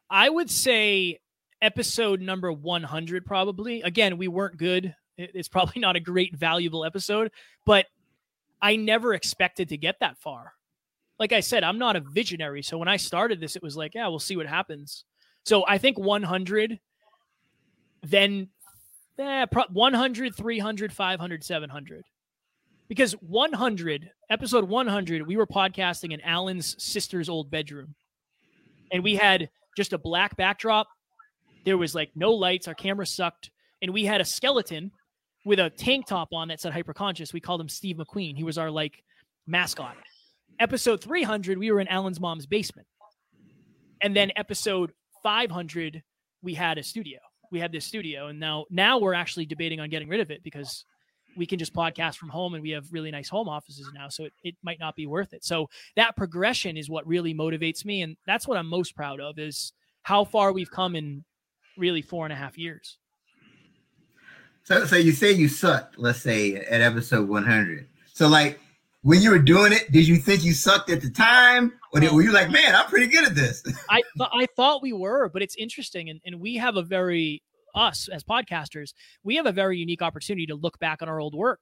I 0.09 0.29
would 0.29 0.51
say 0.51 1.19
episode 1.61 2.21
number 2.21 2.51
100, 2.51 3.25
probably. 3.25 3.81
Again, 3.81 4.17
we 4.17 4.27
weren't 4.27 4.57
good. 4.57 4.95
It's 5.17 5.47
probably 5.47 5.79
not 5.81 5.95
a 5.95 6.01
great, 6.01 6.35
valuable 6.35 6.85
episode, 6.85 7.31
but 7.65 7.87
I 8.61 8.75
never 8.75 9.13
expected 9.13 9.69
to 9.69 9.77
get 9.77 9.99
that 9.99 10.17
far 10.17 10.53
like 11.19 11.31
I 11.31 11.39
said, 11.39 11.63
I'm 11.63 11.77
not 11.77 11.95
a 11.95 12.01
visionary. 12.01 12.63
So 12.63 12.77
when 12.77 12.87
I 12.87 12.97
started 12.97 13.39
this, 13.39 13.55
it 13.55 13.63
was 13.63 13.77
like, 13.77 13.95
yeah, 13.95 14.07
we'll 14.07 14.19
see 14.19 14.35
what 14.35 14.45
happens. 14.45 15.05
So 15.45 15.63
I 15.67 15.77
think 15.77 15.97
100, 15.97 16.79
then 18.01 18.49
eh, 19.19 19.45
100, 19.45 20.35
300, 20.35 20.93
500, 20.93 21.43
700. 21.43 22.03
Because 22.87 23.13
100, 23.13 24.11
episode 24.29 24.65
100, 24.65 25.25
we 25.25 25.37
were 25.37 25.47
podcasting 25.47 26.13
in 26.13 26.21
Alan's 26.21 26.75
sister's 26.83 27.29
old 27.29 27.49
bedroom. 27.49 27.95
And 28.91 29.03
we 29.03 29.15
had 29.15 29.49
just 29.75 29.93
a 29.93 29.97
black 29.97 30.35
backdrop. 30.37 30.87
There 31.65 31.77
was 31.77 31.95
like 31.95 32.11
no 32.15 32.31
lights. 32.31 32.67
Our 32.67 32.75
camera 32.75 33.05
sucked. 33.05 33.49
And 33.81 33.93
we 33.93 34.05
had 34.05 34.21
a 34.21 34.25
skeleton 34.25 34.91
with 35.45 35.59
a 35.59 35.69
tank 35.69 36.07
top 36.07 36.29
on 36.33 36.49
that 36.49 36.61
said 36.61 36.73
hyperconscious. 36.73 37.33
We 37.33 37.39
called 37.39 37.61
him 37.61 37.69
Steve 37.69 37.97
McQueen. 37.97 38.35
He 38.35 38.43
was 38.43 38.57
our 38.57 38.69
like 38.69 39.03
mascot 39.47 39.95
episode 40.59 41.01
300, 41.01 41.57
we 41.57 41.71
were 41.71 41.79
in 41.79 41.87
Alan's 41.87 42.19
mom's 42.19 42.45
basement. 42.45 42.87
And 44.01 44.15
then 44.15 44.31
episode 44.35 44.91
500, 45.21 46.03
we 46.41 46.53
had 46.53 46.77
a 46.77 46.83
studio. 46.83 47.19
We 47.53 47.59
had 47.59 47.71
this 47.71 47.85
studio. 47.85 48.27
And 48.27 48.39
now, 48.39 48.65
now 48.69 48.97
we're 48.97 49.13
actually 49.13 49.45
debating 49.45 49.79
on 49.79 49.89
getting 49.89 50.09
rid 50.09 50.19
of 50.19 50.31
it 50.31 50.43
because 50.43 50.85
we 51.37 51.45
can 51.45 51.59
just 51.59 51.73
podcast 51.73 52.17
from 52.17 52.29
home 52.29 52.53
and 52.53 52.63
we 52.63 52.71
have 52.71 52.91
really 52.91 53.11
nice 53.11 53.29
home 53.29 53.47
offices 53.47 53.89
now. 53.93 54.09
So 54.09 54.25
it, 54.25 54.33
it 54.43 54.55
might 54.63 54.79
not 54.79 54.95
be 54.95 55.05
worth 55.05 55.33
it. 55.33 55.45
So 55.45 55.69
that 55.95 56.15
progression 56.17 56.77
is 56.77 56.89
what 56.89 57.07
really 57.07 57.33
motivates 57.33 57.85
me. 57.85 58.01
And 58.01 58.17
that's 58.25 58.47
what 58.47 58.57
I'm 58.57 58.67
most 58.67 58.95
proud 58.95 59.19
of 59.19 59.39
is 59.39 59.71
how 60.01 60.25
far 60.25 60.51
we've 60.51 60.71
come 60.71 60.95
in 60.95 61.23
really 61.77 62.01
four 62.01 62.25
and 62.25 62.33
a 62.33 62.35
half 62.35 62.57
years. 62.57 62.97
So, 64.63 64.85
so 64.85 64.95
you 64.95 65.11
say 65.11 65.31
you 65.31 65.47
sucked, 65.47 65.99
let's 65.99 66.21
say 66.21 66.55
at 66.55 66.81
episode 66.81 67.27
100. 67.27 67.87
So 68.13 68.27
like 68.27 68.59
when 69.03 69.21
you 69.21 69.31
were 69.31 69.39
doing 69.39 69.73
it, 69.73 69.91
did 69.91 70.07
you 70.07 70.17
think 70.17 70.43
you 70.43 70.53
sucked 70.53 70.89
at 70.89 71.01
the 71.01 71.09
time, 71.09 71.73
or 71.93 71.99
did, 71.99 72.11
were 72.11 72.21
you 72.21 72.31
like, 72.31 72.49
man, 72.49 72.73
I'm 72.73 72.87
pretty 72.87 73.07
good 73.07 73.25
at 73.25 73.35
this? 73.35 73.63
I 73.89 74.01
th- 74.17 74.29
I 74.33 74.47
thought 74.55 74.81
we 74.81 74.93
were, 74.93 75.29
but 75.29 75.41
it's 75.41 75.55
interesting, 75.55 76.09
and, 76.09 76.19
and 76.25 76.39
we 76.39 76.55
have 76.55 76.77
a 76.77 76.81
very 76.81 77.43
us 77.75 78.07
as 78.11 78.23
podcasters, 78.23 78.93
we 79.23 79.35
have 79.35 79.45
a 79.45 79.51
very 79.51 79.77
unique 79.77 80.01
opportunity 80.01 80.45
to 80.47 80.55
look 80.55 80.79
back 80.79 81.01
on 81.01 81.09
our 81.09 81.19
old 81.19 81.35
work. 81.35 81.59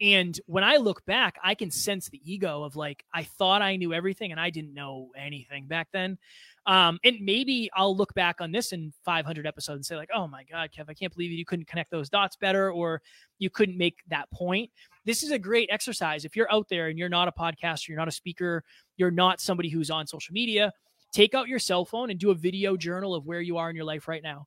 And 0.00 0.38
when 0.46 0.64
I 0.64 0.76
look 0.76 1.04
back, 1.06 1.36
I 1.42 1.54
can 1.54 1.70
sense 1.70 2.08
the 2.08 2.20
ego 2.24 2.64
of 2.64 2.74
like, 2.74 3.04
I 3.14 3.22
thought 3.22 3.62
I 3.62 3.76
knew 3.76 3.92
everything 3.92 4.32
and 4.32 4.40
I 4.40 4.50
didn't 4.50 4.74
know 4.74 5.10
anything 5.16 5.66
back 5.66 5.88
then. 5.92 6.18
Um, 6.66 6.98
and 7.04 7.18
maybe 7.20 7.68
I'll 7.74 7.94
look 7.94 8.14
back 8.14 8.40
on 8.40 8.50
this 8.50 8.72
in 8.72 8.92
500 9.04 9.46
episodes 9.46 9.76
and 9.76 9.84
say, 9.84 9.96
like, 9.96 10.08
oh 10.14 10.26
my 10.26 10.44
God, 10.44 10.70
Kev, 10.76 10.86
I 10.88 10.94
can't 10.94 11.12
believe 11.12 11.30
you 11.30 11.44
couldn't 11.44 11.68
connect 11.68 11.90
those 11.90 12.08
dots 12.08 12.36
better 12.36 12.70
or 12.70 13.02
you 13.38 13.50
couldn't 13.50 13.76
make 13.76 13.98
that 14.08 14.30
point. 14.30 14.70
This 15.04 15.22
is 15.22 15.30
a 15.30 15.38
great 15.38 15.68
exercise. 15.70 16.24
If 16.24 16.36
you're 16.36 16.50
out 16.50 16.68
there 16.70 16.88
and 16.88 16.98
you're 16.98 17.10
not 17.10 17.28
a 17.28 17.32
podcaster, 17.32 17.88
you're 17.88 17.98
not 17.98 18.08
a 18.08 18.12
speaker, 18.12 18.64
you're 18.96 19.10
not 19.10 19.40
somebody 19.40 19.68
who's 19.68 19.90
on 19.90 20.06
social 20.06 20.32
media, 20.32 20.72
take 21.12 21.34
out 21.34 21.48
your 21.48 21.58
cell 21.58 21.84
phone 21.84 22.10
and 22.10 22.18
do 22.18 22.30
a 22.30 22.34
video 22.34 22.76
journal 22.76 23.14
of 23.14 23.26
where 23.26 23.42
you 23.42 23.58
are 23.58 23.68
in 23.68 23.76
your 23.76 23.84
life 23.84 24.08
right 24.08 24.22
now. 24.22 24.46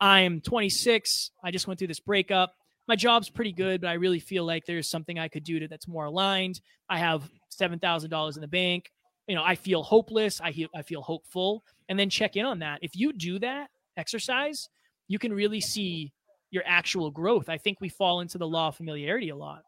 I'm 0.00 0.40
26. 0.40 1.32
I 1.44 1.50
just 1.50 1.66
went 1.66 1.78
through 1.78 1.88
this 1.88 2.00
breakup. 2.00 2.54
My 2.86 2.96
job's 2.96 3.28
pretty 3.28 3.52
good, 3.52 3.82
but 3.82 3.88
I 3.88 3.94
really 3.94 4.20
feel 4.20 4.44
like 4.44 4.64
there's 4.64 4.88
something 4.88 5.18
I 5.18 5.28
could 5.28 5.44
do 5.44 5.58
to, 5.58 5.68
that's 5.68 5.86
more 5.86 6.06
aligned. 6.06 6.62
I 6.88 6.98
have 6.98 7.30
$7,000 7.60 8.36
in 8.36 8.40
the 8.40 8.48
bank 8.48 8.90
you 9.28 9.34
know, 9.34 9.44
I 9.44 9.54
feel 9.54 9.82
hopeless, 9.82 10.40
I 10.40 10.52
feel 10.52 10.68
I 10.74 10.82
feel 10.82 11.02
hopeful, 11.02 11.62
and 11.88 11.98
then 11.98 12.08
check 12.10 12.36
in 12.36 12.46
on 12.46 12.58
that. 12.60 12.78
If 12.82 12.96
you 12.96 13.12
do 13.12 13.38
that 13.40 13.68
exercise, 13.96 14.68
you 15.06 15.18
can 15.18 15.32
really 15.32 15.60
see 15.60 16.12
your 16.50 16.62
actual 16.66 17.10
growth. 17.10 17.48
I 17.48 17.58
think 17.58 17.80
we 17.80 17.90
fall 17.90 18.20
into 18.20 18.38
the 18.38 18.48
law 18.48 18.68
of 18.68 18.76
familiarity 18.76 19.28
a 19.28 19.36
lot. 19.36 19.62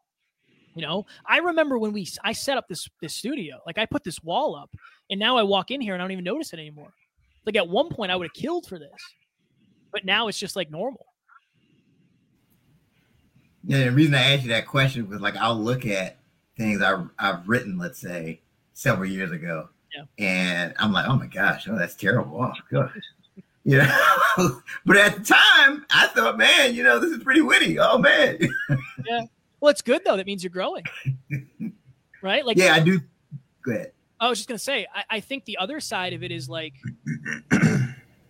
You 0.73 0.81
know, 0.81 1.05
I 1.27 1.37
remember 1.37 1.77
when 1.77 1.93
we 1.93 2.07
I 2.23 2.33
set 2.33 2.57
up 2.57 2.67
this 2.67 2.89
this 3.01 3.13
studio, 3.13 3.59
like 3.67 3.77
I 3.77 3.85
put 3.85 4.03
this 4.03 4.23
wall 4.23 4.55
up, 4.55 4.71
and 5.11 5.19
now 5.19 5.37
I 5.37 5.43
walk 5.43 5.69
in 5.69 5.79
here 5.79 5.93
and 5.93 6.01
I 6.01 6.05
don't 6.05 6.11
even 6.11 6.23
notice 6.23 6.53
it 6.53 6.59
anymore. 6.59 6.93
Like 7.45 7.55
at 7.55 7.67
one 7.67 7.89
point 7.89 8.11
I 8.11 8.15
would 8.15 8.25
have 8.25 8.33
killed 8.33 8.65
for 8.65 8.79
this, 8.79 8.91
but 9.91 10.05
now 10.05 10.27
it's 10.27 10.39
just 10.39 10.55
like 10.55 10.71
normal. 10.71 11.05
Yeah, 13.63 13.83
the 13.83 13.91
reason 13.91 14.15
I 14.15 14.33
asked 14.33 14.43
you 14.43 14.49
that 14.49 14.65
question 14.65 15.07
was 15.07 15.21
like 15.21 15.35
I'll 15.35 15.59
look 15.59 15.85
at 15.85 16.17
things 16.57 16.81
I've, 16.81 17.07
I've 17.19 17.47
written, 17.47 17.77
let's 17.77 17.99
say, 17.99 18.41
several 18.73 19.09
years 19.09 19.31
ago. 19.31 19.69
Yeah. 19.95 20.03
And 20.17 20.73
I'm 20.77 20.93
like, 20.93 21.07
oh 21.07 21.15
my 21.15 21.27
gosh, 21.27 21.67
oh, 21.69 21.77
that's 21.77 21.95
terrible. 21.95 22.41
Oh, 22.41 22.53
gosh. 22.71 22.97
You 23.63 23.77
know, 23.77 23.97
but 24.85 24.97
at 24.97 25.17
the 25.17 25.23
time, 25.23 25.85
I 25.91 26.07
thought, 26.07 26.37
man, 26.37 26.73
you 26.73 26.83
know, 26.83 26.99
this 26.99 27.11
is 27.11 27.23
pretty 27.23 27.41
witty. 27.41 27.77
Oh 27.77 27.99
man. 27.99 28.39
yeah. 29.05 29.25
Well, 29.59 29.69
it's 29.69 29.83
good 29.83 30.01
though. 30.03 30.17
That 30.17 30.25
means 30.25 30.43
you're 30.43 30.49
growing. 30.49 30.83
right? 32.21 32.45
Like 32.45 32.57
Yeah, 32.57 32.73
I 32.73 32.79
do. 32.79 32.99
Go 33.63 33.71
ahead. 33.71 33.91
I 34.19 34.29
was 34.29 34.39
just 34.39 34.47
gonna 34.47 34.57
say, 34.57 34.87
I, 34.93 35.03
I 35.09 35.19
think 35.19 35.45
the 35.45 35.57
other 35.57 35.79
side 35.79 36.13
of 36.13 36.23
it 36.23 36.31
is 36.31 36.49
like 36.49 36.73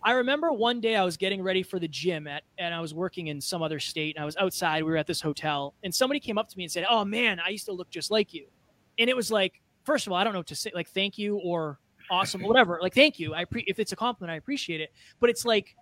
I 0.04 0.12
remember 0.12 0.52
one 0.52 0.80
day 0.80 0.96
I 0.96 1.04
was 1.04 1.16
getting 1.16 1.42
ready 1.42 1.62
for 1.62 1.78
the 1.78 1.88
gym 1.88 2.26
at 2.26 2.42
and 2.58 2.74
I 2.74 2.80
was 2.80 2.92
working 2.92 3.28
in 3.28 3.40
some 3.40 3.62
other 3.62 3.78
state 3.78 4.16
and 4.16 4.22
I 4.22 4.26
was 4.26 4.36
outside, 4.36 4.82
we 4.82 4.90
were 4.90 4.96
at 4.96 5.06
this 5.06 5.20
hotel, 5.20 5.74
and 5.84 5.94
somebody 5.94 6.20
came 6.20 6.38
up 6.38 6.48
to 6.48 6.58
me 6.58 6.64
and 6.64 6.72
said, 6.72 6.84
Oh 6.90 7.04
man, 7.04 7.40
I 7.40 7.50
used 7.50 7.66
to 7.66 7.72
look 7.72 7.88
just 7.88 8.10
like 8.10 8.34
you. 8.34 8.46
And 8.98 9.08
it 9.08 9.16
was 9.16 9.30
like, 9.30 9.60
first 9.84 10.06
of 10.06 10.12
all, 10.12 10.18
I 10.18 10.24
don't 10.24 10.32
know 10.32 10.40
what 10.40 10.48
to 10.48 10.56
say 10.56 10.70
like 10.74 10.88
thank 10.88 11.18
you 11.18 11.36
or 11.38 11.78
awesome 12.10 12.44
or 12.44 12.48
whatever. 12.48 12.78
Like 12.82 12.94
thank 12.94 13.18
you. 13.18 13.34
I 13.34 13.44
pre- 13.44 13.64
if 13.66 13.78
it's 13.78 13.92
a 13.92 13.96
compliment, 13.96 14.32
I 14.32 14.36
appreciate 14.36 14.80
it. 14.80 14.92
But 15.20 15.30
it's 15.30 15.44
like 15.44 15.74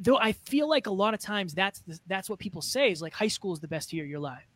though 0.00 0.18
I 0.18 0.32
feel 0.32 0.68
like 0.68 0.86
a 0.86 0.92
lot 0.92 1.14
of 1.14 1.20
times 1.20 1.54
that's 1.54 1.80
the, 1.80 1.98
that's 2.06 2.30
what 2.30 2.38
people 2.38 2.62
say 2.62 2.90
is 2.90 3.02
like 3.02 3.12
high 3.12 3.28
school 3.28 3.52
is 3.52 3.60
the 3.60 3.68
best 3.68 3.92
year 3.92 4.04
of 4.04 4.10
your 4.10 4.20
life. 4.20 4.46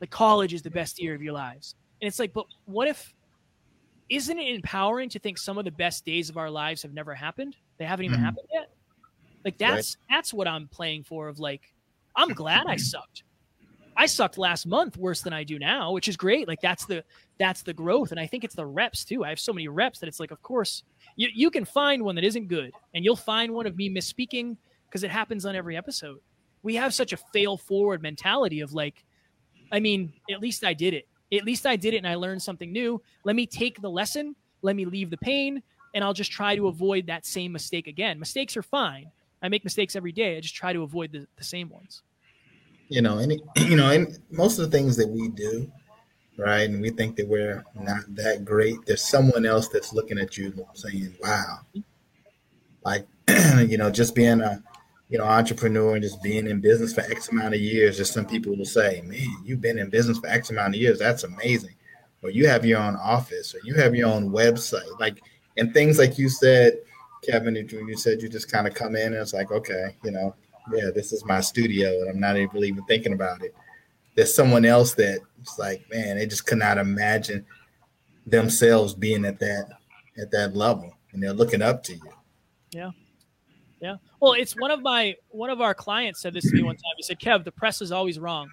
Like 0.00 0.10
college 0.10 0.54
is 0.54 0.62
the 0.62 0.70
best 0.70 1.00
year 1.00 1.14
of 1.14 1.22
your 1.22 1.32
lives. 1.32 1.74
And 2.00 2.08
it's 2.08 2.18
like, 2.18 2.32
but 2.32 2.46
what 2.64 2.88
if 2.88 3.14
isn't 4.08 4.38
it 4.38 4.54
empowering 4.54 5.08
to 5.10 5.18
think 5.20 5.38
some 5.38 5.58
of 5.58 5.64
the 5.64 5.70
best 5.70 6.04
days 6.04 6.28
of 6.28 6.36
our 6.36 6.50
lives 6.50 6.82
have 6.82 6.92
never 6.92 7.14
happened? 7.14 7.56
They 7.78 7.84
haven't 7.84 8.06
even 8.06 8.16
mm-hmm. 8.16 8.24
happened 8.24 8.48
yet. 8.52 8.70
Like 9.44 9.56
that's 9.56 9.96
right. 9.96 10.16
that's 10.16 10.34
what 10.34 10.48
I'm 10.48 10.68
playing 10.68 11.04
for 11.04 11.28
of 11.28 11.38
like 11.38 11.72
I'm 12.16 12.30
glad 12.30 12.66
I 12.66 12.76
sucked. 12.76 13.22
I 13.96 14.06
sucked 14.06 14.38
last 14.38 14.66
month 14.66 14.96
worse 14.96 15.22
than 15.22 15.32
I 15.32 15.44
do 15.44 15.58
now, 15.58 15.92
which 15.92 16.08
is 16.08 16.16
great. 16.16 16.48
Like 16.48 16.60
that's 16.60 16.86
the 16.86 17.04
that's 17.40 17.62
the 17.62 17.72
growth, 17.72 18.10
and 18.10 18.20
I 18.20 18.26
think 18.26 18.44
it's 18.44 18.54
the 18.54 18.66
reps 18.66 19.02
too. 19.02 19.24
I 19.24 19.30
have 19.30 19.40
so 19.40 19.54
many 19.54 19.66
reps 19.66 19.98
that 19.98 20.08
it's 20.08 20.20
like, 20.20 20.30
of 20.30 20.42
course, 20.42 20.82
you 21.16 21.28
you 21.34 21.50
can 21.50 21.64
find 21.64 22.04
one 22.04 22.14
that 22.16 22.24
isn't 22.24 22.48
good, 22.48 22.70
and 22.94 23.02
you'll 23.02 23.16
find 23.16 23.52
one 23.52 23.66
of 23.66 23.76
me 23.76 23.88
misspeaking 23.88 24.58
because 24.84 25.04
it 25.04 25.10
happens 25.10 25.46
on 25.46 25.56
every 25.56 25.74
episode. 25.74 26.18
We 26.62 26.74
have 26.74 26.92
such 26.92 27.14
a 27.14 27.16
fail 27.16 27.56
forward 27.56 28.02
mentality 28.02 28.60
of 28.60 28.74
like, 28.74 29.04
I 29.72 29.80
mean, 29.80 30.12
at 30.30 30.40
least 30.40 30.64
I 30.64 30.74
did 30.74 30.92
it. 30.92 31.08
At 31.32 31.44
least 31.44 31.64
I 31.64 31.76
did 31.76 31.94
it, 31.94 31.98
and 31.98 32.06
I 32.06 32.16
learned 32.16 32.42
something 32.42 32.70
new. 32.70 33.00
Let 33.24 33.34
me 33.36 33.46
take 33.46 33.80
the 33.80 33.90
lesson. 33.90 34.36
Let 34.60 34.76
me 34.76 34.84
leave 34.84 35.08
the 35.08 35.16
pain, 35.16 35.62
and 35.94 36.04
I'll 36.04 36.12
just 36.12 36.30
try 36.30 36.54
to 36.56 36.68
avoid 36.68 37.06
that 37.06 37.24
same 37.24 37.52
mistake 37.52 37.86
again. 37.86 38.20
Mistakes 38.20 38.54
are 38.58 38.62
fine. 38.62 39.10
I 39.42 39.48
make 39.48 39.64
mistakes 39.64 39.96
every 39.96 40.12
day. 40.12 40.36
I 40.36 40.40
just 40.40 40.54
try 40.54 40.74
to 40.74 40.82
avoid 40.82 41.12
the, 41.12 41.26
the 41.38 41.44
same 41.44 41.70
ones 41.70 42.02
you 42.90 43.00
know, 43.00 43.18
any 43.18 43.40
you 43.56 43.76
know, 43.76 43.90
and 43.90 44.18
most 44.30 44.58
of 44.58 44.70
the 44.70 44.76
things 44.76 44.96
that 44.96 45.08
we 45.08 45.28
do, 45.28 45.72
right, 46.40 46.68
and 46.68 46.80
we 46.80 46.90
think 46.90 47.16
that 47.16 47.28
we're 47.28 47.64
not 47.74 48.02
that 48.14 48.44
great. 48.44 48.78
There's 48.86 49.08
someone 49.08 49.46
else 49.46 49.68
that's 49.68 49.92
looking 49.92 50.18
at 50.18 50.36
you 50.36 50.66
saying, 50.74 51.16
"Wow," 51.22 51.60
like 52.84 53.06
you 53.66 53.78
know, 53.78 53.90
just 53.90 54.14
being 54.14 54.40
a 54.40 54.62
you 55.08 55.18
know 55.18 55.24
entrepreneur 55.24 55.94
and 55.94 56.02
just 56.02 56.22
being 56.22 56.46
in 56.46 56.60
business 56.60 56.92
for 56.92 57.02
X 57.02 57.28
amount 57.28 57.54
of 57.54 57.60
years. 57.60 57.96
Just 57.96 58.12
some 58.12 58.26
people 58.26 58.56
will 58.56 58.64
say, 58.64 59.02
"Man, 59.04 59.42
you've 59.44 59.60
been 59.60 59.78
in 59.78 59.90
business 59.90 60.18
for 60.18 60.28
X 60.28 60.50
amount 60.50 60.74
of 60.74 60.80
years. 60.80 60.98
That's 60.98 61.24
amazing." 61.24 61.74
or 62.22 62.30
you 62.30 62.46
have 62.46 62.64
your 62.64 62.80
own 62.80 62.96
office, 62.96 63.54
or 63.54 63.60
you 63.64 63.74
have 63.74 63.94
your 63.94 64.08
own 64.08 64.30
website, 64.30 64.98
like 64.98 65.20
and 65.56 65.72
things 65.72 65.98
like 65.98 66.18
you 66.18 66.28
said, 66.28 66.78
Kevin, 67.22 67.56
you 67.56 67.96
said 67.96 68.22
you 68.22 68.28
just 68.28 68.50
kind 68.50 68.66
of 68.66 68.74
come 68.74 68.96
in 68.96 69.12
and 69.12 69.16
it's 69.16 69.34
like, 69.34 69.50
okay, 69.50 69.96
you 70.04 70.10
know, 70.10 70.34
yeah, 70.72 70.90
this 70.94 71.12
is 71.12 71.24
my 71.24 71.40
studio, 71.40 71.88
and 72.00 72.10
I'm 72.10 72.20
not 72.20 72.36
even 72.36 72.50
really 72.52 72.68
even 72.68 72.84
thinking 72.84 73.12
about 73.12 73.42
it. 73.42 73.54
There's 74.14 74.34
someone 74.34 74.64
else 74.64 74.94
that 74.94 75.20
it's 75.40 75.58
like, 75.58 75.84
man, 75.90 76.16
they 76.16 76.26
just 76.26 76.46
could 76.46 76.58
not 76.58 76.78
imagine 76.78 77.44
themselves 78.26 78.94
being 78.94 79.24
at 79.24 79.38
that 79.40 79.68
at 80.20 80.30
that 80.30 80.54
level, 80.54 80.92
and 81.12 81.22
they're 81.22 81.32
looking 81.32 81.62
up 81.62 81.82
to 81.84 81.94
you. 81.94 82.12
Yeah. 82.70 82.90
Yeah. 83.80 83.96
Well, 84.20 84.34
it's 84.34 84.52
one 84.52 84.70
of 84.70 84.82
my 84.82 85.16
one 85.30 85.50
of 85.50 85.60
our 85.60 85.74
clients 85.74 86.20
said 86.20 86.34
this 86.34 86.44
to 86.44 86.54
me 86.54 86.62
one 86.62 86.76
time. 86.76 86.92
He 86.96 87.02
said, 87.02 87.18
"Kev, 87.18 87.44
the 87.44 87.52
press 87.52 87.80
is 87.80 87.92
always 87.92 88.18
wrong. 88.18 88.50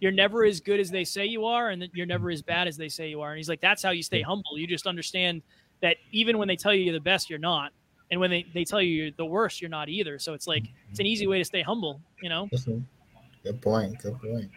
You're 0.00 0.12
never 0.12 0.44
as 0.44 0.60
good 0.60 0.78
as 0.78 0.90
they 0.90 1.04
say 1.04 1.26
you 1.26 1.44
are, 1.44 1.70
and 1.70 1.88
you're 1.92 2.06
never 2.06 2.30
as 2.30 2.42
bad 2.42 2.68
as 2.68 2.76
they 2.76 2.88
say 2.88 3.08
you 3.08 3.20
are." 3.20 3.30
And 3.30 3.38
he's 3.38 3.48
like, 3.48 3.60
"That's 3.60 3.82
how 3.82 3.90
you 3.90 4.02
stay 4.02 4.22
humble. 4.22 4.56
You 4.56 4.66
just 4.66 4.86
understand 4.86 5.42
that 5.80 5.96
even 6.12 6.38
when 6.38 6.46
they 6.46 6.56
tell 6.56 6.72
you 6.72 6.84
you're 6.84 6.94
the 6.94 7.00
best, 7.00 7.28
you're 7.28 7.38
not, 7.38 7.72
and 8.10 8.20
when 8.20 8.30
they, 8.30 8.46
they 8.54 8.64
tell 8.64 8.80
you 8.80 8.90
you're 8.90 9.10
the 9.16 9.26
worst, 9.26 9.60
you're 9.60 9.70
not 9.70 9.88
either. 9.88 10.18
So 10.20 10.34
it's 10.34 10.46
like 10.46 10.64
it's 10.90 11.00
an 11.00 11.06
easy 11.06 11.26
way 11.26 11.38
to 11.38 11.44
stay 11.44 11.62
humble. 11.62 12.00
You 12.22 12.28
know." 12.28 12.48
Mm-hmm. 12.54 12.78
Good 13.42 13.60
point. 13.60 13.98
Good 13.98 14.20
point. 14.20 14.50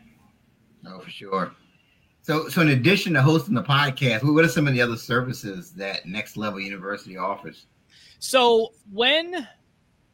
Oh, 0.87 0.99
for 0.99 1.09
sure. 1.09 1.51
So, 2.21 2.49
so 2.49 2.61
in 2.61 2.69
addition 2.69 3.13
to 3.13 3.21
hosting 3.21 3.53
the 3.53 3.63
podcast, 3.63 4.23
what 4.23 4.43
are 4.43 4.49
some 4.49 4.67
of 4.67 4.73
the 4.73 4.81
other 4.81 4.97
services 4.97 5.71
that 5.73 6.05
Next 6.05 6.37
Level 6.37 6.59
University 6.59 7.17
offers? 7.17 7.67
So 8.19 8.73
when 8.91 9.47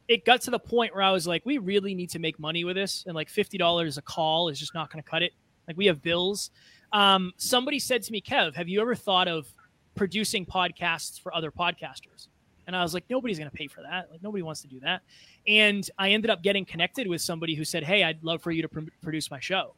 it 0.08 0.24
got 0.24 0.40
to 0.42 0.50
the 0.50 0.58
point 0.58 0.94
where 0.94 1.02
I 1.02 1.10
was 1.10 1.26
like, 1.26 1.44
we 1.44 1.58
really 1.58 1.94
need 1.94 2.10
to 2.10 2.18
make 2.18 2.38
money 2.38 2.64
with 2.64 2.76
this, 2.76 3.04
and 3.06 3.14
like 3.14 3.28
fifty 3.28 3.58
dollars 3.58 3.98
a 3.98 4.02
call 4.02 4.48
is 4.48 4.58
just 4.58 4.74
not 4.74 4.92
going 4.92 5.02
to 5.02 5.08
cut 5.08 5.22
it. 5.22 5.32
Like 5.66 5.76
we 5.76 5.86
have 5.86 6.02
bills. 6.02 6.50
Um, 6.92 7.32
somebody 7.36 7.78
said 7.78 8.02
to 8.02 8.12
me, 8.12 8.20
Kev, 8.20 8.54
have 8.54 8.68
you 8.68 8.80
ever 8.80 8.94
thought 8.94 9.26
of 9.26 9.52
producing 9.94 10.44
podcasts 10.44 11.20
for 11.20 11.34
other 11.34 11.50
podcasters? 11.50 12.28
And 12.66 12.76
I 12.76 12.82
was 12.82 12.94
like, 12.94 13.04
nobody's 13.10 13.38
going 13.38 13.50
to 13.50 13.56
pay 13.56 13.66
for 13.66 13.82
that. 13.82 14.10
Like 14.10 14.22
nobody 14.22 14.42
wants 14.42 14.62
to 14.62 14.68
do 14.68 14.80
that. 14.80 15.02
And 15.46 15.88
I 15.98 16.10
ended 16.10 16.30
up 16.30 16.42
getting 16.42 16.64
connected 16.64 17.06
with 17.06 17.20
somebody 17.20 17.54
who 17.54 17.64
said, 17.64 17.84
hey, 17.84 18.04
I'd 18.04 18.22
love 18.22 18.42
for 18.42 18.52
you 18.52 18.62
to 18.62 18.68
pr- 18.68 18.80
produce 19.02 19.30
my 19.30 19.40
show. 19.40 19.74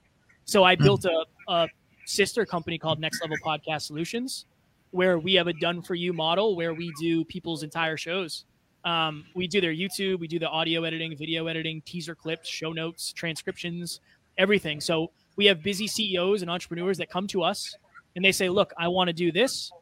So 0.46 0.64
I 0.64 0.74
built 0.74 1.04
a, 1.04 1.24
a 1.48 1.68
sister 2.06 2.46
company 2.46 2.78
called 2.78 2.98
Next 2.98 3.20
Level 3.20 3.36
Podcast 3.44 3.82
Solutions, 3.82 4.46
where 4.90 5.18
we 5.18 5.34
have 5.34 5.46
a 5.46 5.52
done 5.52 5.82
for 5.82 5.94
you 5.94 6.12
model 6.12 6.56
where 6.56 6.72
we 6.72 6.92
do 6.98 7.24
people's 7.24 7.62
entire 7.62 7.96
shows 7.96 8.44
um, 8.86 9.24
we 9.34 9.48
do 9.48 9.60
their 9.60 9.74
YouTube, 9.74 10.20
we 10.20 10.28
do 10.28 10.38
the 10.38 10.48
audio 10.48 10.84
editing, 10.84 11.16
video 11.16 11.48
editing, 11.48 11.82
teaser 11.84 12.14
clips, 12.14 12.48
show 12.48 12.72
notes, 12.72 13.12
transcriptions, 13.12 14.00
everything. 14.38 14.80
So 14.80 15.10
we 15.34 15.44
have 15.46 15.60
busy 15.60 15.88
CEOs 15.88 16.42
and 16.42 16.50
entrepreneurs 16.50 16.96
that 16.98 17.10
come 17.10 17.26
to 17.28 17.42
us 17.42 17.76
and 18.14 18.24
they 18.24 18.30
say, 18.30 18.48
Look, 18.48 18.72
I 18.78 18.86
want 18.86 19.08
to 19.08 19.12
do 19.12 19.32
this. 19.32 19.72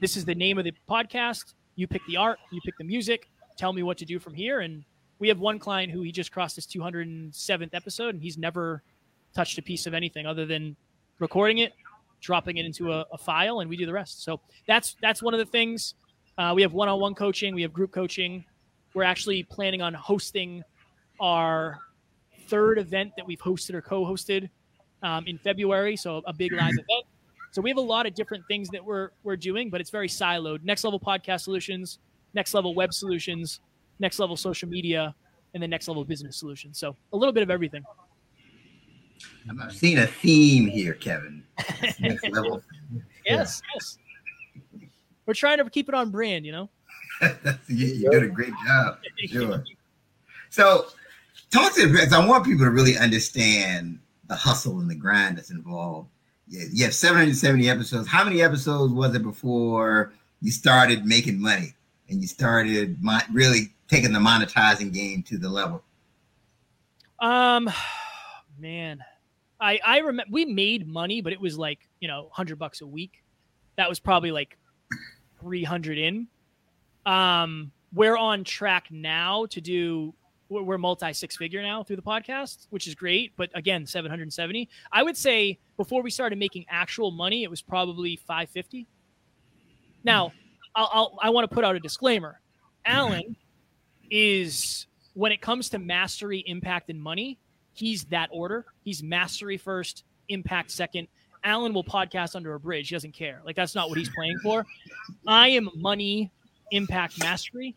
This 0.00 0.16
is 0.16 0.24
the 0.24 0.34
name 0.34 0.58
of 0.58 0.64
the 0.64 0.74
podcast. 0.90 1.54
You 1.76 1.86
pick 1.86 2.02
the 2.08 2.16
art, 2.16 2.40
you 2.50 2.60
pick 2.64 2.76
the 2.76 2.84
music, 2.84 3.30
tell 3.56 3.72
me 3.72 3.84
what 3.84 3.98
to 3.98 4.04
do 4.04 4.18
from 4.18 4.34
here. 4.34 4.60
And 4.60 4.84
we 5.20 5.28
have 5.28 5.38
one 5.38 5.60
client 5.60 5.92
who 5.92 6.02
he 6.02 6.10
just 6.10 6.32
crossed 6.32 6.56
his 6.56 6.66
207th 6.66 7.70
episode 7.72 8.14
and 8.14 8.22
he's 8.22 8.36
never 8.36 8.82
touched 9.34 9.58
a 9.58 9.62
piece 9.62 9.86
of 9.86 9.94
anything 9.94 10.26
other 10.26 10.46
than 10.46 10.76
recording 11.18 11.58
it, 11.58 11.72
dropping 12.20 12.56
it 12.56 12.66
into 12.66 12.92
a, 12.92 13.04
a 13.12 13.18
file, 13.18 13.60
and 13.60 13.68
we 13.68 13.76
do 13.76 13.86
the 13.86 13.92
rest. 13.92 14.24
So 14.24 14.40
that's 14.66 14.96
that's 15.02 15.22
one 15.22 15.34
of 15.34 15.38
the 15.38 15.46
things 15.46 15.94
uh, 16.36 16.52
we 16.54 16.62
have 16.62 16.72
one-on-one 16.72 17.14
coaching. 17.14 17.54
We 17.54 17.62
have 17.62 17.72
group 17.72 17.92
coaching. 17.92 18.44
We're 18.92 19.04
actually 19.04 19.42
planning 19.44 19.82
on 19.82 19.94
hosting 19.94 20.62
our 21.20 21.80
third 22.48 22.78
event 22.78 23.12
that 23.16 23.26
we've 23.26 23.40
hosted 23.40 23.74
or 23.74 23.82
co-hosted 23.82 24.48
um, 25.02 25.24
in 25.26 25.38
February. 25.38 25.96
So 25.96 26.22
a 26.26 26.32
big 26.32 26.52
live 26.52 26.72
event. 26.72 27.04
So 27.52 27.62
we 27.62 27.70
have 27.70 27.76
a 27.76 27.82
lot 27.82 28.06
of 28.06 28.14
different 28.14 28.44
things 28.48 28.68
that 28.70 28.84
we're 28.84 29.10
we're 29.22 29.36
doing, 29.36 29.70
but 29.70 29.80
it's 29.80 29.90
very 29.90 30.08
siloed. 30.08 30.64
Next 30.64 30.82
level 30.82 30.98
podcast 30.98 31.42
solutions, 31.42 32.00
next 32.34 32.52
level 32.52 32.74
web 32.74 32.92
solutions, 32.92 33.60
next 34.00 34.18
level 34.18 34.36
social 34.36 34.68
media, 34.68 35.14
and 35.54 35.62
then 35.62 35.70
next 35.70 35.86
level 35.86 36.04
business 36.04 36.36
solutions. 36.36 36.78
So 36.78 36.96
a 37.12 37.16
little 37.16 37.32
bit 37.32 37.44
of 37.44 37.50
everything. 37.50 37.84
I'm 39.48 39.70
seeing 39.70 39.98
a 39.98 40.06
theme 40.06 40.66
here, 40.66 40.94
Kevin. 40.94 41.44
Next 42.00 42.28
level. 42.30 42.62
yes, 43.24 43.62
yeah. 43.64 43.70
yes 43.74 43.98
we're 45.26 45.34
trying 45.34 45.58
to 45.58 45.68
keep 45.70 45.88
it 45.88 45.94
on 45.94 46.10
brand, 46.10 46.44
you 46.44 46.52
know. 46.52 46.70
you, 47.68 47.86
you 47.86 48.10
did 48.10 48.22
a 48.22 48.28
great 48.28 48.52
job. 48.66 48.98
Sure. 49.26 49.64
So, 50.50 50.86
talk 51.50 51.74
to 51.74 51.90
because 51.90 52.12
I 52.12 52.26
want 52.26 52.44
people 52.44 52.64
to 52.64 52.70
really 52.70 52.96
understand 52.96 53.98
the 54.26 54.34
hustle 54.34 54.80
and 54.80 54.90
the 54.90 54.94
grind 54.94 55.38
that's 55.38 55.50
involved. 55.50 56.08
Yeah, 56.48 56.64
you 56.72 56.84
have 56.84 56.94
770 56.94 57.68
episodes. 57.68 58.08
How 58.08 58.24
many 58.24 58.42
episodes 58.42 58.92
was 58.92 59.14
it 59.14 59.22
before 59.22 60.12
you 60.42 60.50
started 60.50 61.06
making 61.06 61.40
money 61.40 61.74
and 62.08 62.20
you 62.20 62.26
started 62.26 62.98
really 63.32 63.72
taking 63.88 64.12
the 64.12 64.18
monetizing 64.18 64.92
game 64.92 65.22
to 65.24 65.38
the 65.38 65.48
level? 65.48 65.82
Um, 67.20 67.70
man, 68.58 69.02
I 69.64 69.80
I 69.84 69.98
remember 69.98 70.30
we 70.30 70.44
made 70.44 70.86
money, 70.86 71.22
but 71.22 71.32
it 71.32 71.40
was 71.40 71.56
like 71.56 71.88
you 72.00 72.08
know 72.08 72.24
100 72.24 72.58
bucks 72.58 72.82
a 72.82 72.86
week. 72.86 73.24
That 73.76 73.88
was 73.88 73.98
probably 73.98 74.30
like 74.30 74.58
300 75.40 75.98
in. 75.98 76.28
Um, 77.06 77.72
we're 77.92 78.16
on 78.16 78.44
track 78.44 78.88
now 78.90 79.46
to 79.46 79.60
do 79.60 80.14
we're 80.48 80.78
multi 80.78 81.12
six 81.12 81.36
figure 81.36 81.62
now 81.62 81.82
through 81.82 81.96
the 81.96 82.02
podcast, 82.02 82.66
which 82.70 82.86
is 82.86 82.94
great. 82.94 83.32
But 83.36 83.50
again, 83.54 83.86
770. 83.86 84.68
I 84.92 85.02
would 85.02 85.16
say 85.16 85.58
before 85.76 86.02
we 86.02 86.10
started 86.10 86.38
making 86.38 86.66
actual 86.68 87.10
money, 87.10 87.42
it 87.42 87.50
was 87.50 87.62
probably 87.62 88.16
550. 88.16 88.86
Now, 90.04 90.32
I'll, 90.76 90.90
I'll 90.92 91.18
i 91.22 91.30
want 91.30 91.48
to 91.48 91.54
put 91.54 91.64
out 91.64 91.74
a 91.74 91.80
disclaimer. 91.80 92.40
Alan 92.84 93.36
is 94.10 94.86
when 95.14 95.32
it 95.32 95.40
comes 95.40 95.70
to 95.70 95.78
mastery, 95.78 96.44
impact, 96.46 96.90
and 96.90 97.02
money, 97.02 97.38
he's 97.74 98.04
that 98.04 98.28
order. 98.32 98.64
He's 98.82 99.02
mastery 99.02 99.56
first, 99.56 100.04
impact 100.28 100.70
second, 100.70 101.08
Alan 101.44 101.74
will 101.74 101.84
podcast 101.84 102.34
under 102.34 102.54
a 102.54 102.60
bridge. 102.60 102.88
He 102.88 102.94
doesn't 102.94 103.12
care. 103.12 103.40
Like 103.44 103.54
that's 103.54 103.74
not 103.74 103.90
what 103.90 103.98
he's 103.98 104.08
playing 104.08 104.38
for. 104.42 104.64
I 105.26 105.48
am 105.48 105.68
money 105.76 106.30
impact 106.70 107.18
mastery. 107.20 107.76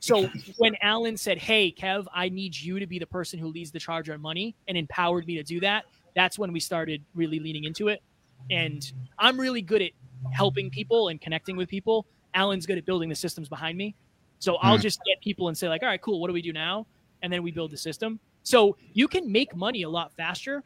So 0.00 0.28
when 0.58 0.76
Alan 0.82 1.16
said, 1.16 1.38
"Hey, 1.38 1.72
Kev, 1.72 2.06
I 2.14 2.28
need 2.28 2.56
you 2.56 2.78
to 2.78 2.86
be 2.86 2.98
the 2.98 3.06
person 3.06 3.38
who 3.38 3.48
leads 3.48 3.70
the 3.70 3.78
charge 3.78 4.10
on 4.10 4.20
money," 4.20 4.54
and 4.68 4.76
empowered 4.76 5.26
me 5.26 5.36
to 5.36 5.42
do 5.42 5.60
that, 5.60 5.86
that's 6.14 6.38
when 6.38 6.52
we 6.52 6.60
started 6.60 7.02
really 7.14 7.40
leaning 7.40 7.64
into 7.64 7.88
it. 7.88 8.02
And 8.50 8.92
I'm 9.18 9.40
really 9.40 9.62
good 9.62 9.80
at 9.80 9.92
helping 10.32 10.70
people 10.70 11.08
and 11.08 11.20
connecting 11.20 11.56
with 11.56 11.68
people. 11.68 12.06
Alan's 12.34 12.66
good 12.66 12.76
at 12.76 12.84
building 12.84 13.08
the 13.08 13.14
systems 13.14 13.48
behind 13.48 13.78
me. 13.78 13.94
So 14.38 14.56
I'll 14.56 14.76
hmm. 14.76 14.82
just 14.82 15.00
get 15.06 15.20
people 15.22 15.48
and 15.48 15.56
say 15.56 15.68
like, 15.68 15.82
"All 15.82 15.88
right, 15.88 16.00
cool. 16.00 16.20
What 16.20 16.28
do 16.28 16.34
we 16.34 16.42
do 16.42 16.52
now?" 16.52 16.86
And 17.22 17.32
then 17.32 17.42
we 17.42 17.50
build 17.50 17.70
the 17.70 17.78
system. 17.78 18.20
So 18.46 18.76
you 18.92 19.08
can 19.08 19.30
make 19.32 19.56
money 19.56 19.82
a 19.82 19.88
lot 19.88 20.12
faster. 20.14 20.62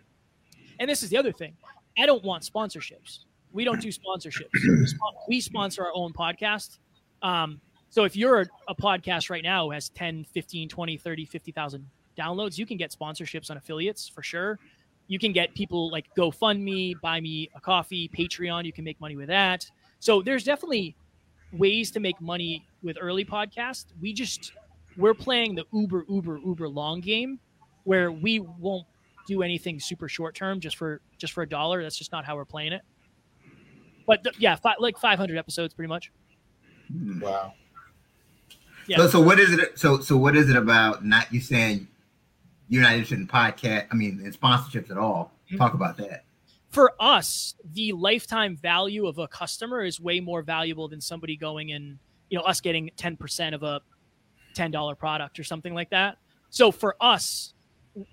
And 0.78 0.90
this 0.90 1.02
is 1.02 1.08
the 1.08 1.16
other 1.16 1.32
thing. 1.32 1.56
I 1.98 2.04
don't 2.04 2.22
want 2.22 2.42
sponsorships. 2.42 3.20
We 3.52 3.64
don't 3.64 3.80
do 3.80 3.88
sponsorships. 3.88 4.50
We 5.28 5.40
sponsor 5.40 5.86
our 5.86 5.92
own 5.94 6.12
podcast. 6.12 6.78
Um, 7.22 7.58
so 7.88 8.04
if 8.04 8.16
you're 8.16 8.42
a, 8.42 8.46
a, 8.68 8.74
podcast 8.74 9.30
right 9.30 9.42
now 9.42 9.64
who 9.64 9.70
has 9.70 9.88
10, 9.90 10.24
15, 10.24 10.68
20, 10.68 10.96
30, 10.98 11.24
50,000 11.24 11.86
downloads, 12.18 12.58
you 12.58 12.66
can 12.66 12.76
get 12.76 12.90
sponsorships 12.90 13.50
on 13.50 13.56
affiliates 13.56 14.06
for 14.06 14.22
sure. 14.22 14.58
You 15.08 15.18
can 15.18 15.32
get 15.32 15.54
people 15.54 15.90
like 15.90 16.04
GoFundMe, 16.14 17.00
buy 17.00 17.18
me 17.20 17.48
a 17.54 17.60
coffee, 17.62 18.10
Patreon. 18.14 18.66
You 18.66 18.74
can 18.74 18.84
make 18.84 19.00
money 19.00 19.16
with 19.16 19.28
that. 19.28 19.64
So 20.00 20.20
there's 20.20 20.44
definitely 20.44 20.96
ways 21.54 21.90
to 21.92 22.00
make 22.00 22.20
money 22.20 22.66
with 22.82 22.98
early 23.00 23.24
podcast. 23.24 23.86
We 24.02 24.12
just, 24.12 24.52
we're 24.98 25.14
playing 25.14 25.54
the 25.54 25.64
uber, 25.72 26.04
uber, 26.10 26.38
uber 26.44 26.68
long 26.68 27.00
game 27.00 27.40
where 27.84 28.12
we 28.12 28.40
won't 28.40 28.86
do 29.26 29.42
anything 29.42 29.78
super 29.78 30.08
short 30.08 30.34
term 30.34 30.60
just 30.60 30.76
for 30.76 31.00
just 31.18 31.32
for 31.32 31.42
a 31.42 31.48
dollar. 31.48 31.82
That's 31.82 31.96
just 31.96 32.12
not 32.12 32.24
how 32.24 32.36
we're 32.36 32.44
playing 32.44 32.72
it. 32.72 32.82
But 34.06 34.24
th- 34.24 34.36
yeah, 34.38 34.56
fi- 34.56 34.76
like 34.78 34.98
500 34.98 35.38
episodes, 35.38 35.72
pretty 35.72 35.88
much. 35.88 36.10
Hmm. 36.90 37.20
Wow. 37.20 37.54
Yeah. 38.86 38.96
So, 38.96 39.08
so 39.08 39.20
what 39.20 39.38
is 39.38 39.52
it? 39.52 39.78
So, 39.78 40.00
so 40.00 40.16
what 40.16 40.36
is 40.36 40.50
it 40.50 40.56
about 40.56 41.04
not 41.04 41.32
you 41.32 41.40
saying 41.40 41.86
you're 42.68 42.82
not 42.82 42.92
interested 42.92 43.20
in 43.20 43.28
podcast? 43.28 43.86
I 43.90 43.94
mean, 43.94 44.20
in 44.24 44.32
sponsorships 44.32 44.90
at 44.90 44.98
all? 44.98 45.32
Mm-hmm. 45.46 45.58
Talk 45.58 45.74
about 45.74 45.96
that. 45.98 46.24
For 46.70 46.92
us, 46.98 47.54
the 47.72 47.92
lifetime 47.92 48.56
value 48.56 49.06
of 49.06 49.18
a 49.18 49.28
customer 49.28 49.84
is 49.84 50.00
way 50.00 50.18
more 50.18 50.42
valuable 50.42 50.88
than 50.88 51.00
somebody 51.00 51.36
going 51.36 51.72
and 51.72 51.98
you 52.30 52.38
know 52.38 52.44
us 52.44 52.60
getting 52.60 52.90
10% 52.96 53.54
of 53.54 53.62
a 53.62 53.80
$10 54.56 54.98
product 54.98 55.38
or 55.38 55.44
something 55.44 55.74
like 55.74 55.90
that. 55.90 56.18
So 56.48 56.72
for 56.72 56.96
us, 57.00 57.54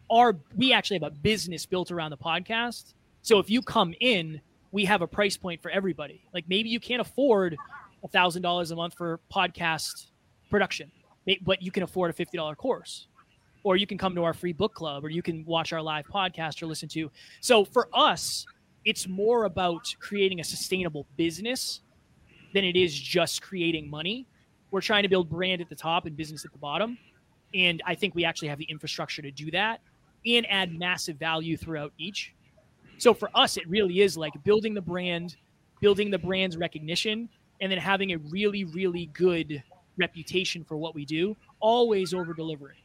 our 0.09 0.37
we 0.55 0.73
actually 0.73 0.99
have 0.99 1.11
a 1.11 1.15
business 1.15 1.65
built 1.65 1.91
around 1.91 2.11
the 2.11 2.17
podcast. 2.17 2.93
So 3.21 3.39
if 3.39 3.49
you 3.49 3.61
come 3.61 3.93
in, 3.99 4.41
we 4.71 4.85
have 4.85 5.01
a 5.01 5.07
price 5.07 5.37
point 5.37 5.61
for 5.61 5.69
everybody. 5.71 6.23
Like 6.33 6.45
maybe 6.47 6.69
you 6.69 6.79
can't 6.79 7.01
afford 7.01 7.57
a 8.03 8.07
thousand 8.07 8.41
dollars 8.41 8.71
a 8.71 8.75
month 8.75 8.95
for 8.95 9.19
podcast 9.33 10.07
production, 10.49 10.91
but 11.41 11.61
you 11.61 11.71
can 11.71 11.83
afford 11.83 12.09
a 12.09 12.13
fifty 12.13 12.37
dollar 12.37 12.55
course, 12.55 13.07
or 13.63 13.75
you 13.75 13.87
can 13.87 13.97
come 13.97 14.15
to 14.15 14.23
our 14.23 14.33
free 14.33 14.53
book 14.53 14.73
club, 14.73 15.03
or 15.03 15.09
you 15.09 15.21
can 15.21 15.45
watch 15.45 15.73
our 15.73 15.81
live 15.81 16.05
podcast 16.07 16.61
or 16.61 16.67
listen 16.67 16.89
to. 16.89 17.11
So 17.41 17.65
for 17.65 17.89
us, 17.93 18.45
it's 18.85 19.07
more 19.07 19.43
about 19.45 19.93
creating 19.99 20.39
a 20.39 20.43
sustainable 20.43 21.05
business 21.17 21.81
than 22.53 22.63
it 22.63 22.75
is 22.75 22.97
just 22.97 23.41
creating 23.41 23.89
money. 23.89 24.25
We're 24.71 24.81
trying 24.81 25.03
to 25.03 25.09
build 25.09 25.29
brand 25.29 25.61
at 25.61 25.69
the 25.69 25.75
top 25.75 26.05
and 26.05 26.15
business 26.15 26.45
at 26.45 26.51
the 26.51 26.57
bottom. 26.57 26.97
And 27.53 27.81
I 27.85 27.95
think 27.95 28.15
we 28.15 28.25
actually 28.25 28.49
have 28.49 28.59
the 28.59 28.65
infrastructure 28.65 29.21
to 29.21 29.31
do 29.31 29.51
that 29.51 29.81
and 30.25 30.45
add 30.49 30.77
massive 30.77 31.17
value 31.17 31.57
throughout 31.57 31.93
each. 31.97 32.33
So 32.97 33.13
for 33.13 33.29
us, 33.35 33.57
it 33.57 33.67
really 33.69 34.01
is 34.01 34.17
like 34.17 34.33
building 34.43 34.73
the 34.73 34.81
brand, 34.81 35.35
building 35.79 36.11
the 36.11 36.17
brand's 36.17 36.57
recognition, 36.57 37.29
and 37.61 37.71
then 37.71 37.79
having 37.79 38.13
a 38.13 38.17
really, 38.17 38.63
really 38.65 39.07
good 39.13 39.63
reputation 39.97 40.63
for 40.63 40.77
what 40.77 40.95
we 40.95 41.05
do, 41.05 41.35
always 41.59 42.13
over 42.13 42.33
delivering, 42.33 42.77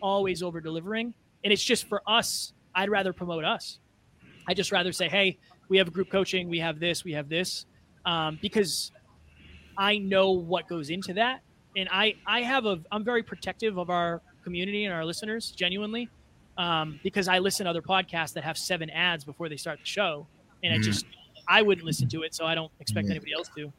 always 0.00 0.42
over 0.42 0.60
delivering. 0.60 1.14
And 1.42 1.52
it's 1.52 1.62
just 1.62 1.88
for 1.88 2.02
us, 2.06 2.52
I'd 2.74 2.90
rather 2.90 3.12
promote 3.12 3.44
us. 3.44 3.78
I 4.46 4.54
just 4.54 4.72
rather 4.72 4.92
say, 4.92 5.08
hey, 5.08 5.38
we 5.68 5.78
have 5.78 5.92
group 5.92 6.10
coaching, 6.10 6.48
we 6.48 6.58
have 6.58 6.78
this, 6.78 7.04
we 7.04 7.12
have 7.12 7.28
this, 7.28 7.66
um, 8.04 8.38
because 8.42 8.92
I 9.76 9.98
know 9.98 10.32
what 10.32 10.68
goes 10.68 10.90
into 10.90 11.14
that, 11.14 11.40
and 11.76 11.88
I 11.90 12.14
I 12.26 12.42
have 12.42 12.66
a 12.66 12.80
I'm 12.92 13.04
very 13.04 13.22
protective 13.22 13.78
of 13.78 13.90
our 13.90 14.20
community 14.42 14.84
and 14.84 14.94
our 14.94 15.04
listeners, 15.04 15.50
genuinely, 15.50 16.08
um, 16.58 17.00
because 17.02 17.28
I 17.28 17.38
listen 17.38 17.64
to 17.64 17.70
other 17.70 17.82
podcasts 17.82 18.32
that 18.34 18.44
have 18.44 18.58
seven 18.58 18.90
ads 18.90 19.24
before 19.24 19.48
they 19.48 19.56
start 19.56 19.80
the 19.80 19.86
show, 19.86 20.26
and 20.62 20.72
mm-hmm. 20.72 20.80
I 20.80 20.84
just 20.84 21.06
I 21.48 21.62
wouldn't 21.62 21.86
listen 21.86 22.08
to 22.08 22.22
it, 22.22 22.34
so 22.34 22.46
I 22.46 22.54
don't 22.54 22.72
expect 22.80 23.06
mm-hmm. 23.06 23.12
anybody 23.12 23.32
else 23.32 23.50
to. 23.56 23.72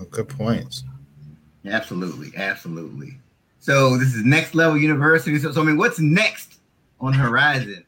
Oh, 0.00 0.04
good 0.10 0.28
points. 0.28 0.84
Absolutely, 1.64 2.32
absolutely. 2.36 3.18
So 3.58 3.96
this 3.96 4.14
is 4.14 4.24
next 4.24 4.54
level 4.54 4.78
university. 4.78 5.38
So, 5.38 5.50
so 5.52 5.60
I 5.60 5.64
mean, 5.64 5.76
what's 5.76 5.98
next 5.98 6.60
on 7.00 7.12
horizon? 7.12 7.84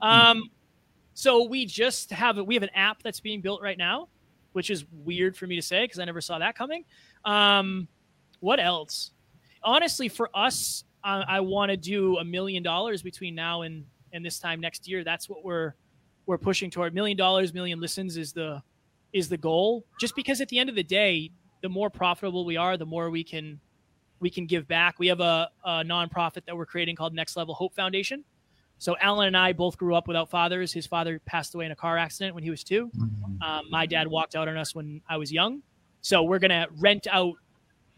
Um, 0.00 0.50
so 1.14 1.44
we 1.44 1.66
just 1.66 2.10
have 2.10 2.38
a, 2.38 2.44
we 2.44 2.54
have 2.54 2.62
an 2.62 2.70
app 2.74 3.02
that's 3.02 3.20
being 3.20 3.40
built 3.40 3.60
right 3.60 3.76
now, 3.76 4.08
which 4.52 4.70
is 4.70 4.84
weird 5.04 5.36
for 5.36 5.46
me 5.46 5.56
to 5.56 5.62
say 5.62 5.84
because 5.84 5.98
I 5.98 6.04
never 6.04 6.20
saw 6.20 6.38
that 6.38 6.54
coming. 6.54 6.84
Um, 7.24 7.88
what 8.40 8.60
else? 8.60 9.12
Honestly, 9.62 10.08
for 10.08 10.30
us, 10.34 10.84
I, 11.04 11.24
I 11.28 11.40
want 11.40 11.70
to 11.70 11.76
do 11.76 12.18
a 12.18 12.24
million 12.24 12.62
dollars 12.62 13.02
between 13.02 13.34
now 13.34 13.62
and 13.62 13.84
and 14.12 14.24
this 14.24 14.38
time 14.38 14.60
next 14.60 14.88
year. 14.88 15.04
That's 15.04 15.28
what 15.28 15.44
we're 15.44 15.74
we're 16.26 16.38
pushing 16.38 16.70
toward. 16.70 16.94
Million 16.94 17.16
dollars, 17.16 17.54
million 17.54 17.80
listens 17.80 18.16
is 18.16 18.32
the 18.32 18.62
is 19.12 19.28
the 19.28 19.36
goal. 19.36 19.84
Just 19.98 20.14
because 20.16 20.40
at 20.40 20.48
the 20.48 20.58
end 20.58 20.68
of 20.68 20.76
the 20.76 20.82
day, 20.82 21.30
the 21.62 21.68
more 21.68 21.90
profitable 21.90 22.44
we 22.44 22.56
are, 22.56 22.76
the 22.76 22.86
more 22.86 23.10
we 23.10 23.24
can 23.24 23.60
we 24.20 24.30
can 24.30 24.46
give 24.46 24.68
back. 24.68 24.98
We 24.98 25.06
have 25.08 25.20
a, 25.20 25.50
a 25.64 25.82
nonprofit 25.82 26.44
that 26.46 26.56
we're 26.56 26.66
creating 26.66 26.96
called 26.96 27.14
Next 27.14 27.36
Level 27.36 27.54
Hope 27.54 27.74
Foundation. 27.74 28.22
So 28.80 28.96
Alan 28.98 29.26
and 29.26 29.36
I 29.36 29.52
both 29.52 29.76
grew 29.76 29.94
up 29.94 30.08
without 30.08 30.30
fathers. 30.30 30.72
His 30.72 30.86
father 30.86 31.20
passed 31.26 31.54
away 31.54 31.66
in 31.66 31.70
a 31.70 31.76
car 31.76 31.98
accident 31.98 32.34
when 32.34 32.42
he 32.42 32.48
was 32.48 32.64
2 32.64 32.88
mm-hmm. 32.88 33.42
um, 33.42 33.66
my 33.70 33.84
dad 33.84 34.08
walked 34.08 34.34
out 34.34 34.48
on 34.48 34.56
us 34.56 34.74
when 34.74 35.02
I 35.06 35.18
was 35.18 35.30
young. 35.30 35.62
So 36.00 36.22
we're 36.22 36.38
gonna 36.38 36.66
rent 36.78 37.06
out 37.10 37.34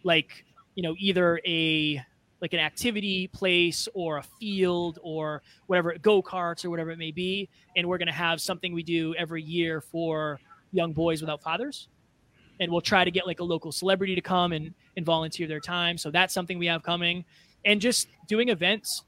like 0.03 0.45
you 0.75 0.83
know 0.83 0.97
either 0.99 1.41
a 1.47 2.03
like 2.41 2.53
an 2.53 2.59
activity 2.59 3.29
place 3.29 3.89
or 3.95 4.17
a 4.17 4.25
field 4.41 4.99
or 5.05 5.43
whatever 5.69 5.95
go 6.03 6.21
karts 6.21 6.65
or 6.65 6.71
whatever 6.71 6.91
it 6.91 6.99
may 6.99 7.13
be, 7.13 7.49
and 7.77 7.89
we're 7.89 7.99
gonna 7.99 8.13
have 8.13 8.41
something 8.41 8.75
we 8.75 8.83
do 8.83 9.15
every 9.15 9.43
year 9.43 9.81
for 9.81 10.41
young 10.73 10.93
boys 10.93 11.21
without 11.21 11.41
fathers 11.43 11.89
and 12.59 12.71
we'll 12.71 12.81
try 12.81 13.05
to 13.05 13.11
get 13.11 13.27
like 13.27 13.41
a 13.41 13.45
local 13.45 13.73
celebrity 13.73 14.15
to 14.15 14.21
come 14.21 14.53
and, 14.53 14.73
and 14.97 15.05
volunteer 15.05 15.47
their 15.47 15.61
time 15.61 15.99
so 15.99 16.11
that's 16.11 16.33
something 16.33 16.59
we 16.59 16.67
have 16.67 16.83
coming 16.83 17.25
and 17.67 17.79
just 17.79 18.09
doing 18.27 18.49
events 18.49 19.05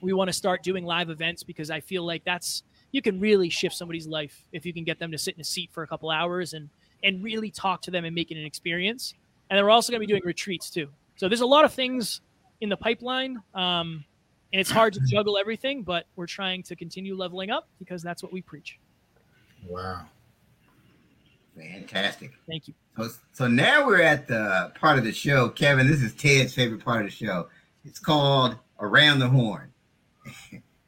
we 0.00 0.12
want 0.12 0.28
to 0.28 0.32
start 0.32 0.62
doing 0.62 0.84
live 0.84 1.10
events 1.10 1.42
because 1.42 1.70
i 1.70 1.80
feel 1.80 2.04
like 2.04 2.24
that's 2.24 2.62
you 2.92 3.02
can 3.02 3.18
really 3.20 3.48
shift 3.48 3.74
somebody's 3.74 4.06
life 4.06 4.46
if 4.52 4.64
you 4.64 4.72
can 4.72 4.84
get 4.84 4.98
them 4.98 5.10
to 5.10 5.18
sit 5.18 5.34
in 5.34 5.40
a 5.40 5.44
seat 5.44 5.70
for 5.72 5.82
a 5.82 5.86
couple 5.86 6.10
hours 6.10 6.54
and 6.54 6.68
and 7.04 7.22
really 7.22 7.50
talk 7.50 7.82
to 7.82 7.90
them 7.90 8.04
and 8.04 8.14
make 8.14 8.30
it 8.30 8.38
an 8.38 8.44
experience 8.44 9.14
and 9.50 9.56
then 9.56 9.64
we're 9.64 9.70
also 9.70 9.92
going 9.92 10.00
to 10.00 10.06
be 10.06 10.12
doing 10.12 10.22
retreats 10.24 10.70
too 10.70 10.88
so 11.16 11.28
there's 11.28 11.40
a 11.40 11.46
lot 11.46 11.64
of 11.64 11.72
things 11.72 12.20
in 12.60 12.68
the 12.68 12.76
pipeline 12.76 13.40
um, 13.54 14.04
and 14.52 14.60
it's 14.60 14.70
hard 14.70 14.92
to 14.92 15.00
juggle 15.08 15.36
everything 15.38 15.82
but 15.82 16.06
we're 16.16 16.26
trying 16.26 16.62
to 16.62 16.74
continue 16.74 17.16
leveling 17.16 17.50
up 17.50 17.68
because 17.78 18.02
that's 18.02 18.22
what 18.22 18.32
we 18.32 18.40
preach 18.40 18.78
wow 19.68 20.06
Fantastic. 21.56 22.32
Thank 22.46 22.68
you. 22.68 22.74
So, 22.96 23.08
so 23.32 23.48
now 23.48 23.86
we're 23.86 24.02
at 24.02 24.26
the 24.28 24.72
part 24.78 24.98
of 24.98 25.04
the 25.04 25.12
show, 25.12 25.48
Kevin. 25.48 25.86
This 25.86 26.02
is 26.02 26.14
Ted's 26.14 26.54
favorite 26.54 26.84
part 26.84 27.04
of 27.04 27.10
the 27.10 27.16
show. 27.16 27.48
It's 27.84 27.98
called 27.98 28.56
Around 28.80 29.20
the 29.20 29.28
Horn. 29.28 29.72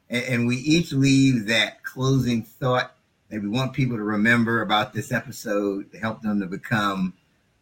And, 0.09 0.47
we 0.47 0.57
each 0.57 0.91
leave 0.91 1.47
that 1.47 1.83
closing 1.83 2.43
thought 2.43 2.95
that 3.29 3.41
we 3.41 3.47
want 3.47 3.73
people 3.73 3.97
to 3.97 4.03
remember 4.03 4.61
about 4.61 4.93
this 4.93 5.11
episode 5.11 5.91
to 5.91 5.99
help 5.99 6.21
them 6.21 6.39
to 6.39 6.45
become 6.45 7.13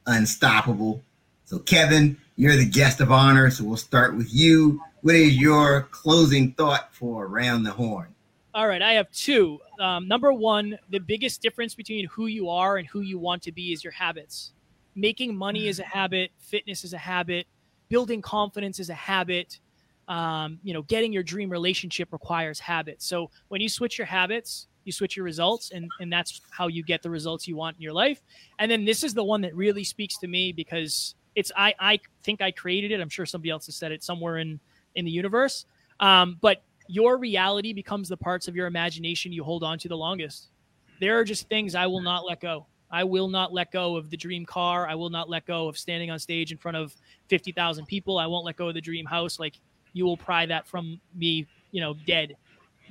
unstoppable. 0.06 1.04
So, 1.46 1.60
Kevin, 1.60 2.18
you're 2.36 2.56
the 2.56 2.66
guest 2.66 3.02
of 3.02 3.12
honor. 3.12 3.50
So, 3.50 3.64
we'll 3.64 3.78
start 3.78 4.16
with 4.16 4.34
you. 4.34 4.82
What 5.02 5.16
is 5.16 5.38
your 5.38 5.84
closing 5.92 6.54
thought 6.54 6.94
for 6.94 7.26
Around 7.26 7.64
the 7.64 7.72
Horn? 7.72 8.14
All 8.54 8.68
right, 8.68 8.82
I 8.82 8.94
have 8.94 9.12
two. 9.12 9.60
Um, 9.80 10.08
number 10.08 10.34
one, 10.34 10.80
the 10.90 10.98
biggest 10.98 11.44
difference 11.44 11.76
between 11.76 12.08
who 12.08 12.26
you 12.26 12.50
are 12.50 12.78
and 12.78 12.88
who 12.88 13.02
you 13.02 13.20
want 13.20 13.44
to 13.44 13.52
be 13.52 13.72
is 13.72 13.84
your 13.84 13.94
habits. 13.94 14.54
Making 14.96 15.36
money 15.36 15.68
is 15.68 15.80
a 15.80 15.84
habit, 15.84 16.32
fitness 16.40 16.84
is 16.84 16.92
a 16.92 16.98
habit, 16.98 17.46
building 17.88 18.20
confidence 18.20 18.80
is 18.80 18.90
a 18.90 18.96
habit. 18.96 19.60
Um, 20.08 20.60
you 20.64 20.74
know, 20.74 20.84
getting 20.84 21.12
your 21.12 21.24
dream 21.24 21.50
relationship 21.50 22.14
requires 22.14 22.60
habits. 22.60 23.06
So 23.06 23.30
when 23.50 23.60
you 23.60 23.68
switch 23.68 23.98
your 23.98 24.08
habits, 24.08 24.68
you 24.86 24.92
switch 24.94 25.18
your 25.18 25.26
results, 25.26 25.72
and 25.72 25.90
and 26.00 26.12
that's 26.12 26.42
how 26.50 26.68
you 26.68 26.82
get 26.82 27.04
the 27.04 27.10
results 27.10 27.48
you 27.48 27.56
want 27.56 27.76
in 27.76 27.82
your 27.82 27.94
life. 27.94 28.22
And 28.60 28.72
then 28.72 28.86
this 28.86 29.04
is 29.04 29.14
the 29.14 29.24
one 29.24 29.42
that 29.42 29.54
really 29.56 29.84
speaks 29.84 30.18
to 30.20 30.28
me 30.28 30.54
because 30.54 31.16
it's 31.36 31.52
I 31.58 31.74
I 31.80 32.00
think 32.24 32.42
I 32.42 32.52
created 32.52 32.92
it. 32.92 33.02
I'm 33.02 33.10
sure 33.10 33.26
somebody 33.26 33.50
else 33.50 33.66
has 33.66 33.76
said 33.76 33.92
it 33.92 34.04
somewhere 34.04 34.38
in 34.38 34.60
in 34.96 35.06
the 35.06 35.12
universe. 35.12 35.66
Um, 36.00 36.38
but 36.42 36.64
your 36.88 37.18
reality 37.18 37.74
becomes 37.74 38.08
the 38.08 38.18
parts 38.18 38.48
of 38.48 38.56
your 38.56 38.68
imagination 38.68 39.32
you 39.32 39.44
hold 39.44 39.64
on 39.64 39.78
to 39.80 39.90
the 39.90 39.98
longest. 39.98 40.48
There 41.00 41.20
are 41.20 41.24
just 41.24 41.50
things 41.50 41.76
I 41.76 41.86
will 41.88 42.02
not 42.02 42.26
let 42.26 42.40
go. 42.40 42.66
I 42.90 43.04
will 43.04 43.28
not 43.28 43.54
let 43.54 43.72
go 43.72 43.98
of 43.98 44.10
the 44.10 44.18
dream 44.18 44.46
car. 44.46 44.88
I 44.88 44.96
will 44.96 45.10
not 45.10 45.30
let 45.30 45.46
go 45.46 45.68
of 45.68 45.78
standing 45.78 46.10
on 46.10 46.20
stage 46.20 46.52
in 46.52 46.58
front 46.58 46.78
of 46.78 46.96
50,000 47.28 47.86
people. 47.86 48.18
I 48.18 48.28
won't 48.28 48.46
let 48.46 48.56
go 48.56 48.70
of 48.70 48.74
the 48.74 48.82
dream 48.82 49.06
house. 49.06 49.40
Like 49.40 49.60
you 49.98 50.06
will 50.06 50.18
pry 50.18 50.46
that 50.46 50.68
from 50.68 51.02
me, 51.16 51.48
you 51.72 51.82
know, 51.82 51.96
dead. 52.06 52.36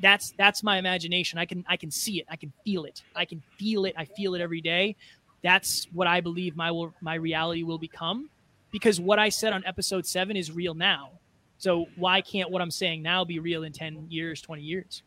That's 0.02 0.32
that's 0.36 0.62
my 0.62 0.78
imagination. 0.78 1.38
I 1.38 1.46
can 1.46 1.64
I 1.68 1.76
can 1.76 1.90
see 1.90 2.18
it. 2.20 2.26
I 2.28 2.36
can 2.36 2.52
feel 2.64 2.84
it. 2.84 3.02
I 3.14 3.24
can 3.24 3.42
feel 3.56 3.84
it. 3.86 3.94
I 3.96 4.04
feel 4.04 4.34
it 4.34 4.40
every 4.40 4.60
day. 4.60 4.96
That's 5.42 5.86
what 5.92 6.06
I 6.06 6.20
believe 6.20 6.56
my 6.56 6.70
will 6.70 6.92
my 7.00 7.14
reality 7.14 7.62
will 7.62 7.78
become 7.78 8.28
because 8.70 9.00
what 9.00 9.18
I 9.18 9.28
said 9.28 9.52
on 9.52 9.64
episode 9.64 10.04
7 10.04 10.36
is 10.36 10.50
real 10.50 10.74
now. 10.74 11.12
So 11.58 11.86
why 11.96 12.20
can't 12.20 12.50
what 12.50 12.60
I'm 12.60 12.70
saying 12.70 13.02
now 13.02 13.24
be 13.24 13.38
real 13.38 13.62
in 13.62 13.72
10 13.72 14.08
years, 14.10 14.42
20 14.42 14.60
years? 14.60 15.02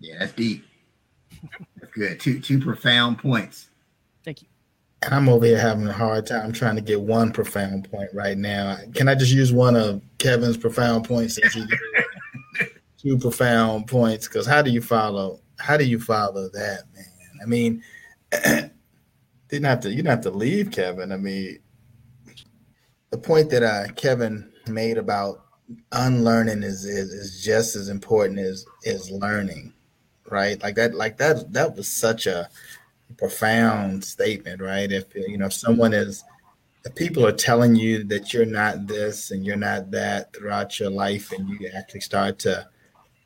Yeah, 0.00 0.18
that's 0.18 0.32
deep. 0.32 0.64
that's 1.80 1.92
good. 1.92 2.18
Two 2.18 2.40
two 2.40 2.58
profound 2.58 3.18
points. 3.18 3.68
Thank 4.24 4.42
you. 4.42 4.48
And 5.02 5.12
I'm 5.12 5.28
over 5.28 5.44
here 5.44 5.58
having 5.58 5.88
a 5.88 5.92
hard 5.92 6.26
time 6.26 6.52
trying 6.52 6.76
to 6.76 6.82
get 6.82 7.00
one 7.00 7.32
profound 7.32 7.90
point 7.90 8.10
right 8.14 8.38
now. 8.38 8.76
Can 8.94 9.08
I 9.08 9.14
just 9.16 9.32
use 9.32 9.52
one 9.52 9.74
of 9.74 10.00
Kevin's 10.18 10.56
profound 10.56 11.04
points 11.04 11.40
two 12.98 13.18
profound 13.18 13.88
points? 13.88 14.28
Because 14.28 14.46
how 14.46 14.62
do 14.62 14.70
you 14.70 14.80
follow? 14.80 15.40
How 15.58 15.76
do 15.76 15.84
you 15.84 15.98
follow 15.98 16.48
that, 16.50 16.82
man? 16.94 17.04
I 17.42 17.46
mean, 17.46 17.82
didn't 19.48 19.64
have 19.64 19.80
to. 19.80 19.90
You 19.90 19.96
didn't 19.96 20.10
have 20.10 20.20
to 20.22 20.30
leave, 20.30 20.70
Kevin. 20.70 21.10
I 21.10 21.16
mean, 21.16 21.58
the 23.10 23.18
point 23.18 23.50
that 23.50 23.62
uh, 23.64 23.92
Kevin 23.94 24.52
made 24.68 24.98
about 24.98 25.44
unlearning 25.92 26.62
is, 26.62 26.84
is 26.84 27.12
is 27.12 27.44
just 27.44 27.74
as 27.76 27.88
important 27.88 28.38
as 28.38 28.64
is 28.84 29.10
learning, 29.10 29.72
right? 30.30 30.62
Like 30.62 30.76
that, 30.76 30.94
like 30.94 31.18
that, 31.18 31.52
that 31.52 31.76
was 31.76 31.88
such 31.88 32.26
a 32.26 32.48
profound 33.16 34.04
statement, 34.04 34.60
right? 34.60 34.90
If 34.90 35.14
you 35.14 35.38
know, 35.38 35.46
if 35.46 35.52
someone 35.52 35.92
is, 35.92 36.24
if 36.84 36.94
people 36.94 37.26
are 37.26 37.32
telling 37.32 37.76
you 37.76 38.04
that 38.04 38.32
you're 38.32 38.46
not 38.46 38.86
this 38.86 39.30
and 39.30 39.44
you're 39.44 39.56
not 39.56 39.90
that 39.90 40.34
throughout 40.34 40.78
your 40.78 40.90
life, 40.90 41.32
and 41.32 41.48
you 41.48 41.70
actually 41.76 42.00
start 42.00 42.38
to 42.40 42.66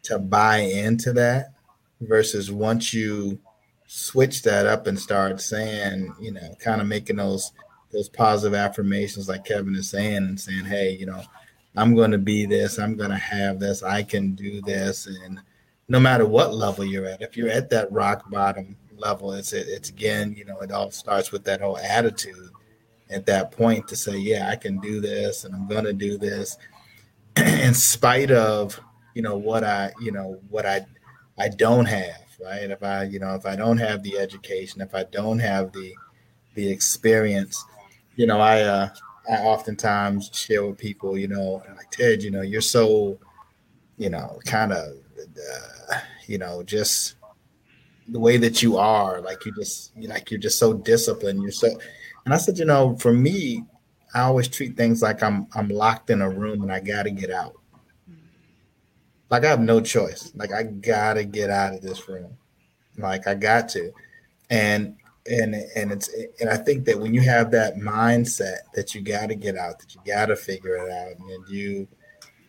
to 0.05 0.19
buy 0.19 0.59
into 0.59 1.13
that, 1.15 1.55
versus 2.01 2.51
once 2.51 2.93
you 2.93 3.39
switch 3.87 4.43
that 4.43 4.67
up 4.67 4.87
and 4.87 4.99
start 4.99 5.41
saying, 5.41 6.15
you 6.21 6.33
know, 6.33 6.55
kind 6.61 6.81
of 6.81 6.87
making 6.87 7.17
those 7.17 7.53
those 7.93 8.09
positive 8.09 8.55
affirmations 8.55 9.29
like 9.29 9.45
Kevin 9.45 9.75
is 9.77 9.91
saying 9.91 10.17
and 10.17 10.41
saying, 10.41 10.65
hey, 10.65 10.91
you 10.91 11.07
know, 11.07 11.23
I'm 11.77 11.95
going 11.95 12.11
to 12.11 12.19
be 12.19 12.47
this, 12.47 12.79
I'm 12.79 12.97
going 12.97 13.11
to 13.11 13.17
have 13.17 13.61
this, 13.61 13.83
I 13.83 14.03
can 14.03 14.35
do 14.35 14.61
this. 14.63 15.07
And 15.07 15.41
no 15.89 16.01
matter 16.01 16.27
what 16.27 16.55
level 16.55 16.85
you're 16.85 17.07
at, 17.07 17.23
if 17.23 17.37
you're 17.37 17.49
at 17.49 17.71
that 17.71 17.91
rock 17.93 18.29
bottom 18.31 18.77
level, 18.99 19.33
it's, 19.33 19.53
it's 19.53 19.89
again, 19.91 20.35
you 20.37 20.45
know, 20.45 20.59
it 20.61 20.73
all 20.73 20.91
starts 20.91 21.33
with 21.33 21.45
that 21.45 21.61
whole 21.61 21.79
attitude 21.79 22.51
at 23.11 23.27
that 23.27 23.53
point 23.53 23.87
to 23.89 23.97
say, 23.97 24.17
yeah, 24.17 24.49
I 24.51 24.57
can 24.57 24.81
do 24.81 25.01
this 25.01 25.45
and 25.45 25.55
I'm 25.55 25.69
going 25.69 25.85
to 25.85 25.93
do 25.93 26.19
this 26.19 26.59
in 27.37 27.75
spite 27.75 28.31
of, 28.31 28.79
you 29.15 29.23
know, 29.23 29.37
what 29.37 29.65
I, 29.65 29.93
you 30.01 30.13
know, 30.13 30.41
what 30.49 30.67
I, 30.67 30.85
I 31.39 31.49
don't 31.49 31.87
have, 31.87 32.27
right? 32.43 32.71
If 32.71 32.83
I, 32.83 33.05
you 33.05 33.19
know, 33.19 33.35
if 33.35 33.47
I 33.47 33.57
don't 33.57 33.79
have 33.79 34.03
the 34.03 34.19
education, 34.19 34.81
if 34.81 34.95
I 34.95 35.05
don't 35.05 35.39
have 35.39 35.73
the 35.73 35.95
the 36.55 36.71
experience, 36.71 37.63
you 38.17 38.27
know, 38.27 38.41
I 38.41 38.63
uh 38.63 38.89
I 39.29 39.35
oftentimes 39.43 40.31
share 40.33 40.65
with 40.65 40.79
people, 40.79 41.19
you 41.19 41.29
know, 41.29 41.63
like 41.77 41.91
Ted, 41.91 42.23
you 42.23 42.31
know, 42.31 42.43
you're 42.43 42.61
so, 42.61 43.19
you 43.99 44.09
know, 44.09 44.41
kind 44.47 44.73
of, 44.73 44.97
uh, 45.19 45.99
you 46.27 46.39
know, 46.39 46.63
just 46.63 47.16
the 48.09 48.21
way 48.21 48.37
that 48.37 48.63
you 48.63 48.77
are, 48.77 49.21
like 49.21 49.45
you 49.45 49.53
just, 49.53 49.97
like 49.97 50.31
you're 50.31 50.41
just 50.41 50.59
so 50.59 50.73
disciplined. 50.73 51.43
You're 51.43 51.53
so, 51.53 51.69
and 52.25 52.35
I 52.35 52.37
said, 52.37 52.59
you 52.59 52.65
know, 52.65 52.97
for 52.97 53.13
me, 53.13 53.65
I 54.15 54.23
always 54.23 54.49
treat 54.49 54.77
things 54.77 55.03
like 55.03 55.23
I'm 55.23 55.47
I'm 55.55 55.69
locked 55.69 56.11
in 56.11 56.23
a 56.23 56.31
room 56.31 56.63
and 56.63 56.73
I 56.73 56.81
got 56.81 57.03
to 57.03 57.11
get 57.11 57.31
out. 57.31 57.55
Like 59.29 59.45
I 59.45 59.49
have 59.49 59.61
no 59.61 59.81
choice. 59.81 60.33
Like 60.35 60.53
I 60.53 60.63
gotta 60.63 61.25
get 61.25 61.51
out 61.51 61.75
of 61.75 61.83
this 61.83 62.09
room. 62.09 62.37
Like 62.97 63.27
I 63.27 63.35
got 63.35 63.69
to, 63.71 63.93
and 64.51 64.97
and 65.29 65.55
and 65.55 65.93
it's 65.93 66.09
and 66.41 66.49
I 66.49 66.57
think 66.57 66.85
that 66.87 66.99
when 66.99 67.13
you 67.13 67.21
have 67.23 67.51
that 67.51 67.77
mindset 67.77 68.59
that 68.75 68.95
you 68.95 69.03
got 69.03 69.29
to 69.29 69.35
get 69.35 69.57
out, 69.57 69.79
that 69.81 69.95
you 69.95 70.01
got 70.07 70.27
to 70.27 70.37
figure 70.37 70.77
it 70.77 70.91
out, 70.91 71.19
and 71.19 71.49
you, 71.49 71.89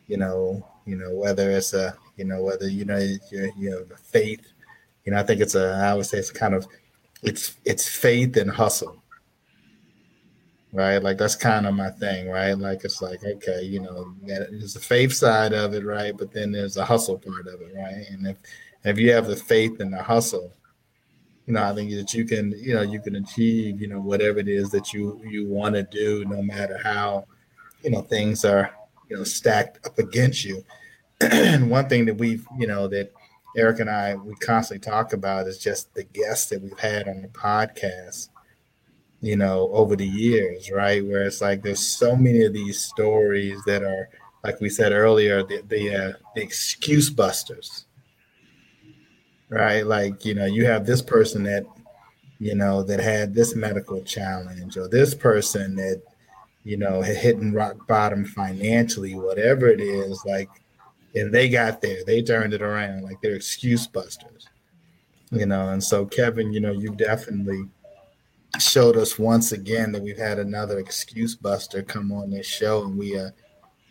you 0.08 0.18
know, 0.18 0.66
you 0.86 0.96
know 0.96 1.14
whether 1.16 1.52
it's 1.52 1.74
a, 1.74 1.96
you 2.16 2.26
know, 2.26 2.42
whether 2.42 2.68
you 2.70 2.86
know 2.86 3.00
you 3.00 3.70
know 3.72 3.84
the 3.84 3.98
faith, 3.98 4.54
you 5.08 5.14
know, 5.14 5.20
I 5.20 5.24
think 5.24 5.40
it's 5.40 5.56
a 5.56 5.82
I 5.82 5.94
would 5.94 6.06
say 6.06 6.18
it's 6.18 6.32
kind 6.32 6.54
of 6.54 6.68
it's 7.24 7.56
it's 7.64 7.88
faith 7.88 8.36
and 8.36 8.52
hustle, 8.52 9.02
right? 10.74 11.02
Like 11.02 11.18
that's 11.18 11.38
kind 11.38 11.66
of 11.66 11.76
my 11.76 11.92
thing, 11.92 12.28
right? 12.28 12.58
Like 12.58 12.84
it's 12.84 13.02
like 13.02 13.24
okay, 13.24 13.64
you 13.64 13.80
know, 13.80 14.14
there's 14.22 14.74
the 14.74 14.82
faith 14.82 15.14
side 15.14 15.54
of 15.54 15.74
it, 15.74 15.86
right? 15.86 16.16
But 16.16 16.34
then 16.34 16.52
there's 16.52 16.76
a 16.76 16.84
hustle 16.84 17.18
part 17.18 17.48
of 17.48 17.62
it, 17.62 17.74
right? 17.74 18.06
And 18.12 18.28
if 18.28 18.38
if 18.84 19.00
you 19.00 19.14
have 19.14 19.28
the 19.28 19.38
faith 19.38 19.80
and 19.80 19.94
the 19.94 20.04
hustle 20.04 20.52
you 21.46 21.54
know, 21.54 21.64
I 21.64 21.74
think 21.74 21.92
that 21.92 22.14
you 22.14 22.26
can, 22.26 22.52
you 22.58 22.74
know, 22.74 22.82
you 22.82 23.00
can 23.00 23.16
achieve, 23.16 23.82
you 23.82 23.88
know, 23.88 24.02
whatever 24.02 24.40
it 24.40 24.50
is 24.50 24.70
that 24.72 24.92
you 24.92 25.22
you 25.26 25.48
want 25.48 25.76
to 25.76 25.84
do, 25.84 26.26
no 26.26 26.42
matter 26.42 26.78
how, 26.84 27.26
you 27.82 27.90
know, 27.90 28.02
things 28.02 28.44
are, 28.44 28.76
you 29.10 29.16
know, 29.16 29.24
stacked 29.24 29.88
up 29.88 29.98
against 29.98 30.44
you. 30.44 30.62
and 31.22 31.72
one 31.72 31.88
thing 31.88 32.06
that 32.06 32.18
we've, 32.18 32.46
you 32.60 32.68
know, 32.68 32.90
that 32.90 33.14
Eric 33.58 33.80
and 33.80 33.90
I 33.90 34.16
we 34.16 34.36
constantly 34.36 34.80
talk 34.90 35.14
about 35.14 35.48
is 35.48 35.58
just 35.58 35.94
the 35.94 36.04
guests 36.04 36.50
that 36.50 36.62
we've 36.62 36.80
had 36.80 37.08
on 37.08 37.22
the 37.22 37.28
podcast, 37.30 38.30
you 39.20 39.36
know, 39.36 39.70
over 39.74 39.96
the 39.96 40.08
years, 40.08 40.72
right? 40.72 41.06
Where 41.06 41.26
it's 41.26 41.42
like 41.42 41.64
there's 41.64 41.80
so 41.80 42.16
many 42.16 42.46
of 42.46 42.54
these 42.54 42.80
stories 42.80 43.60
that 43.66 43.84
are, 43.84 44.10
like 44.44 44.62
we 44.62 44.70
said 44.70 44.94
earlier, 44.94 45.44
the 45.44 45.64
the, 45.68 45.96
uh, 45.96 46.14
the 46.36 46.42
excuse 46.42 47.10
busters 47.10 47.88
right? 49.50 49.86
Like, 49.86 50.26
you 50.26 50.34
know, 50.34 50.46
you 50.46 50.66
have 50.66 50.86
this 50.86 51.02
person 51.02 51.44
that, 51.44 51.66
you 52.40 52.56
know, 52.56 52.84
that 52.84 53.00
had 53.00 53.34
this 53.34 53.56
medical 53.56 54.02
challenge, 54.04 54.78
or 54.78 54.88
this 54.88 55.16
person 55.16 55.76
that, 55.76 56.02
you 56.64 56.78
know, 56.78 57.02
had 57.02 57.18
hitting 57.18 57.54
rock 57.54 57.88
bottom 57.88 58.26
financially, 58.26 59.16
whatever 59.16 59.68
it 59.68 59.80
is, 59.80 60.22
like, 60.26 60.50
and 61.16 61.34
they 61.34 61.50
got 61.50 61.82
there, 61.82 62.04
they 62.06 62.22
turned 62.22 62.54
it 62.54 62.62
around, 62.62 63.04
like 63.04 63.22
they're 63.22 63.36
excuse 63.36 63.88
busters, 63.88 64.48
you 65.32 65.46
know. 65.46 65.70
And 65.70 65.84
so, 65.84 66.06
Kevin, 66.06 66.54
you 66.54 66.60
know, 66.60 66.72
you 66.72 66.94
definitely 66.96 67.68
showed 68.60 68.98
us 68.98 69.20
once 69.20 69.52
again 69.52 69.92
that 69.92 70.02
we've 70.02 70.18
had 70.18 70.40
another 70.40 70.80
excuse 70.80 71.36
buster 71.36 71.82
come 71.84 72.12
on 72.12 72.30
this 72.30 72.46
show, 72.46 72.84
and 72.84 72.98
we 72.98 73.18
uh, 73.18 73.30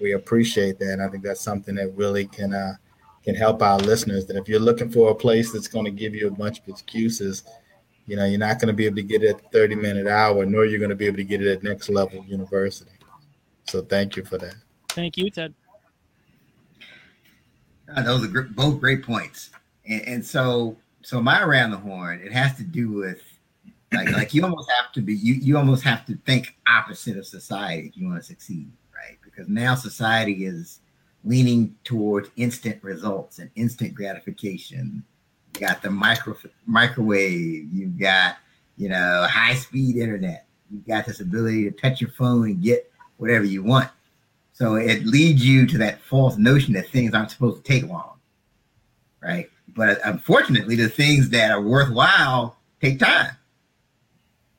we 0.00 0.12
appreciate 0.12 0.78
that. 0.78 0.92
And 0.92 1.02
I 1.02 1.08
think 1.08 1.22
that's 1.22 1.40
something 1.40 1.74
that 1.76 1.94
really 1.96 2.26
can 2.26 2.54
uh, 2.54 2.74
can 3.24 3.34
help 3.34 3.62
our 3.62 3.78
listeners 3.78 4.26
that 4.26 4.36
if 4.36 4.48
you're 4.48 4.60
looking 4.60 4.90
for 4.90 5.10
a 5.10 5.14
place 5.14 5.52
that's 5.52 5.68
going 5.68 5.84
to 5.84 5.90
give 5.90 6.14
you 6.14 6.28
a 6.28 6.30
bunch 6.30 6.60
of 6.60 6.68
excuses, 6.68 7.42
you 8.06 8.16
know, 8.16 8.24
you're 8.24 8.38
not 8.38 8.60
going 8.60 8.68
to 8.68 8.74
be 8.74 8.86
able 8.86 8.96
to 8.96 9.02
get 9.02 9.22
it 9.22 9.36
at 9.36 9.52
30 9.52 9.74
minute 9.74 10.06
hour, 10.06 10.46
nor 10.46 10.64
you're 10.64 10.78
going 10.78 10.90
to 10.90 10.96
be 10.96 11.06
able 11.06 11.16
to 11.16 11.24
get 11.24 11.42
it 11.42 11.50
at 11.50 11.62
next 11.62 11.88
level 11.88 12.24
university. 12.24 12.92
So 13.64 13.82
thank 13.82 14.16
you 14.16 14.24
for 14.24 14.38
that. 14.38 14.54
Thank 14.90 15.16
you, 15.16 15.28
Ted. 15.28 15.54
Uh, 17.94 18.02
those 18.02 18.24
are 18.24 18.42
both 18.42 18.80
great 18.80 19.02
points. 19.02 19.50
And, 19.88 20.02
and 20.02 20.26
so, 20.26 20.76
so 21.02 21.20
my 21.20 21.42
around 21.42 21.70
the 21.70 21.76
horn, 21.76 22.20
it 22.22 22.32
has 22.32 22.56
to 22.56 22.64
do 22.64 22.90
with 22.90 23.22
like, 23.92 24.10
like 24.10 24.34
you 24.34 24.42
almost 24.42 24.70
have 24.80 24.92
to 24.92 25.00
be, 25.00 25.14
you, 25.14 25.34
you 25.34 25.56
almost 25.56 25.84
have 25.84 26.04
to 26.06 26.16
think 26.26 26.56
opposite 26.68 27.16
of 27.16 27.26
society 27.26 27.88
if 27.88 27.96
you 27.96 28.06
want 28.06 28.18
to 28.18 28.26
succeed, 28.26 28.70
right? 28.94 29.16
Because 29.22 29.48
now 29.48 29.74
society 29.74 30.44
is, 30.44 30.80
leaning 31.26 31.74
towards 31.84 32.30
instant 32.36 32.82
results 32.82 33.40
and 33.40 33.50
instant 33.56 33.94
gratification. 33.94 35.02
You 35.54 35.66
got 35.66 35.82
the 35.82 35.90
micro 35.90 36.36
microwave. 36.64 37.68
You've 37.72 37.98
got 37.98 38.36
you 38.76 38.88
know 38.88 39.26
high 39.28 39.54
speed 39.54 39.96
internet. 39.96 40.46
You've 40.70 40.86
got 40.86 41.04
this 41.04 41.20
ability 41.20 41.64
to 41.64 41.70
touch 41.72 42.00
your 42.00 42.10
phone 42.10 42.46
and 42.46 42.62
get 42.62 42.90
whatever 43.18 43.44
you 43.44 43.62
want. 43.62 43.90
So 44.56 44.76
it 44.76 45.04
leads 45.04 45.44
you 45.44 45.66
to 45.66 45.76
that 45.78 46.00
false 46.00 46.38
notion 46.38 46.72
that 46.72 46.88
things 46.88 47.12
aren't 47.12 47.30
supposed 47.30 47.62
to 47.62 47.62
take 47.62 47.86
long, 47.86 48.18
right? 49.20 49.50
But 49.68 50.00
unfortunately, 50.02 50.76
the 50.76 50.88
things 50.88 51.28
that 51.28 51.50
are 51.50 51.60
worthwhile 51.60 52.56
take 52.80 52.98
time. 52.98 53.32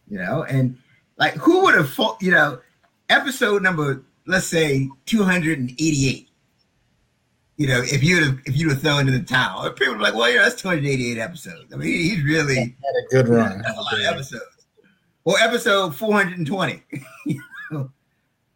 You 0.07 0.19
know, 0.19 0.43
and 0.43 0.77
like 1.17 1.33
who 1.33 1.63
would 1.63 1.73
have, 1.73 1.89
thought, 1.89 2.21
you 2.21 2.29
know, 2.29 2.59
episode 3.09 3.63
number, 3.63 4.03
let's 4.27 4.45
say 4.45 4.87
288 5.07 6.27
you 7.57 7.67
know, 7.67 7.81
if 7.81 8.03
you'd 8.03 8.23
have 8.23 8.39
if 8.45 8.55
you'd 8.55 8.69
have 8.69 8.81
thrown 8.81 9.07
in 9.07 9.15
the 9.15 9.23
towel, 9.23 9.67
people 9.71 9.95
were 9.95 10.01
like, 10.01 10.13
"Well, 10.13 10.29
yeah, 10.29 10.43
that's 10.43 10.61
288 10.61 11.17
episodes." 11.17 11.73
I 11.73 11.77
mean, 11.77 11.89
he's 11.89 12.23
really 12.23 12.55
had 12.55 12.67
a 12.67 13.07
good 13.09 13.27
run. 13.29 13.63
That's 13.63 13.75
a 13.75 13.81
lot 13.81 13.93
of 13.95 14.01
episodes. 14.01 14.67
Or 15.25 15.39
episode 15.39 15.95
420. 15.95 16.83
you 17.25 17.41
know? 17.71 17.91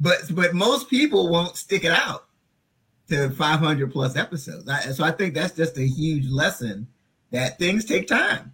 But 0.01 0.17
but 0.31 0.55
most 0.55 0.89
people 0.89 1.29
won't 1.29 1.55
stick 1.55 1.85
it 1.85 1.91
out 1.91 2.25
to 3.09 3.29
500 3.29 3.91
plus 3.91 4.15
episodes. 4.15 4.67
I, 4.67 4.79
so 4.91 5.03
I 5.03 5.11
think 5.11 5.35
that's 5.35 5.55
just 5.55 5.77
a 5.77 5.85
huge 5.85 6.27
lesson 6.27 6.87
that 7.29 7.59
things 7.59 7.85
take 7.85 8.07
time. 8.07 8.53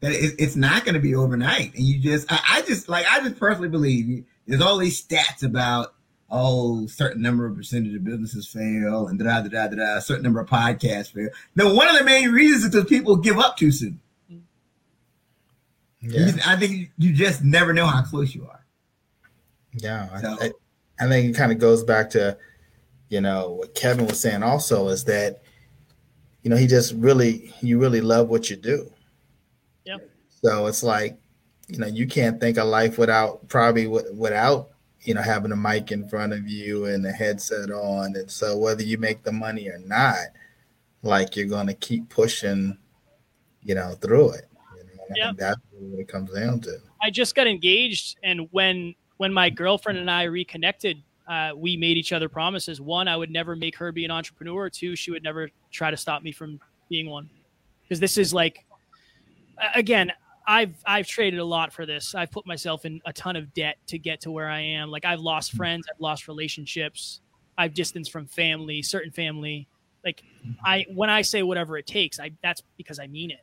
That 0.00 0.12
it, 0.12 0.34
it's 0.38 0.54
not 0.54 0.84
going 0.84 0.94
to 0.94 1.00
be 1.00 1.16
overnight, 1.16 1.74
and 1.74 1.84
you 1.84 1.98
just 1.98 2.30
I, 2.32 2.40
I 2.48 2.62
just 2.62 2.88
like 2.88 3.04
I 3.10 3.20
just 3.20 3.38
personally 3.38 3.68
believe 3.68 4.24
there's 4.46 4.60
all 4.60 4.78
these 4.78 5.04
stats 5.04 5.42
about 5.42 5.94
oh, 6.30 6.86
certain 6.86 7.22
number 7.22 7.46
of 7.46 7.56
percentage 7.56 7.94
of 7.94 8.04
businesses 8.04 8.46
fail 8.46 9.08
and 9.08 9.18
da 9.18 9.40
da 9.40 9.48
da 9.48 9.68
da 9.68 9.76
da, 9.76 9.98
certain 10.00 10.22
number 10.22 10.40
of 10.40 10.48
podcasts 10.48 11.12
fail. 11.12 11.28
No, 11.56 11.74
one 11.74 11.88
of 11.88 11.98
the 11.98 12.04
main 12.04 12.30
reasons 12.30 12.64
is 12.64 12.70
because 12.70 12.88
people 12.88 13.16
give 13.16 13.38
up 13.38 13.56
too 13.56 13.72
soon. 13.72 14.00
Yeah. 16.00 16.32
I 16.46 16.56
think 16.56 16.90
you 16.98 17.12
just 17.12 17.42
never 17.42 17.72
know 17.72 17.86
how 17.86 18.02
close 18.02 18.34
you 18.34 18.46
are. 18.46 18.63
Yeah, 19.74 20.20
so, 20.20 20.36
I, 20.40 20.52
I, 21.00 21.08
think 21.08 21.30
it 21.30 21.36
kind 21.36 21.52
of 21.52 21.58
goes 21.58 21.82
back 21.82 22.10
to, 22.10 22.36
you 23.08 23.20
know, 23.20 23.50
what 23.50 23.74
Kevin 23.74 24.06
was 24.06 24.20
saying 24.20 24.42
also 24.42 24.88
is 24.88 25.04
that, 25.04 25.42
you 26.42 26.50
know, 26.50 26.56
he 26.56 26.66
just 26.66 26.94
really, 26.94 27.52
you 27.60 27.80
really 27.80 28.00
love 28.00 28.28
what 28.28 28.50
you 28.50 28.56
do. 28.56 28.90
Yep. 29.84 30.08
So 30.42 30.66
it's 30.66 30.82
like, 30.82 31.18
you 31.68 31.78
know, 31.78 31.86
you 31.86 32.06
can't 32.06 32.40
think 32.40 32.58
of 32.58 32.66
life 32.66 32.98
without 32.98 33.48
probably 33.48 33.86
without 33.86 34.70
you 35.04 35.12
know, 35.12 35.22
having 35.22 35.52
a 35.52 35.56
mic 35.56 35.92
in 35.92 36.08
front 36.08 36.32
of 36.32 36.48
you 36.48 36.86
and 36.86 37.06
a 37.06 37.12
headset 37.12 37.70
on. 37.70 38.16
And 38.16 38.30
so 38.30 38.56
whether 38.56 38.82
you 38.82 38.96
make 38.96 39.22
the 39.22 39.32
money 39.32 39.68
or 39.68 39.78
not, 39.78 40.16
like 41.02 41.36
you're 41.36 41.46
going 41.46 41.66
to 41.66 41.74
keep 41.74 42.08
pushing, 42.08 42.78
you 43.62 43.74
know, 43.74 43.94
through 44.00 44.30
it. 44.30 44.46
You 44.76 44.84
know? 44.84 45.02
I 45.02 45.14
yep. 45.14 45.36
that's 45.36 45.60
what 45.72 46.00
it 46.00 46.08
comes 46.08 46.32
down 46.32 46.60
to. 46.60 46.78
I 47.02 47.10
just 47.10 47.34
got 47.34 47.46
engaged, 47.46 48.16
and 48.22 48.48
when 48.50 48.94
when 49.16 49.32
my 49.32 49.50
girlfriend 49.50 49.98
and 49.98 50.10
I 50.10 50.24
reconnected, 50.24 51.02
uh, 51.28 51.52
we 51.56 51.76
made 51.76 51.96
each 51.96 52.12
other 52.12 52.28
promises. 52.28 52.80
One, 52.80 53.08
I 53.08 53.16
would 53.16 53.30
never 53.30 53.56
make 53.56 53.76
her 53.76 53.92
be 53.92 54.04
an 54.04 54.10
entrepreneur. 54.10 54.68
Two, 54.68 54.96
she 54.96 55.10
would 55.10 55.22
never 55.22 55.48
try 55.70 55.90
to 55.90 55.96
stop 55.96 56.22
me 56.22 56.32
from 56.32 56.60
being 56.88 57.08
one. 57.08 57.30
Because 57.82 58.00
this 58.00 58.18
is 58.18 58.34
like, 58.34 58.64
again, 59.74 60.12
I've 60.46 60.74
I've 60.86 61.06
traded 61.06 61.40
a 61.40 61.44
lot 61.44 61.72
for 61.72 61.86
this. 61.86 62.14
I've 62.14 62.30
put 62.30 62.46
myself 62.46 62.84
in 62.84 63.00
a 63.06 63.12
ton 63.12 63.36
of 63.36 63.52
debt 63.54 63.78
to 63.88 63.98
get 63.98 64.20
to 64.22 64.30
where 64.30 64.48
I 64.48 64.60
am. 64.60 64.90
Like 64.90 65.04
I've 65.04 65.20
lost 65.20 65.50
mm-hmm. 65.50 65.58
friends, 65.58 65.86
I've 65.92 66.00
lost 66.00 66.28
relationships, 66.28 67.20
I've 67.56 67.74
distanced 67.74 68.12
from 68.12 68.26
family, 68.26 68.82
certain 68.82 69.10
family. 69.10 69.68
Like 70.04 70.22
mm-hmm. 70.46 70.52
I 70.64 70.86
when 70.92 71.08
I 71.08 71.22
say 71.22 71.42
whatever 71.42 71.78
it 71.78 71.86
takes, 71.86 72.20
I 72.20 72.32
that's 72.42 72.62
because 72.76 72.98
I 72.98 73.06
mean 73.06 73.30
it. 73.30 73.40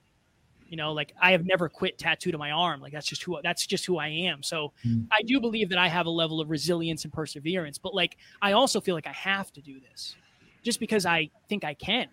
You 0.71 0.77
know, 0.77 0.93
like 0.93 1.13
I 1.21 1.33
have 1.33 1.45
never 1.45 1.67
quit 1.67 1.97
tattoo 1.97 2.31
to 2.31 2.37
my 2.37 2.51
arm. 2.51 2.79
Like 2.79 2.93
that's 2.93 3.05
just 3.05 3.21
who 3.23 3.37
that's 3.43 3.65
just 3.65 3.85
who 3.85 3.97
I 3.97 4.07
am. 4.07 4.41
So 4.41 4.71
mm. 4.87 5.05
I 5.11 5.21
do 5.21 5.41
believe 5.41 5.67
that 5.67 5.77
I 5.77 5.89
have 5.89 6.05
a 6.05 6.09
level 6.09 6.39
of 6.39 6.49
resilience 6.49 7.03
and 7.03 7.11
perseverance, 7.11 7.77
but 7.77 7.93
like 7.93 8.15
I 8.41 8.53
also 8.53 8.79
feel 8.79 8.95
like 8.95 9.05
I 9.05 9.11
have 9.11 9.51
to 9.51 9.61
do 9.61 9.81
this 9.81 10.15
just 10.63 10.79
because 10.79 11.05
I 11.05 11.29
think 11.49 11.65
I 11.65 11.73
can. 11.73 12.07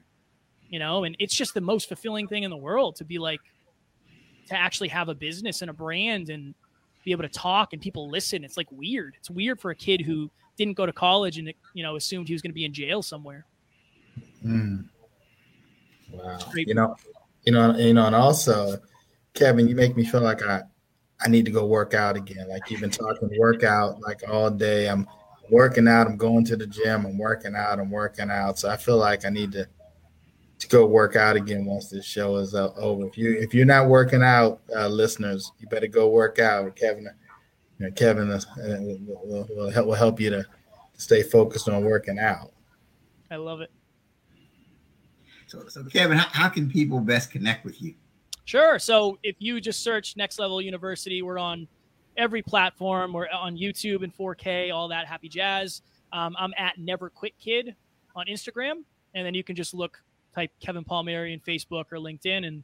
You 0.68 0.80
know, 0.80 1.04
and 1.04 1.14
it's 1.20 1.36
just 1.36 1.54
the 1.54 1.60
most 1.60 1.86
fulfilling 1.86 2.26
thing 2.26 2.42
in 2.42 2.50
the 2.50 2.56
world 2.56 2.96
to 2.96 3.04
be 3.04 3.18
like 3.18 3.40
to 4.48 4.56
actually 4.56 4.88
have 4.88 5.08
a 5.08 5.14
business 5.14 5.62
and 5.62 5.70
a 5.70 5.72
brand 5.72 6.28
and 6.28 6.52
be 7.04 7.12
able 7.12 7.22
to 7.22 7.28
talk 7.28 7.72
and 7.72 7.80
people 7.80 8.10
listen. 8.10 8.42
It's 8.42 8.56
like 8.56 8.72
weird. 8.72 9.14
It's 9.20 9.30
weird 9.30 9.60
for 9.60 9.70
a 9.70 9.76
kid 9.76 10.00
who 10.00 10.32
didn't 10.56 10.74
go 10.74 10.84
to 10.84 10.92
college 10.92 11.38
and 11.38 11.54
you 11.74 11.84
know 11.84 11.94
assumed 11.94 12.26
he 12.26 12.34
was 12.34 12.42
going 12.42 12.50
to 12.50 12.56
be 12.56 12.64
in 12.64 12.72
jail 12.72 13.02
somewhere. 13.02 13.46
Mm. 14.44 14.88
Wow. 16.10 16.38
You 16.54 16.74
know, 16.74 16.96
you 17.48 17.52
know, 17.52 17.74
you 17.78 17.94
know, 17.94 18.04
and 18.04 18.14
also, 18.14 18.76
Kevin, 19.32 19.66
you 19.68 19.74
make 19.74 19.96
me 19.96 20.04
feel 20.04 20.20
like 20.20 20.42
I, 20.42 20.60
I 21.18 21.28
need 21.28 21.46
to 21.46 21.50
go 21.50 21.64
work 21.64 21.94
out 21.94 22.14
again. 22.14 22.46
Like 22.46 22.70
you've 22.70 22.82
been 22.82 22.90
talking 22.90 23.30
workout 23.38 24.02
like 24.02 24.20
all 24.28 24.50
day. 24.50 24.86
I'm 24.86 25.06
working 25.50 25.88
out. 25.88 26.06
I'm 26.06 26.18
going 26.18 26.44
to 26.44 26.56
the 26.58 26.66
gym. 26.66 27.06
I'm 27.06 27.16
working 27.16 27.54
out. 27.56 27.80
I'm 27.80 27.90
working 27.90 28.30
out. 28.30 28.58
So 28.58 28.68
I 28.68 28.76
feel 28.76 28.98
like 28.98 29.24
I 29.24 29.30
need 29.30 29.52
to 29.52 29.66
to 30.58 30.68
go 30.68 30.84
work 30.84 31.16
out 31.16 31.36
again 31.36 31.64
once 31.64 31.88
this 31.88 32.04
show 32.04 32.36
is 32.36 32.54
uh, 32.54 32.70
over. 32.76 33.06
If 33.06 33.16
you 33.16 33.38
if 33.40 33.54
you're 33.54 33.64
not 33.64 33.88
working 33.88 34.22
out, 34.22 34.60
uh, 34.76 34.88
listeners, 34.88 35.50
you 35.58 35.68
better 35.68 35.86
go 35.86 36.10
work 36.10 36.38
out. 36.38 36.76
Kevin, 36.76 37.08
you 37.78 37.86
know, 37.86 37.92
Kevin 37.92 38.30
uh, 38.30 38.40
will, 38.58 39.48
will, 39.48 39.70
help, 39.70 39.86
will 39.86 39.94
help 39.94 40.20
you 40.20 40.28
to 40.28 40.44
stay 40.98 41.22
focused 41.22 41.66
on 41.66 41.82
working 41.82 42.18
out. 42.18 42.52
I 43.30 43.36
love 43.36 43.62
it. 43.62 43.70
So, 45.48 45.66
so 45.68 45.82
Kevin, 45.84 46.18
how, 46.18 46.28
how 46.30 46.48
can 46.48 46.70
people 46.70 47.00
best 47.00 47.30
connect 47.30 47.64
with 47.64 47.80
you? 47.82 47.94
Sure. 48.44 48.78
So 48.78 49.18
if 49.22 49.36
you 49.38 49.60
just 49.60 49.82
search 49.82 50.16
Next 50.16 50.38
Level 50.38 50.60
University, 50.60 51.22
we're 51.22 51.38
on 51.38 51.66
every 52.16 52.42
platform. 52.42 53.12
We're 53.12 53.28
on 53.28 53.56
YouTube 53.56 54.04
and 54.04 54.14
4K, 54.14 54.72
all 54.74 54.88
that 54.88 55.06
happy 55.06 55.28
jazz. 55.28 55.82
Um, 56.12 56.36
I'm 56.38 56.52
at 56.58 56.78
Never 56.78 57.10
Quit 57.10 57.34
Kid 57.38 57.74
on 58.14 58.26
Instagram, 58.26 58.84
and 59.14 59.26
then 59.26 59.34
you 59.34 59.44
can 59.44 59.56
just 59.56 59.74
look, 59.74 60.02
type 60.34 60.50
Kevin 60.60 60.84
Palmieri 60.84 61.32
in 61.32 61.40
Facebook 61.40 61.84
or 61.92 61.98
LinkedIn, 61.98 62.46
and 62.46 62.62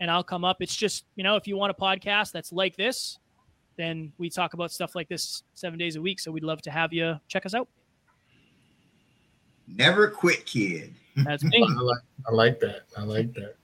and 0.00 0.10
I'll 0.10 0.24
come 0.24 0.44
up. 0.44 0.60
It's 0.60 0.74
just 0.74 1.04
you 1.16 1.24
know 1.24 1.36
if 1.36 1.46
you 1.46 1.56
want 1.56 1.70
a 1.70 1.80
podcast 1.80 2.32
that's 2.32 2.52
like 2.52 2.76
this, 2.76 3.18
then 3.76 4.12
we 4.18 4.30
talk 4.30 4.54
about 4.54 4.72
stuff 4.72 4.94
like 4.94 5.08
this 5.08 5.42
seven 5.54 5.78
days 5.78 5.96
a 5.96 6.02
week. 6.02 6.20
So 6.20 6.30
we'd 6.30 6.44
love 6.44 6.62
to 6.62 6.70
have 6.70 6.92
you 6.92 7.18
check 7.28 7.46
us 7.46 7.54
out. 7.54 7.68
Never 9.68 10.08
quit, 10.08 10.46
kid. 10.46 10.94
That's 11.16 11.44
me. 11.44 11.66
I, 11.78 11.82
like, 11.82 12.02
I 12.28 12.32
like 12.32 12.60
that. 12.60 12.82
I 12.96 13.02
like 13.02 13.32
that. 13.34 13.56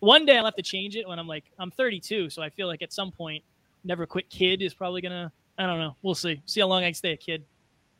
One 0.00 0.26
day 0.26 0.36
I'll 0.36 0.44
have 0.44 0.56
to 0.56 0.62
change 0.62 0.96
it 0.96 1.08
when 1.08 1.18
I'm 1.18 1.26
like 1.26 1.44
I'm 1.58 1.70
32, 1.70 2.30
so 2.30 2.42
I 2.42 2.50
feel 2.50 2.66
like 2.66 2.82
at 2.82 2.92
some 2.92 3.10
point, 3.10 3.42
never 3.84 4.06
quit 4.06 4.28
kid 4.28 4.62
is 4.62 4.74
probably 4.74 5.00
gonna. 5.00 5.32
I 5.58 5.66
don't 5.66 5.78
know. 5.78 5.96
We'll 6.02 6.14
see. 6.14 6.40
See 6.44 6.60
how 6.60 6.66
long 6.66 6.82
I 6.82 6.88
can 6.88 6.94
stay 6.94 7.12
a 7.12 7.16
kid. 7.16 7.42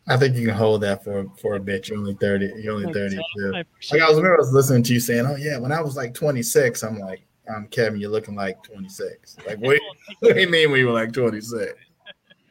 I 0.09 0.17
think 0.17 0.37
you 0.37 0.47
can 0.47 0.55
hold 0.55 0.83
that 0.83 1.03
for 1.03 1.27
for 1.41 1.57
a 1.57 1.61
bit. 1.61 1.89
You're 1.89 1.99
only 1.99 2.15
30. 2.15 2.53
You're 2.59 2.75
only 2.75 2.93
32. 2.93 3.23
I 3.55 3.57
like 3.57 3.67
I 4.03 4.09
was 4.09 4.17
remember 4.17 4.35
I 4.35 4.41
was 4.41 4.53
listening 4.53 4.83
to 4.85 4.93
you 4.93 5.01
saying, 5.01 5.27
"Oh 5.27 5.37
yeah," 5.37 5.59
when 5.59 5.73
I 5.73 5.81
was 5.81 5.97
like 5.97 6.15
26, 6.15 6.83
I'm 6.85 6.99
like, 6.99 7.23
um, 7.49 7.67
Kevin, 7.69 7.99
you're 8.01 8.11
looking 8.11 8.35
like 8.35 8.63
26. 8.63 9.37
Like, 9.47 9.59
what, 9.59 9.81
what 10.21 10.35
do 10.35 10.41
you 10.41 10.49
mean 10.49 10.71
we 10.71 10.85
were 10.85 10.93
like 10.93 11.13
26? 11.13 11.75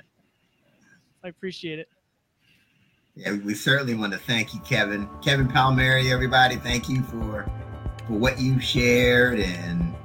I 1.24 1.28
appreciate 1.28 1.80
it. 1.80 1.90
Yeah, 3.18 3.32
we 3.46 3.54
certainly 3.54 3.96
want 3.96 4.12
to 4.12 4.20
thank 4.20 4.54
you, 4.54 4.60
Kevin. 4.60 5.08
Kevin 5.24 5.48
Palmieri, 5.48 6.12
everybody, 6.12 6.58
thank 6.58 6.90
you 6.90 7.02
for 7.04 7.50
for 8.06 8.14
what 8.14 8.38
you 8.38 8.60
shared 8.60 9.40
and 9.40 9.96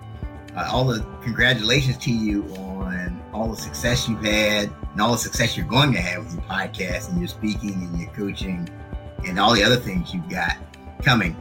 uh, 0.56 0.68
all 0.72 0.84
the 0.84 1.04
congratulations 1.20 1.98
to 1.98 2.12
you 2.12 2.44
on 2.54 3.20
all 3.32 3.48
the 3.48 3.56
success 3.56 4.08
you've 4.08 4.24
had 4.24 4.72
and 4.92 5.00
all 5.00 5.12
the 5.12 5.18
success 5.18 5.56
you're 5.56 5.66
going 5.66 5.92
to 5.92 6.00
have 6.00 6.24
with 6.24 6.34
your 6.34 6.42
podcast 6.42 7.10
and 7.10 7.18
your 7.18 7.26
speaking 7.26 7.72
and 7.72 8.00
your 8.00 8.10
coaching 8.12 8.68
and 9.26 9.40
all 9.40 9.52
the 9.54 9.62
other 9.62 9.76
things 9.76 10.14
you've 10.14 10.30
got 10.30 10.56
coming. 11.02 11.36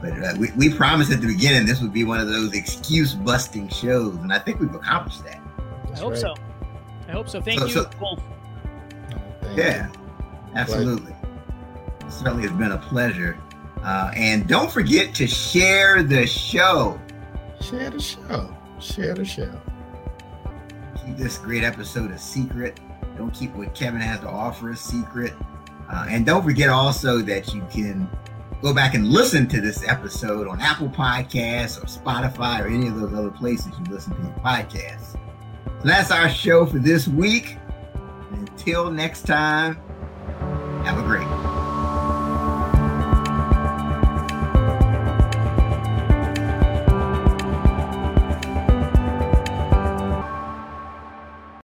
But 0.00 0.12
uh, 0.12 0.34
we, 0.38 0.52
we 0.56 0.72
promised 0.72 1.10
at 1.10 1.20
the 1.20 1.26
beginning 1.26 1.66
this 1.66 1.82
would 1.82 1.92
be 1.92 2.04
one 2.04 2.20
of 2.20 2.28
those 2.28 2.54
excuse 2.54 3.14
busting 3.14 3.70
shows, 3.70 4.14
and 4.14 4.32
I 4.32 4.38
think 4.38 4.60
we've 4.60 4.72
accomplished 4.72 5.24
that. 5.24 5.40
I 5.92 5.98
hope 5.98 6.12
right. 6.12 6.20
so. 6.20 6.34
I 7.08 7.10
hope 7.10 7.28
so. 7.28 7.42
Thank 7.42 7.58
so, 7.58 7.66
you 7.66 7.72
so, 7.72 7.90
both. 7.98 8.22
Yeah, 9.56 9.90
absolutely. 10.54 11.14
It 12.00 12.12
certainly 12.12 12.42
has 12.42 12.52
been 12.52 12.72
a 12.72 12.78
pleasure. 12.78 13.38
Uh, 13.82 14.10
and 14.16 14.46
don't 14.48 14.70
forget 14.70 15.14
to 15.14 15.26
share 15.26 16.02
the 16.02 16.26
show. 16.26 17.00
Share 17.60 17.90
the 17.90 18.00
show. 18.00 18.56
Share 18.80 19.14
the 19.14 19.24
show. 19.24 19.60
Keep 21.04 21.16
this 21.16 21.38
great 21.38 21.64
episode 21.64 22.10
a 22.10 22.18
secret. 22.18 22.80
Don't 23.16 23.32
keep 23.32 23.54
what 23.54 23.74
Kevin 23.74 24.00
has 24.00 24.20
to 24.20 24.28
offer 24.28 24.70
a 24.70 24.76
secret. 24.76 25.32
Uh, 25.90 26.06
and 26.08 26.26
don't 26.26 26.44
forget 26.44 26.68
also 26.68 27.18
that 27.18 27.54
you 27.54 27.66
can 27.70 28.08
go 28.62 28.74
back 28.74 28.94
and 28.94 29.08
listen 29.08 29.46
to 29.48 29.60
this 29.60 29.86
episode 29.88 30.48
on 30.48 30.60
Apple 30.60 30.88
Podcasts 30.88 31.82
or 31.82 31.86
Spotify 31.86 32.60
or 32.60 32.66
any 32.66 32.88
of 32.88 33.00
those 33.00 33.12
other 33.14 33.30
places 33.30 33.72
you 33.78 33.92
listen 33.92 34.14
to 34.16 34.22
your 34.22 34.32
podcasts. 34.38 35.12
So 35.80 35.84
that's 35.84 36.10
our 36.10 36.28
show 36.28 36.66
for 36.66 36.78
this 36.78 37.06
week. 37.06 37.56
Until 38.32 38.90
next 38.90 39.26
time, 39.26 39.80
have 40.84 40.98
a 40.98 41.02
great 41.02 41.37